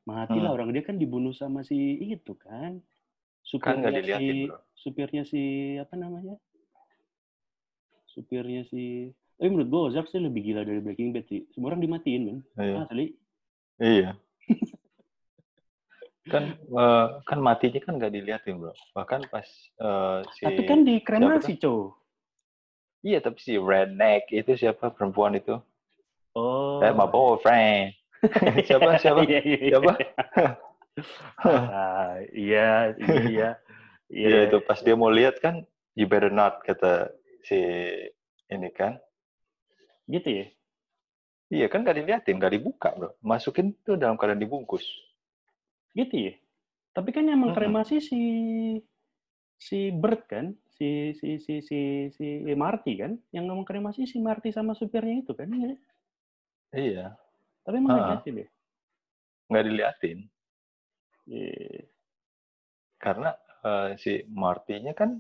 Mati 0.02 0.38
lah 0.42 0.50
Hmm. 0.50 0.58
orang 0.58 0.70
dia 0.74 0.82
kan 0.82 0.98
dibunuh 0.98 1.32
sama 1.32 1.62
si 1.62 1.78
itu 2.02 2.34
kan. 2.36 2.82
kan 2.82 3.46
Supirnya 3.46 3.90
diliatin 3.94 4.18
si 4.18 4.48
bro. 4.50 4.58
supirnya 4.74 5.24
si 5.24 5.42
apa 5.78 5.94
namanya? 5.94 6.36
Supirnya 8.12 8.68
si 8.68 9.10
tapi 9.42 9.58
menurut 9.58 9.70
gua 9.74 9.82
Ozark 9.90 10.06
sih 10.14 10.22
lebih 10.22 10.54
gila 10.54 10.62
dari 10.62 10.78
Breaking 10.86 11.18
Bad 11.18 11.26
sih. 11.26 11.42
Semua 11.50 11.74
orang 11.74 11.82
dimatiin, 11.82 12.22
men. 12.30 12.38
Iya. 12.62 12.86
Asli. 12.86 13.06
Iya. 13.82 14.10
kan 16.32 16.54
eh, 16.54 17.08
kan 17.26 17.40
matinya 17.42 17.82
kan 17.82 17.98
nggak 17.98 18.14
diliatin 18.14 18.62
bro. 18.62 18.70
Bahkan 18.94 19.34
pas 19.34 19.50
eh, 19.82 20.20
si 20.38 20.46
Tapi 20.46 20.62
kan 20.70 20.86
dikremasi, 20.86 21.58
cow. 21.58 21.90
iya 23.02 23.18
tapi 23.18 23.42
si 23.42 23.58
redneck 23.58 24.30
itu 24.30 24.54
siapa 24.54 24.94
perempuan 24.94 25.34
itu? 25.34 25.58
Oh. 26.38 26.78
Eh, 26.86 26.94
my 26.94 27.10
boyfriend. 27.10 27.98
siapa 28.70 29.02
siapa? 29.02 29.26
Iya, 29.26 29.42
iya, 29.42 29.58
iya. 29.58 29.72
Siapa? 29.74 29.94
Ah, 31.42 32.20
iya, 32.36 32.94
iya, 33.00 33.16
iya. 33.26 33.50
Iya 34.12 34.38
itu 34.52 34.60
pas 34.68 34.76
dia 34.84 34.92
mau 34.94 35.08
lihat 35.08 35.40
kan 35.40 35.64
you 35.96 36.04
better 36.04 36.28
not 36.28 36.60
kata 36.68 37.16
si 37.44 37.60
ini 38.52 38.70
kan. 38.74 38.98
Gitu 40.10 40.30
ya? 40.30 40.46
Iya 41.52 41.68
kan 41.68 41.84
nggak 41.84 41.98
diliatin, 42.00 42.40
nggak 42.40 42.54
dibuka 42.56 42.96
bro. 42.96 43.12
Masukin 43.20 43.76
tuh 43.84 44.00
dalam 44.00 44.16
keadaan 44.16 44.40
dibungkus. 44.40 44.84
Gitu 45.92 46.32
ya? 46.32 46.34
Tapi 46.96 47.12
kan 47.12 47.28
yang 47.28 47.44
mengkremasi 47.44 48.00
si 48.00 48.22
si 49.60 49.92
Bert 49.92 50.28
kan? 50.32 50.56
Si 50.76 51.14
si 51.16 51.38
si 51.44 51.60
si 51.62 51.80
si 52.12 52.28
Marty 52.56 53.00
kan? 53.00 53.20
Yang 53.36 53.46
mengkremasi 53.52 54.08
si 54.08 54.18
Marty 54.24 54.56
sama 54.56 54.76
supirnya 54.76 55.24
itu 55.24 55.36
kan? 55.36 55.52
Iya. 55.52 55.76
Iya, 56.72 57.06
Tapi 57.68 57.76
emang 57.84 57.92
nggak 57.92 58.04
diliatin 58.08 58.36
ya? 58.40 58.48
nggak 59.52 59.66
diliatin. 59.68 60.18
Iya. 61.28 61.84
karena 63.02 63.30
eh, 63.66 63.90
si 63.98 64.22
Marty-nya 64.30 64.94
kan 64.94 65.18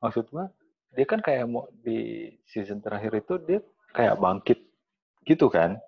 maksud 0.00 0.28
gua 0.32 0.48
dia 0.94 1.06
kan 1.06 1.20
kayak 1.22 1.46
mau 1.46 1.70
di 1.70 2.30
season 2.50 2.82
terakhir 2.82 3.14
itu 3.22 3.34
dia 3.46 3.60
kayak 3.94 4.18
bangkit 4.18 4.58
gitu 5.26 5.46
kan? 5.46 5.78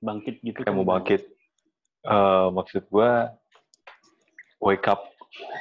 Bangkit 0.00 0.40
gitu 0.44 0.60
kayak 0.60 0.72
kan? 0.72 0.76
mau 0.76 0.86
bangkit. 0.86 1.22
Eh, 2.00 2.46
maksud 2.52 2.84
gua 2.88 3.32
wake 4.60 4.88
up 4.88 5.08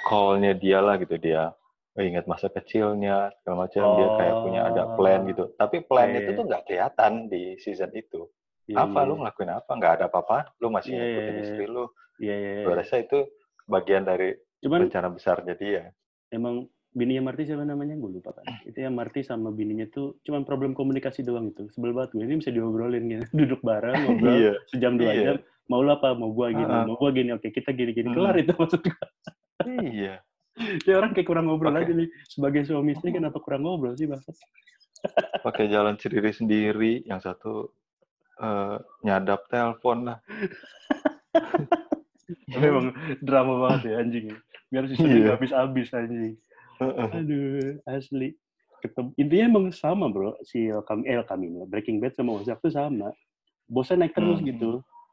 call-nya 0.08 0.56
dia 0.56 0.80
lah 0.84 1.00
gitu 1.00 1.16
dia 1.16 1.56
oh, 1.96 2.04
ingat 2.04 2.26
masa 2.28 2.48
kecilnya 2.48 3.32
segala 3.40 3.68
macam 3.68 3.84
dia 4.00 4.08
kayak 4.16 4.36
punya 4.44 4.62
ada 4.68 4.84
plan 4.96 5.22
gitu. 5.28 5.44
Tapi 5.56 5.84
plan 5.84 6.08
Iya, 6.12 6.20
itu 6.24 6.32
iya. 6.32 6.38
tuh 6.40 6.46
nggak 6.48 6.64
kelihatan 6.68 7.12
di 7.28 7.44
season 7.60 7.92
itu. 7.92 8.28
Iya, 8.70 8.86
apa 8.86 9.00
iya, 9.04 9.08
lu 9.10 9.14
ngelakuin 9.20 9.52
apa? 9.52 9.72
Nggak 9.76 9.94
ada 10.00 10.06
apa-apa? 10.08 10.38
Lu 10.64 10.68
masih 10.72 10.96
Iya, 10.96 11.04
ngikutin 11.04 11.36
iya, 11.36 11.44
istri 11.44 11.66
lu? 11.68 11.86
Iya, 12.20 12.36
iya, 12.36 12.52
iya. 12.60 12.64
gua 12.68 12.76
rasa 12.80 12.96
itu 13.00 13.20
bagian 13.68 14.04
dari 14.08 14.36
Cuman 14.60 14.88
rencana 14.88 15.08
besarnya 15.08 15.56
dia 15.56 15.92
emang 16.30 16.70
bininya 16.92 17.30
Marty 17.30 17.46
siapa 17.46 17.62
namanya? 17.62 17.94
Gue 17.96 18.18
lupa 18.18 18.34
kan. 18.34 18.46
Itu 18.64 18.80
yang 18.80 18.94
Marty 18.94 19.22
sama 19.22 19.50
bininya 19.50 19.86
tuh 19.88 20.18
cuman 20.22 20.42
problem 20.42 20.74
komunikasi 20.74 21.22
doang 21.22 21.50
itu. 21.50 21.70
Sebel 21.70 21.92
banget 21.92 22.14
gue. 22.14 22.24
Ini 22.24 22.36
bisa 22.38 22.50
diobrolin 22.50 23.04
gitu. 23.06 23.24
Duduk 23.38 23.62
bareng, 23.62 23.96
ngobrol 24.04 24.34
Iya. 24.34 24.54
sejam 24.68 24.94
dua 24.96 25.12
Iya. 25.12 25.24
jam. 25.24 25.38
Mau 25.68 25.80
lu 25.80 25.92
apa? 25.92 26.14
Mau 26.14 26.30
gua 26.30 26.50
gini. 26.50 26.66
Ah. 26.66 26.82
Mau 26.84 26.96
gua 26.96 27.10
gini. 27.10 27.30
Oke, 27.30 27.50
kita 27.50 27.70
gini-gini. 27.72 28.10
Hmm. 28.10 28.18
Kelar 28.18 28.36
itu 28.38 28.54
maksud 28.54 28.82
gue. 28.82 28.98
iya 29.86 30.18
Dia 30.84 30.98
orang 30.98 31.14
kayak 31.14 31.24
kurang 31.26 31.46
ngobrol 31.46 31.72
Oke. 31.72 31.86
aja 31.86 31.94
nih. 31.94 32.10
Sebagai 32.26 32.66
suami 32.66 32.92
istri 32.92 33.10
kenapa 33.12 33.38
kurang 33.38 33.64
ngobrol 33.64 33.94
sih, 33.94 34.06
Bang? 34.06 34.22
pakai 35.40 35.72
jalan 35.72 35.96
sendiri 35.96 36.28
sendiri 36.30 36.94
yang 37.08 37.24
satu 37.24 37.72
eh, 38.36 38.76
nyadap 39.00 39.48
telepon 39.48 40.04
lah 40.04 40.20
Tapi 42.52 42.66
emang 42.66 42.92
drama 43.22 43.54
banget 43.64 43.82
ya 43.88 43.96
anjing. 44.02 44.26
Biar 44.68 44.84
season 44.86 45.08
Iya. 45.08 45.18
nggak 45.24 45.36
habis-habis 45.40 45.90
anjing. 45.96 46.36
Aduh, 46.80 47.80
asli. 47.86 48.34
ketemu 48.80 49.12
intinya 49.16 49.46
emang 49.46 49.66
sama 49.70 50.08
bro 50.08 50.40
si 50.42 50.66
El, 50.66 50.80
Cam 50.84 51.04
El 51.04 51.20
Camino 51.24 51.68
Breaking 51.68 52.00
Bad 52.00 52.16
sama 52.16 52.40
Ozark 52.40 52.64
tuh 52.64 52.72
sama 52.72 53.12
bosnya 53.66 54.00
naik 54.00 54.16
terus 54.16 54.40
Hmm. 54.40 54.48
gitu 54.48 54.72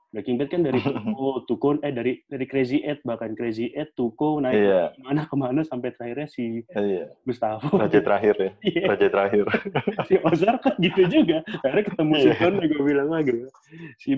Breaking 0.09 0.39
Bad 0.39 0.49
kan 0.49 0.63
dari 0.63 0.79
Tuko, 0.87 1.43
Tuko 1.45 1.69
eh 1.83 1.91
dari 1.91 2.23
dari 2.25 2.47
Crazy 2.47 2.79
Ed 2.81 3.03
bahkan 3.03 3.35
Crazy 3.35 3.75
Ed 3.75 3.91
Tuko 3.93 4.39
naik 4.39 4.55
Iya. 4.55 4.95
ke 4.95 5.01
mana 5.03 5.23
ke 5.27 5.35
mana 5.35 5.61
sampai 5.61 5.91
terakhirnya 5.93 6.31
si 6.31 6.63
Iya. 6.71 7.11
Gustavo 7.27 7.67
Raja 7.75 7.99
terakhir 7.99 8.35
ya. 8.39 8.51
Iya, 8.63 8.83
Raja 8.87 9.07
terakhir. 9.11 9.45
si 10.07 10.15
Ozark 10.23 10.61
kan 10.63 10.75
gitu 10.79 11.03
juga 11.11 11.43
akhirnya 11.61 11.85
ketemu 11.91 12.13
si 12.15 12.23
Iya. 12.25 12.37
Don 12.39 12.55
gue 12.63 12.83
bilang 12.87 13.09
lagi 13.11 13.35
si 13.99 14.11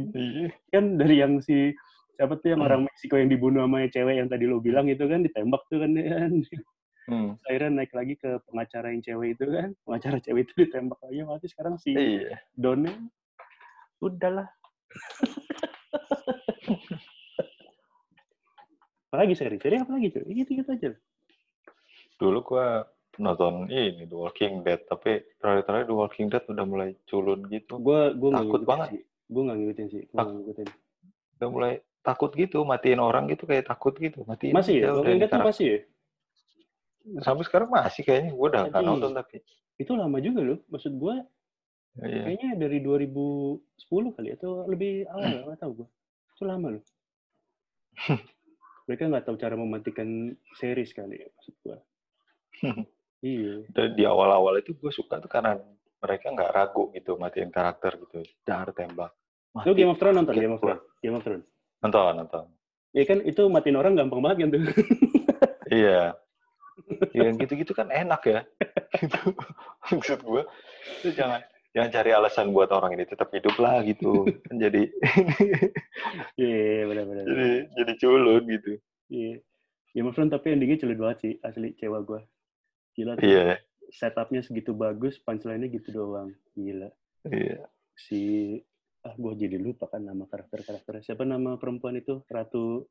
kan 0.68 0.84
dari 0.94 1.14
yang 1.16 1.40
si 1.40 1.72
siapa 2.14 2.36
tuh 2.36 2.52
yang 2.52 2.60
Hmm. 2.60 2.68
orang 2.68 2.80
Meksiko 2.84 3.16
yang 3.16 3.32
dibunuh 3.32 3.64
sama 3.64 3.88
cewek 3.88 4.14
yang 4.14 4.28
tadi 4.28 4.44
lo 4.44 4.60
bilang 4.60 4.84
itu 4.86 5.02
kan 5.02 5.24
ditembak 5.24 5.64
tuh 5.66 5.80
kan 5.80 5.88
kan. 6.04 6.32
Hmm. 7.08 7.40
akhirnya 7.42 7.70
naik 7.72 7.92
lagi 7.96 8.14
ke 8.14 8.36
pengacara 8.44 8.92
yang 8.92 9.00
cewek 9.00 9.34
itu 9.34 9.44
kan. 9.48 9.72
Pengacara 9.88 10.18
cewek 10.20 10.44
itu 10.44 10.52
ditembak 10.60 11.00
lagi 11.00 11.24
mati 11.24 11.46
sekarang 11.48 11.74
si 11.80 11.96
Iya. 11.96 12.36
Donnya 12.52 12.92
udahlah. 13.98 14.46
Apalagi 19.08 19.34
seri? 19.34 19.56
Seri 19.56 19.80
apa 19.80 19.88
lagi 19.88 20.12
cuy? 20.12 20.28
Gitu 20.36 20.50
gitu 20.54 20.68
aja. 20.68 20.92
Dulu 22.20 22.38
gua 22.44 22.84
nonton 23.16 23.66
ini 23.66 24.04
The 24.04 24.14
Walking 24.14 24.62
Dead, 24.62 24.84
tapi 24.84 25.24
terakhir-terakhir 25.40 25.86
The 25.88 25.96
Walking 25.96 26.28
Dead 26.28 26.44
udah 26.44 26.64
mulai 26.68 26.90
culun 27.08 27.48
gitu. 27.48 27.80
gue 27.80 28.00
nggak 28.14 28.46
Takut 28.46 28.62
banget. 28.68 28.88
sih. 28.94 29.02
Gue 29.26 29.42
nggak 29.48 29.58
ngikutin 29.58 29.86
sih. 29.88 30.02
Gue 30.06 30.20
nggak 30.20 30.36
ngikutin. 30.38 30.68
Udah 31.38 31.48
mulai 31.48 31.72
takut 32.04 32.30
gitu, 32.32 32.62
matiin 32.62 33.00
orang 33.00 33.26
gitu 33.26 33.48
kayak 33.48 33.66
takut 33.66 33.96
gitu. 33.96 34.22
Matiin 34.28 34.54
masih 34.54 34.76
ya? 34.78 34.92
kalau 34.92 35.02
udah 35.02 35.14
ingat 35.16 35.30
tuh 35.32 35.42
masih 35.42 35.66
ya 35.66 35.80
Sampai 37.18 37.44
sekarang 37.44 37.68
masih 37.68 38.02
kayaknya. 38.02 38.30
Gua 38.32 38.46
udah 38.48 38.62
nggak 38.66 38.84
nonton 38.84 39.12
tapi. 39.12 39.40
itu 39.78 39.94
lama 39.94 40.18
juga 40.18 40.42
loh 40.42 40.58
maksud 40.66 40.90
gue 40.92 41.14
Iya. 41.98 42.22
kayaknya 42.26 42.50
dari 42.58 42.78
2010 42.78 43.62
kali 44.10 44.28
atau 44.34 44.66
lebih 44.66 45.06
awal 45.06 45.46
nggak 45.46 45.58
tahu 45.58 45.72
gue 45.82 45.88
itu 46.34 46.42
lama 46.42 46.66
loh 46.74 46.82
mereka 48.86 49.02
nggak 49.06 49.22
tahu 49.22 49.36
cara 49.36 49.54
mematikan 49.54 50.08
series 50.54 50.90
kali 50.90 51.22
ya 51.22 51.30
maksud 51.30 51.54
gue 51.58 51.78
iya 53.22 53.54
Dan 53.70 53.94
di 53.94 54.02
awal-awal 54.02 54.58
itu 54.58 54.74
gue 54.74 54.90
suka 54.90 55.18
tuh 55.18 55.30
karena 55.30 55.58
mereka 55.98 56.30
nggak 56.30 56.50
ragu 56.50 56.90
gitu 56.90 57.14
matiin 57.14 57.50
karakter 57.50 57.98
gitu. 57.98 58.22
Dar 58.42 58.70
tembak. 58.70 59.10
lu 59.58 59.62
Mati. 59.62 59.74
Game 59.74 59.90
of 59.90 59.98
Thrones 59.98 60.18
nonton. 60.18 60.34
Game 60.34 60.54
of 60.54 60.60
Thrones 60.60 60.82
Game 60.98 61.14
of 61.14 61.22
Thrones 61.22 61.46
Nonton, 61.78 62.12
nonton. 62.14 62.44
ya 62.90 63.02
kan 63.04 63.18
itu 63.22 63.42
matiin 63.46 63.74
orang 63.74 63.94
gampang 63.94 64.22
banget 64.22 64.36
kan 64.42 64.48
tuh 64.54 64.62
Iya. 65.70 66.18
Yang 67.14 67.46
gitu-gitu 67.46 67.72
kan 67.74 67.88
enak 67.90 68.22
ya. 68.26 68.40
Gitu. 68.98 69.36
Maksud 69.92 70.24
gue, 70.24 70.42
itu 70.98 71.12
jangan 71.14 71.44
jangan 71.76 71.90
cari 71.92 72.10
alasan 72.10 72.50
buat 72.50 72.72
orang 72.72 72.96
ini 72.98 73.04
tetap 73.06 73.30
hidup 73.30 73.54
lah 73.60 73.84
gitu. 73.84 74.26
Kan 74.48 74.56
jadi 74.58 74.88
iya 76.40 76.88
benar-benar 76.88 77.24
jadi 77.28 77.50
jadi 77.78 77.92
culun 78.00 78.42
gitu. 78.48 78.70
iya 79.12 79.38
Game 79.92 80.08
of 80.10 80.14
Thrones 80.16 80.32
tapi 80.32 80.54
endingnya 80.54 80.80
celit 80.80 80.98
banget 80.98 81.18
sih 81.22 81.32
asli 81.44 81.74
cewek 81.78 82.02
gue 82.04 82.20
gila 82.98 83.12
tuh 83.14 83.24
Iya, 83.24 83.62
setupnya 83.94 84.40
segitu 84.42 84.74
bagus 84.74 85.20
punchline-nya 85.22 85.68
gitu 85.70 85.94
doang 85.94 86.34
gila 86.58 86.90
iya. 87.30 87.68
si 87.94 88.58
ah 89.06 89.14
gue 89.14 89.32
jadi 89.38 89.56
lupa 89.56 89.86
kan 89.86 90.02
nama 90.02 90.26
karakter 90.26 90.66
karakternya 90.66 91.02
siapa 91.06 91.22
nama 91.22 91.54
perempuan 91.56 91.96
itu 91.96 92.20
ratu 92.26 92.90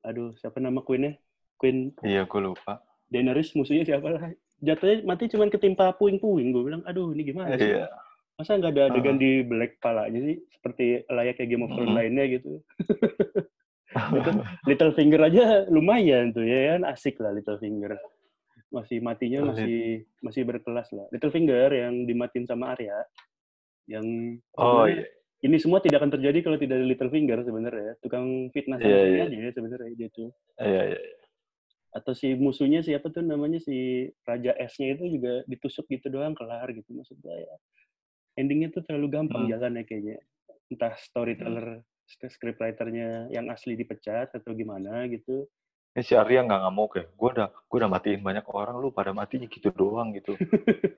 aduh 0.00 0.32
siapa 0.40 0.58
nama 0.58 0.80
queennya 0.80 1.20
queen 1.58 1.90
Iya, 2.00 2.24
gue 2.24 2.40
lupa. 2.40 2.80
Daenerys 3.08 3.52
musuhnya 3.52 3.84
siapa 3.84 4.08
lah 4.08 4.30
jatuhnya 4.58 5.02
mati 5.02 5.26
cuman 5.26 5.48
ketimpa 5.48 5.94
puing-puing 5.94 6.50
gue 6.50 6.62
bilang 6.62 6.82
aduh 6.82 7.10
ini 7.10 7.22
gimana 7.24 7.54
sih 7.54 7.72
Iya. 7.72 7.86
masa 8.34 8.54
nggak 8.54 8.70
ada 8.70 8.82
adegan 8.88 9.14
Ah. 9.14 9.20
di 9.20 9.30
black 9.40 9.78
palanya 9.78 10.18
sih 10.20 10.36
seperti 10.50 10.84
layaknya 11.06 11.46
Game 11.46 11.62
of 11.62 11.70
Thrones 11.70 11.88
Mm. 11.88 11.96
lainnya 11.96 12.24
gitu 12.28 12.50
Little, 14.12 14.36
Little 14.64 14.92
Finger 14.92 15.20
aja 15.24 15.42
lumayan 15.66 16.30
tuh 16.30 16.42
ya 16.42 16.74
kan 16.74 16.84
asik 16.86 17.16
lah 17.16 17.32
Little 17.32 17.56
Finger 17.56 17.96
masih 18.68 19.00
matinya 19.00 19.48
masih 19.48 20.02
masih 20.20 20.42
berkelas 20.44 20.92
lah 20.92 21.08
Little 21.08 21.30
Finger 21.30 21.72
yang 21.72 22.04
dimatin 22.04 22.44
sama 22.44 22.74
Arya 22.74 23.00
yang 23.86 24.04
Oh 24.54 24.84
iya. 24.84 25.08
ini 25.40 25.56
semua 25.56 25.80
tidak 25.80 25.98
akan 25.98 26.12
terjadi 26.12 26.38
kalau 26.42 26.58
tidak 26.58 26.76
ada 26.76 26.86
Little 26.86 27.08
Finger 27.08 27.40
sebenarnya 27.40 27.96
tukang 27.98 28.26
fitnah 28.50 28.76
Iya, 28.76 28.84
sana 28.84 29.08
iya. 29.08 29.24
aja 29.24 29.36
ya 29.38 29.50
sebenarnya 29.50 29.90
dia 29.94 30.08
tuh 30.10 30.28
Iya, 30.60 30.82
iya. 30.92 30.98
Atau 31.94 32.12
si 32.12 32.36
musuhnya 32.36 32.80
siapa 32.84 33.08
tuh 33.10 33.24
namanya 33.24 33.58
si 33.62 34.08
Raja 34.28 34.52
S-nya 34.70 34.96
itu 34.98 35.04
juga 35.18 35.42
ditusuk 35.48 35.88
gitu 35.88 36.08
doang 36.12 36.36
kelar 36.36 36.68
gitu 36.76 36.90
maksud 36.94 37.16
gue 37.20 37.36
ya 37.44 37.56
endingnya 38.40 38.68
tuh 38.74 38.82
terlalu 38.86 39.08
gampang 39.16 39.44
Hmm. 39.46 39.52
jalannya 39.52 39.84
kayaknya 39.88 40.16
entah 40.72 40.94
storyteller 41.00 41.82
sk- 42.08 42.32
scriptwriternya 42.32 43.28
yang 43.32 43.48
asli 43.52 43.74
dipecat 43.76 44.32
atau 44.36 44.52
gimana 44.56 45.04
gitu 45.10 45.48
Ini 45.96 46.02
si 46.06 46.14
Arya 46.14 46.46
nggak 46.46 46.60
ngamuk 46.62 46.92
ya. 47.00 47.04
Gue 47.18 47.28
udah, 47.34 47.48
gue 47.68 47.76
udah 47.80 47.90
matiin 47.90 48.20
banyak 48.22 48.46
orang, 48.54 48.74
lu 48.78 48.88
pada 48.94 49.10
matinya 49.10 49.48
gitu 49.50 49.68
doang 49.74 50.14
gitu. 50.14 50.32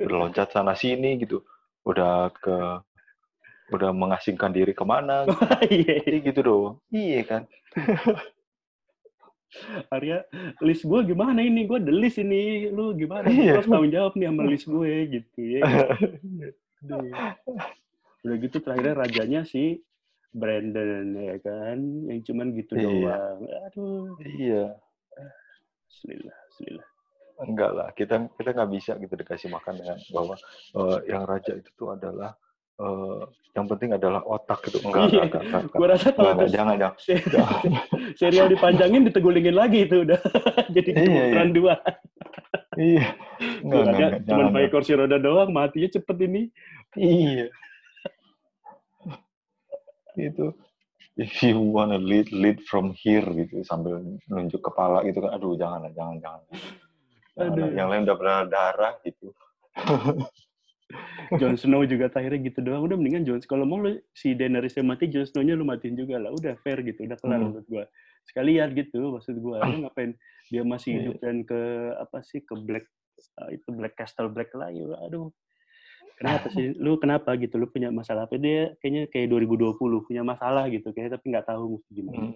Udah 0.05 0.17
loncat 0.29 0.49
sana 0.53 0.75
sini 0.77 1.17
gitu. 1.23 1.41
Udah 1.89 2.29
ke, 2.37 2.57
udah 3.75 3.91
mengasingkan 3.95 4.51
diri 4.51 4.73
ke 4.75 4.85
mana 4.85 5.31
gitu. 5.31 5.47
iya 5.71 5.95
Jadi 6.05 6.17
gitu 6.27 6.41
doang. 6.43 6.75
Iya 6.91 7.21
kan. 7.31 7.43
Arya 9.91 10.23
list 10.63 10.87
gue 10.87 11.01
gimana 11.05 11.41
ini 11.41 11.67
gue 11.67 11.79
the 11.79 11.91
list 11.91 12.19
ini 12.19 12.71
lu 12.71 12.95
gimana 12.95 13.27
Iya. 13.27 13.35
Lu 13.35 13.55
harus 13.59 13.67
tanggung 13.67 13.91
jawab 13.91 14.13
nih 14.15 14.27
sama 14.31 14.43
list 14.47 14.67
gue 14.67 14.93
gitu 15.11 15.41
ya 15.41 15.63
udah 18.21 18.37
gitu 18.37 18.57
terakhirnya 18.61 18.95
rajanya 18.97 19.41
si 19.43 19.81
Brandon 20.31 21.11
ya 21.17 21.37
kan 21.43 21.79
yang 22.07 22.21
cuman 22.23 22.47
gitu 22.55 22.73
Iya. 22.75 22.85
doang 22.87 23.39
aduh 23.67 24.15
iya. 24.23 24.65
Bismillah, 25.91 26.39
bismillah. 26.55 26.87
Enggak 27.41 27.71
lah, 27.75 27.89
kita 27.91 28.15
kita 28.39 28.51
nggak 28.55 28.71
bisa 28.71 28.93
gitu 28.95 29.11
dikasih 29.17 29.51
makan 29.51 29.75
dengan 29.81 29.99
bahwa 30.15 30.39
eh, 30.77 30.99
yang 31.11 31.25
raja 31.27 31.53
itu 31.57 31.67
tuh 31.75 31.91
adalah 31.91 32.39
eh, 32.81 33.21
yang 33.51 33.67
penting 33.67 33.91
adalah 33.93 34.23
otak 34.25 34.65
gitu. 34.65 34.81
Enggak, 34.81 35.05
Iya. 35.11 35.23
enggak, 35.23 35.43
enggak, 35.43 35.61
enggak, 35.63 35.77
Gue 35.77 35.87
rasa 35.87 36.03
enggak, 36.03 36.17
kalau 36.17 36.31
enggak, 36.33 36.51
jangan, 36.51 36.75
jangan. 36.77 36.97
se- 36.97 37.27
jangan. 37.35 37.61
serial 38.21 38.47
dipanjangin 38.49 39.03
ditegulingin 39.05 39.55
lagi 39.55 39.79
itu 39.85 39.97
udah 40.03 40.21
jadi 40.69 40.91
Iya, 40.93 41.23
iya. 41.29 41.43
dua. 41.51 41.75
Iya. 42.75 43.05
Enggak, 43.61 43.81
enggak, 43.81 43.83
aja 43.83 43.91
enggak, 43.91 44.11
cuma 44.23 44.41
jangan. 44.41 44.55
pakai 44.55 44.71
kursi 44.71 44.93
roda 44.95 45.17
doang, 45.17 45.51
matinya 45.51 45.89
cepet 45.89 46.17
ini. 46.23 46.43
Iya. 46.95 47.47
Itu 50.17 50.53
if 51.17 51.33
you 51.41 51.59
wanna 51.59 51.97
lead 51.97 52.33
lead 52.33 52.59
from 52.63 52.95
here 52.95 53.25
gitu 53.27 53.61
sambil 53.63 54.01
nunjuk 54.27 54.59
kepala 54.59 55.05
gitu 55.05 55.21
kan 55.21 55.33
aduh 55.33 55.53
jangan 55.53 55.85
jangan 55.91 56.17
jangan 56.19 56.41
Jangan. 57.31 57.53
Aduh. 57.53 57.69
yang 57.73 57.89
lain 57.89 58.03
udah 58.03 58.17
berdarah 58.17 58.95
gitu 59.03 59.29
Jon 61.39 61.55
Snow 61.55 61.87
juga 61.87 62.11
terakhirnya 62.11 62.51
gitu 62.51 62.59
doang. 62.61 62.83
Udah 62.83 62.99
mendingan 62.99 63.23
Jon 63.23 63.39
kalau 63.47 63.63
mau 63.63 63.79
lu 63.79 63.95
si 64.11 64.35
Daenerys 64.35 64.75
yang 64.75 64.91
mati, 64.91 65.07
Jon 65.07 65.23
Snow-nya 65.23 65.55
lu 65.55 65.63
matiin 65.63 65.95
juga 65.95 66.19
lah. 66.19 66.35
Udah 66.35 66.59
fair 66.61 66.83
gitu, 66.83 67.07
udah 67.07 67.15
kelar 67.17 67.39
Hmm. 67.39 67.55
menurut 67.55 67.67
gua. 67.67 67.85
Sekalian 68.27 68.75
gitu 68.75 68.99
maksud 69.15 69.39
gua. 69.39 69.63
Lu 69.65 69.87
ngapain 69.87 70.19
dia 70.51 70.63
masih 70.63 70.91
Iya. 70.91 70.99
hidup 71.01 71.17
dan 71.23 71.37
ke 71.43 71.61
apa 71.95 72.19
sih 72.21 72.43
ke 72.43 72.55
Black 72.59 72.87
ah, 73.39 73.49
itu 73.49 73.69
Black 73.71 73.95
Castle 73.95 74.29
Black 74.29 74.51
lagi. 74.53 74.83
Aduh. 75.07 75.31
Kenapa 76.19 76.51
sih? 76.51 76.75
Lu 76.85 76.99
kenapa 76.99 77.33
gitu? 77.37 77.57
Lu 77.57 77.67
punya 77.67 77.89
masalah 77.89 78.27
apa? 78.27 78.35
Dia 78.35 78.75
kayaknya 78.79 79.07
kayak 79.09 79.31
2020 79.31 79.79
punya 80.05 80.21
masalah 80.21 80.67
gitu 80.69 80.91
kayak 80.91 81.15
tapi 81.15 81.31
nggak 81.31 81.47
tahu 81.47 81.79
mesti 81.79 81.91
gimana. 81.95 82.19
Hmm. 82.19 82.35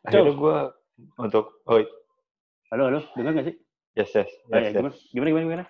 akhirnya 0.00 0.32
gue 0.32 0.56
untuk 1.18 1.60
oh 1.68 1.76
Halo, 2.70 2.82
halo, 2.86 3.00
dengar 3.12 3.34
nggak 3.34 3.46
sih? 3.50 3.56
yes 3.98 4.10
yes, 4.14 4.30
Oh, 4.46 4.54
yes, 4.54 4.62
ya, 4.62 4.68
yes. 4.70 4.74
gimana? 4.78 4.94
Gimana, 5.10 5.28
gimana, 5.28 5.44
gimana? 5.44 5.64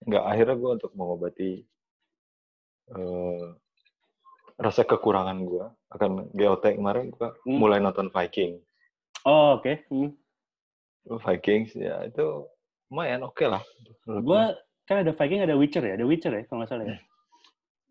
Enggak, 0.00 0.24
akhirnya 0.24 0.54
gue 0.54 0.70
untuk 0.72 0.92
mengobati 0.92 1.64
eh, 2.90 3.44
rasa 4.56 4.82
kekurangan 4.82 5.38
gue 5.40 5.64
akan 5.90 6.30
GOT 6.30 6.74
kemarin 6.74 7.10
gue 7.10 7.28
Hmm. 7.44 7.56
mulai 7.56 7.78
nonton 7.78 8.08
Viking 8.08 8.58
Oh, 9.22 9.56
oke. 9.56 9.84
Hmm. 9.88 10.10
Vikings 11.06 11.74
ya 11.74 12.02
itu 12.02 12.44
lumayan 12.88 13.22
oke 13.22 13.42
lah 13.42 13.62
menurut 14.04 14.22
Gua 14.22 14.42
kan 14.84 14.98
ada 14.98 15.12
Viking, 15.12 15.40
ada 15.40 15.54
Witcher 15.54 15.80
ya, 15.80 15.94
ada 15.94 16.02
Witcher 16.02 16.30
ya 16.30 16.42
kalau 16.44 16.60
nggak 16.60 16.68
salah 16.68 16.84
ya. 16.84 16.98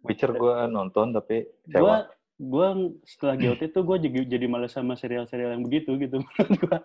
Witcher 0.02 0.32
gue 0.32 0.56
nonton 0.68 1.12
tapi 1.12 1.44
Gua 1.66 1.74
sewa. 1.74 1.96
gua 2.40 2.68
setelah 3.04 3.36
GOT 3.36 3.62
tuh 3.70 3.84
gue 3.84 3.98
jadi 4.00 4.20
jadi 4.28 4.46
males 4.46 4.72
sama 4.72 4.94
serial-serial 4.94 5.54
yang 5.54 5.64
begitu 5.64 5.96
gitu 5.96 6.20
menurut. 6.22 6.84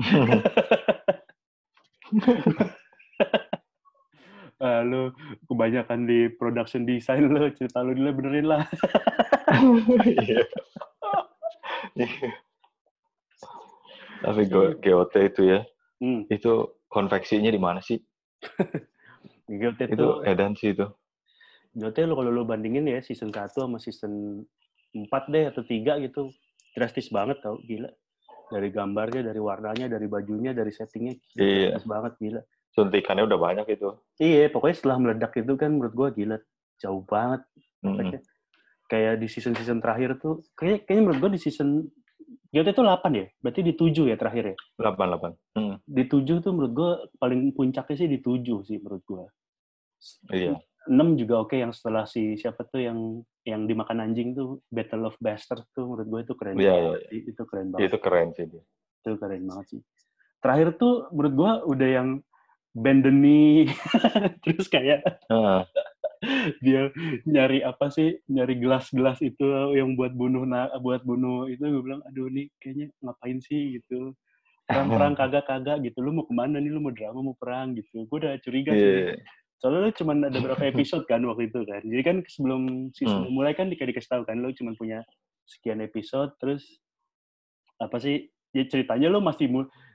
Ah, 4.60 4.84
lu 4.84 5.08
kebanyakan 5.48 6.04
di 6.04 6.28
production 6.28 6.84
design 6.84 7.32
lo 7.32 7.48
cerita 7.56 7.80
lu 7.80 7.96
dulu 7.96 8.20
benerin 8.20 8.44
lah. 8.46 8.62
Iya. 10.04 10.44
Iya. 11.96 12.28
Tapi 14.20 14.42
Go- 14.46 14.76
GOT 14.76 15.14
itu 15.16 15.42
ya, 15.48 15.64
Hmm. 15.96 16.28
itu 16.28 16.52
konveksinya 16.92 17.48
di 17.48 17.56
mana 17.56 17.80
sih? 17.80 17.96
GOT 19.48 19.80
Itu 19.88 19.96
tuh 19.96 20.14
edan 20.28 20.52
sih 20.54 20.76
itu. 20.76 20.84
GOT 21.72 21.96
lo 22.04 22.14
kalau 22.14 22.28
lo 22.28 22.44
bandingin 22.44 22.84
ya 22.84 23.00
season 23.00 23.32
1 23.32 23.48
sama 23.56 23.80
season 23.80 24.44
4 24.92 25.24
deh 25.32 25.48
atau 25.48 25.64
3 25.64 25.96
gitu 26.04 26.28
drastis 26.76 27.08
banget 27.08 27.40
tau 27.40 27.56
gila 27.64 27.88
dari 28.50 28.68
gambarnya 28.68 29.22
dari 29.22 29.38
warnanya 29.38 29.86
dari 29.86 30.04
bajunya 30.04 30.50
dari 30.50 30.68
settingnya 30.68 31.14
Iya. 31.38 31.78
drastis 31.78 31.86
banget 31.86 32.12
gila 32.18 32.42
Suntikannya 32.70 33.26
udah 33.26 33.38
banyak 33.38 33.66
itu. 33.68 33.88
iya 34.16 34.46
pokoknya 34.46 34.76
setelah 34.76 34.96
meledak 34.96 35.32
itu 35.34 35.52
kan 35.54 35.70
menurut 35.70 35.90
gua 35.90 36.08
gila 36.10 36.38
jauh 36.76 37.02
banget 37.02 37.42
efeknya. 37.80 38.20
kayak 38.86 39.14
di 39.18 39.26
season 39.26 39.52
season 39.52 39.78
terakhir 39.78 40.16
tuh 40.16 40.42
kayak 40.54 40.84
kayaknya 40.84 41.02
menurut 41.04 41.20
gua 41.20 41.30
di 41.30 41.40
season 41.40 41.90
GOT 42.50 42.66
itu 42.68 42.82
8 42.82 43.10
ya 43.12 43.26
berarti 43.38 43.60
di 43.60 43.72
7 43.72 44.06
ya 44.06 44.16
terakhir 44.16 44.44
ya 44.44 44.56
88. 44.76 45.34
Mm. 45.54 45.74
di 45.84 46.02
7 46.04 46.40
tuh 46.40 46.52
menurut 46.52 46.72
gua 46.72 46.90
paling 47.16 47.50
puncaknya 47.50 47.96
sih 47.96 48.08
di 48.08 48.18
7 48.18 48.38
sih 48.64 48.78
menurut 48.78 49.02
gua 49.04 49.24
Iya. 50.30 50.56
6 50.86 50.96
juga 51.14 51.44
oke 51.44 51.54
yang 51.54 51.70
setelah 51.70 52.02
si 52.04 52.34
siapa 52.34 52.64
tuh 52.64 52.80
yang 52.80 52.98
yang 53.42 53.64
dimakan 53.64 54.00
anjing 54.02 54.32
tuh 54.32 54.64
Battle 54.66 55.04
of 55.04 55.16
Bastards 55.18 55.68
tuh 55.70 55.84
menurut 55.84 56.06
gue 56.06 56.20
itu 56.22 56.34
keren 56.34 56.56
Iya, 56.56 56.72
banget 56.72 57.00
sih. 57.04 57.20
itu 57.26 57.42
keren 57.44 57.66
banget 57.68 57.84
Itu 57.84 57.96
keren 57.98 58.28
sih 58.32 58.44
itu 58.46 59.10
keren 59.16 59.42
banget 59.44 59.66
sih 59.68 59.80
terakhir 60.40 60.68
tuh 60.74 60.94
menurut 61.10 61.34
gue 61.34 61.50
udah 61.68 61.88
yang 61.90 62.08
bend 62.74 63.02
the 63.02 63.12
knee. 63.12 63.70
Terus 64.46 64.66
kayak 64.66 65.02
Heeh. 65.26 65.60
dia 66.64 66.92
nyari 67.24 67.64
apa 67.64 67.88
sih 67.88 68.20
nyari 68.28 68.60
gelas-gelas 68.60 69.24
itu 69.24 69.44
yang 69.72 69.96
buat 69.96 70.12
bunuh 70.12 70.44
na- 70.44 70.68
buat 70.78 71.00
bunuh 71.00 71.48
itu 71.48 71.64
gue 71.64 71.82
bilang 71.82 72.04
aduh 72.04 72.28
nih 72.28 72.52
kayaknya 72.60 72.92
ngapain 73.00 73.40
sih? 73.40 73.80
Gitu. 73.80 74.12
Perang-perang 74.68 75.16
kagak-kagak 75.20 75.82
gitu. 75.82 75.98
Lu 76.04 76.12
mau 76.12 76.28
ke 76.28 76.34
mana 76.36 76.60
nih? 76.60 76.70
Lu 76.70 76.78
mau 76.78 76.92
drama 76.92 77.24
mau 77.24 77.36
perang? 77.36 77.72
Gitu. 77.74 78.04
Gue 78.06 78.18
udah 78.20 78.36
curiga 78.44 78.72
sih 78.76 78.84
Iya. 78.84 79.16
soalnya 79.60 79.80
lu 79.84 79.92
cuma 79.92 80.12
ada 80.16 80.38
berapa 80.40 80.64
episode 80.72 81.04
kan 81.04 81.20
waktu 81.24 81.52
itu 81.52 81.60
kan. 81.68 81.82
Jadi 81.84 82.02
kan 82.04 82.16
sebelum 82.24 82.62
season 82.96 83.28
Hmm. 83.28 83.32
mulai 83.32 83.52
kan 83.52 83.68
dikasih 83.68 83.92
dikasih 83.92 84.08
tahu 84.08 84.22
kan 84.24 84.40
lu 84.40 84.52
cuma 84.56 84.72
punya 84.72 85.04
sekian 85.44 85.82
episode 85.82 86.32
terus 86.40 86.64
apa 87.76 87.96
sih 87.98 88.28
ya 88.52 88.64
ceritanya 88.64 89.08
lu 89.08 89.20
masih 89.20 89.50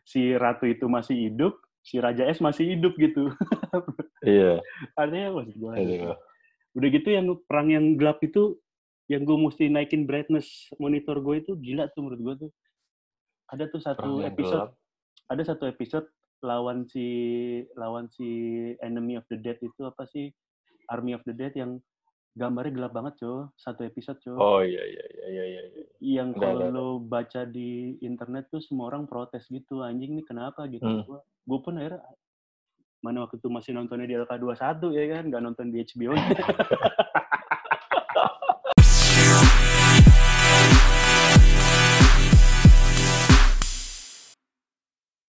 si 0.05 0.38
ratu 0.38 0.69
itu 0.69 0.86
masih 0.86 1.30
hidup 1.30 1.57
si 1.86 2.01
raja 2.01 2.25
es 2.25 2.41
masih 2.41 2.75
hidup 2.75 2.97
gitu. 2.97 3.29
Iya. 4.25 4.57
artinya 4.97 5.38
maksud 5.38 5.53
gue 5.53 5.73
Aduh. 5.77 6.17
udah 6.73 6.89
gitu 6.89 7.09
yang 7.13 7.29
perang 7.45 7.69
yang 7.69 7.93
gelap 7.93 8.17
itu 8.25 8.57
yang 9.05 9.21
gue 9.21 9.38
mesti 9.38 9.69
naikin 9.69 10.09
brightness 10.09 10.65
monitor 10.81 11.21
gue 11.21 11.45
itu 11.45 11.53
gila 11.61 11.86
tuh 11.93 12.01
menurut 12.09 12.21
gue 12.25 12.36
tuh. 12.47 12.51
Ada 13.53 13.69
tuh 13.69 13.86
Perang 13.86 14.01
satu 14.01 14.09
yang 14.17 14.33
episode 14.33 14.73
ada 15.29 15.43
satu 15.45 15.63
episode 15.69 16.09
lawan 16.41 16.89
si 16.89 17.05
lawan 17.77 18.09
si 18.09 18.25
enemy 18.81 19.13
of 19.21 19.25
the 19.29 19.38
dead 19.38 19.61
itu 19.61 19.81
apa 19.86 20.09
sih? 20.09 20.33
Army 20.89 21.13
of 21.13 21.21
the 21.29 21.38
dead 21.38 21.53
yang 21.53 21.77
gambarnya 22.36 22.75
gelap 22.75 22.91
banget 22.91 23.13
cow 23.23 23.47
satu 23.55 23.81
episode 23.83 24.19
cow 24.19 24.36
Oh 24.36 24.59
iya 24.59 24.83
iya 24.83 25.03
iya 25.07 25.25
iya 25.25 25.43
iya. 25.47 25.61
iya. 25.71 25.86
yang 26.19 26.36
kalau 26.36 26.67
lo 26.67 26.88
baca 26.99 27.47
di 27.47 27.95
internet 27.99 28.51
tuh 28.51 28.59
semua 28.59 28.91
orang 28.91 29.07
protes 29.07 29.47
gitu 29.47 29.79
anjing 29.81 30.19
nih 30.19 30.25
kenapa 30.27 30.67
gitu 30.67 30.83
Hmm. 30.83 31.07
gua 31.07 31.19
gue 31.23 31.59
pun 31.63 31.79
akhirnya 31.79 32.03
mana 32.99 33.23
waktu 33.23 33.38
itu 33.38 33.47
masih 33.47 33.71
nontonnya 33.71 34.09
di 34.09 34.15
LK21 34.17 34.81
ya 34.91 35.03
kan 35.13 35.23
nggak 35.29 35.43
nonton 35.43 35.65
di 35.69 35.77
HBO 35.79 36.11